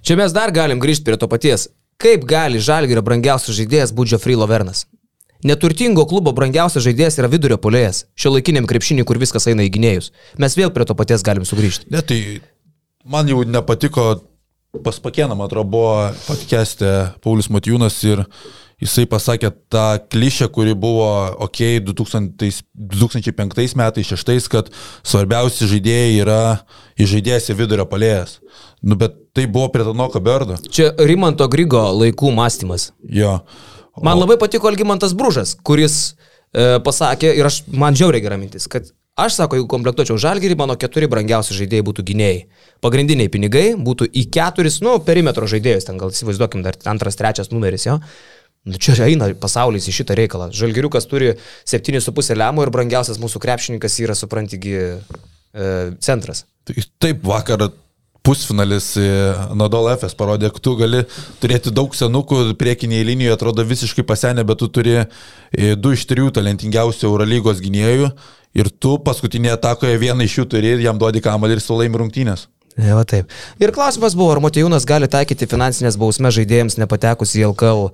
Čia 0.02 0.16
mes 0.18 0.34
dar 0.34 0.50
galim 0.52 0.80
grįžti 0.82 1.04
prie 1.06 1.18
to 1.18 1.28
paties. 1.28 1.68
Kaip 2.02 2.26
gali 2.28 2.60
Žalgirio 2.60 3.04
brangiausias 3.06 3.56
žaidėjas 3.56 3.94
būti 3.96 4.16
Geoffrey 4.16 4.36
Lovernas? 4.36 4.84
Neturtingo 5.46 6.04
klubo 6.10 6.34
brangiausias 6.36 6.84
žaidėjas 6.84 7.20
yra 7.22 7.30
vidurio 7.32 7.58
polėjas. 7.62 8.04
Šio 8.20 8.34
laikiniam 8.34 8.68
krepšiniui, 8.68 9.06
kur 9.08 9.20
viskas 9.22 9.48
eina 9.48 9.64
į 9.68 9.72
gynėjus. 9.76 10.12
Mes 10.42 10.58
vėl 10.58 10.74
prie 10.76 10.88
to 10.90 10.96
paties 10.98 11.24
galim 11.24 11.46
sugrįžti. 11.48 11.88
Ne, 11.94 12.02
tai 12.02 12.20
man 13.06 13.30
jau 13.30 13.44
nepatiko, 13.48 14.08
pas 14.84 15.00
pakieną, 15.00 15.38
man 15.38 15.48
atrodo, 15.48 15.70
buvo 15.76 15.94
podcast'e 16.26 16.92
Paulius 17.24 17.52
Matijūnas 17.54 18.00
ir 18.10 18.26
jisai 18.82 19.06
pasakė 19.10 19.52
tą 19.72 19.86
klišę, 20.12 20.50
kuri 20.54 20.76
buvo, 20.78 21.10
okei, 21.46 21.80
okay, 21.80 21.86
2000, 21.86 22.64
2005 22.76 23.76
metais, 23.80 24.10
2006, 24.12 24.50
kad 24.52 24.72
svarbiausi 25.04 25.70
žaidėjai 25.72 26.18
yra 26.24 26.42
žaidėjas 27.00 27.52
į 27.52 27.60
vidurio 27.62 27.88
palėjas. 27.90 28.40
Nu, 28.86 28.98
bet 29.00 29.18
tai 29.36 29.48
buvo 29.52 29.70
prie 29.74 29.86
Tanoko 29.88 30.22
Berdo. 30.24 30.60
Čia 30.70 30.92
Rimanto 31.00 31.48
Grigo 31.52 31.82
laikų 31.96 32.32
mąstymas. 32.36 32.92
Jo. 33.10 33.40
Man 34.04 34.20
labai 34.20 34.38
patiko 34.40 34.68
Algymantas 34.68 35.16
Bružas, 35.16 35.56
kuris 35.64 36.14
e, 36.52 36.78
pasakė, 36.84 37.32
ir 37.40 37.48
aš, 37.48 37.64
man 37.72 37.96
žiauriai 37.96 38.24
gera 38.24 38.38
mintis, 38.40 38.68
kad 38.72 38.92
aš 39.16 39.38
sako, 39.40 39.56
jeigu 39.56 39.70
komplektuočiau 39.72 40.20
žalgerį, 40.20 40.58
mano 40.60 40.76
keturi 40.80 41.08
brangiausi 41.12 41.56
žaidėjai 41.56 41.86
būtų 41.88 42.06
gynėjai. 42.10 42.42
Pagrindiniai 42.84 43.32
pinigai 43.32 43.66
būtų 43.80 44.10
į 44.12 44.26
keturis, 44.36 44.82
nu, 44.84 44.98
perimetro 45.04 45.48
žaidėjus, 45.48 45.88
ten 45.88 46.02
gal 46.02 46.12
įsivaizduokim 46.12 46.66
dar 46.66 46.76
antras, 46.92 47.16
trečias 47.20 47.54
numeris 47.56 47.88
jo. 47.88 48.02
Nu, 48.66 48.80
čia 48.82 48.98
eina 49.06 49.30
pasaulis 49.38 49.86
į 49.86 49.94
šitą 50.00 50.18
reikalą. 50.18 50.50
Žalgiriukas 50.56 51.06
turi 51.10 51.36
7,5 51.70 52.34
lemų 52.42 52.66
ir 52.66 52.74
brangiausias 52.74 53.22
mūsų 53.22 53.42
krepšininkas 53.44 54.00
yra, 54.02 54.16
suprantigi, 54.18 54.74
e, 54.74 55.74
centras. 56.02 56.48
Tai 56.66 56.74
Taip, 57.06 57.22
vakar 57.30 57.68
pusfinalis 58.26 58.96
e, 58.98 59.06
Nadal 59.58 59.92
FS 59.94 60.18
parodė, 60.18 60.50
kad 60.56 60.64
tu 60.66 60.74
gali 60.80 61.04
turėti 61.44 61.74
daug 61.74 61.94
senukų, 61.94 62.56
priekinėje 62.58 63.06
linijoje 63.12 63.38
atrodo 63.38 63.66
visiškai 63.70 64.06
pasenę, 64.08 64.46
bet 64.48 64.64
tu 64.64 64.72
turi 64.74 64.98
e, 64.98 65.76
du 65.78 65.94
iš 65.94 66.08
trijų 66.10 66.34
talentingiausių 66.40 67.06
Eurolygos 67.12 67.62
gynėjų 67.62 68.10
ir 68.58 68.72
tu 68.82 68.98
paskutinėje 69.06 69.60
atakoje 69.60 70.02
vieną 70.02 70.26
iš 70.26 70.40
jų 70.40 70.50
turi 70.56 70.74
ir 70.74 70.86
jam 70.88 70.98
duodi 70.98 71.22
kamalį 71.22 71.60
ir 71.60 71.64
sulaimi 71.64 72.02
rungtynės. 72.02 72.48
Ne, 72.76 72.92
va 72.92 73.06
taip. 73.08 73.32
Ir 73.62 73.72
klausimas 73.76 74.18
buvo, 74.18 74.34
ar 74.36 74.42
Motijūnas 74.44 74.84
gali 74.88 75.08
taikyti 75.12 75.48
finansinės 75.48 75.96
bausmės 76.00 76.36
žaidėjams 76.36 76.76
nepatekus 76.82 77.32
į 77.40 77.46
LKL 77.54 77.86
uh, 77.88 77.94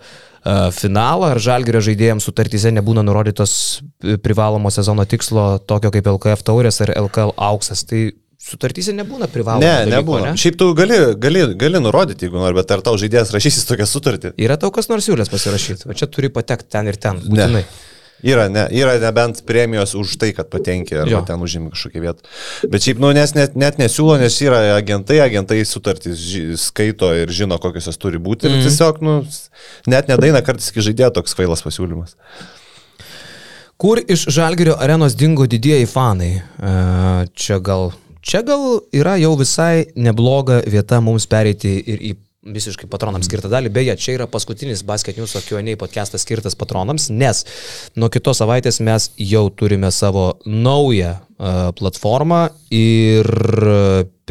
finalą, 0.74 1.36
ar 1.36 1.42
žalgerio 1.44 1.84
žaidėjams 1.86 2.26
sutartyse 2.26 2.72
nebūna 2.74 3.04
nurodytos 3.06 3.54
e, 3.78 4.18
privalomo 4.22 4.72
sezono 4.74 5.06
tikslo, 5.06 5.60
tokio 5.70 5.94
kaip 5.94 6.10
LKF 6.16 6.42
taurės 6.48 6.82
ar 6.82 6.96
LKL 6.98 7.36
auksas. 7.38 7.86
Tai 7.86 8.08
sutartyse 8.42 8.96
nebūna 8.98 9.30
privalomo. 9.30 9.62
Ne, 9.62 9.86
dalyko, 9.86 10.18
nebūna. 10.18 10.34
Šiaip 10.42 10.58
tu 10.58 10.72
gali, 10.78 10.98
gali, 11.22 11.46
gali 11.62 11.82
nurodyti, 11.84 12.26
jeigu 12.26 12.42
nori, 12.42 12.58
bet 12.58 12.74
ar 12.74 12.82
tau 12.86 12.98
žaidėjas 12.98 13.36
rašysis 13.36 13.70
tokią 13.70 13.86
sutartį? 13.86 14.34
Yra 14.42 14.58
tau 14.62 14.74
kas 14.74 14.90
nors 14.90 15.06
siūlės 15.06 15.30
pasirašyti, 15.30 15.92
o 15.94 15.98
čia 15.98 16.10
turi 16.10 16.34
patekti 16.34 16.74
ten 16.74 16.90
ir 16.90 16.98
ten. 17.02 17.22
Ne. 17.30 17.66
Yra, 18.24 18.46
ne, 18.54 18.68
yra 18.78 18.98
nebent 19.02 19.42
premijos 19.50 19.96
už 19.98 20.16
tai, 20.22 20.32
kad 20.38 20.50
patenki 20.54 20.96
Jo. 21.10 21.24
ten 21.26 21.42
užimi 21.42 21.72
kažkokią 21.74 22.02
vietą. 22.04 22.28
Bet 22.70 22.86
šiaip, 22.86 23.00
nu, 23.02 23.10
nes 23.18 23.34
net, 23.34 23.56
net 23.58 23.80
nesiūlo, 23.82 24.20
nes 24.22 24.36
yra 24.46 24.60
agentai, 24.78 25.18
agentai 25.24 25.62
sutartys 25.66 26.20
ži, 26.22 26.44
skaito 26.62 27.10
ir 27.18 27.34
žino, 27.34 27.58
kokios 27.62 27.90
jos 27.90 27.98
turi 27.98 28.22
būti. 28.22 28.46
Mhm. 28.50 28.60
Ir 28.62 28.70
tiesiog, 28.70 29.02
nu, 29.02 29.16
net 29.90 30.12
nedaina 30.12 30.44
kartais 30.46 30.70
iki 30.70 30.86
žaidėjo 30.92 31.14
toks 31.18 31.34
kvailas 31.38 31.66
pasiūlymas. 31.66 32.14
Kur 33.82 33.98
iš 34.06 34.28
Žalgerio 34.30 34.76
arenos 34.78 35.16
dingo 35.18 35.48
didieji 35.50 35.88
fanai? 35.90 36.36
E, 36.38 36.74
Čia 37.34 37.58
gal, 37.60 37.90
čia 38.22 38.44
gal 38.46 38.84
yra 38.94 39.16
jau 39.18 39.34
visai 39.40 39.88
nebloga 39.98 40.60
vieta 40.70 41.00
mums 41.02 41.26
pereiti 41.26 41.80
ir 41.90 42.04
į 42.12 42.16
visiškai 42.42 42.88
patronams 42.90 43.28
skirtą 43.30 43.52
dalį. 43.52 43.70
Beje, 43.74 43.94
čia 44.02 44.16
yra 44.16 44.26
paskutinis 44.30 44.82
Basket 44.86 45.18
News 45.20 45.36
Q&A 45.46 45.76
podcastas 45.78 46.24
skirtas 46.26 46.56
patronams, 46.58 47.12
nes 47.14 47.44
nuo 47.94 48.10
kitos 48.10 48.42
savaitės 48.42 48.80
mes 48.82 49.12
jau 49.22 49.44
turime 49.54 49.92
savo 49.94 50.40
naują 50.46 51.12
uh, 51.20 51.70
platformą 51.78 52.48
ir 52.74 53.30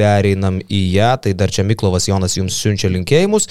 pereinam 0.00 0.58
į 0.66 0.80
ją, 0.96 1.12
tai 1.22 1.34
dar 1.38 1.52
čia 1.54 1.62
Miklovas 1.68 2.08
Jonas 2.08 2.34
jums 2.34 2.56
siunčia 2.58 2.90
linkėjimus. 2.90 3.46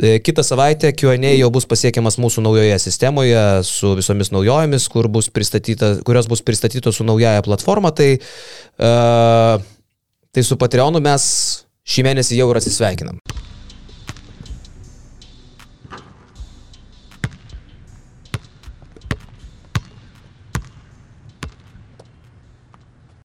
E, 0.00 0.16
Kitą 0.24 0.42
savaitę 0.46 0.90
Q&A 0.96 1.34
jau 1.36 1.50
bus 1.54 1.68
pasiekiamas 1.68 2.16
mūsų 2.22 2.42
naujoje 2.46 2.78
sistemoje 2.82 3.44
su 3.68 3.92
visomis 3.98 4.32
naujovėmis, 4.34 4.88
kur 4.90 5.10
bus 5.12 5.28
kurios 5.28 6.30
bus 6.32 6.42
pristatytos 6.42 6.98
su 6.98 7.06
naujaja 7.06 7.44
platforma. 7.44 7.92
Tai, 7.94 8.10
uh, 8.18 9.62
tai 10.32 10.46
su 10.48 10.58
Patreonu 10.58 11.04
mes 11.04 11.30
šį 11.84 12.08
mėnesį 12.08 12.40
jau 12.40 12.50
ir 12.50 12.62
atsisveikinam. 12.62 13.20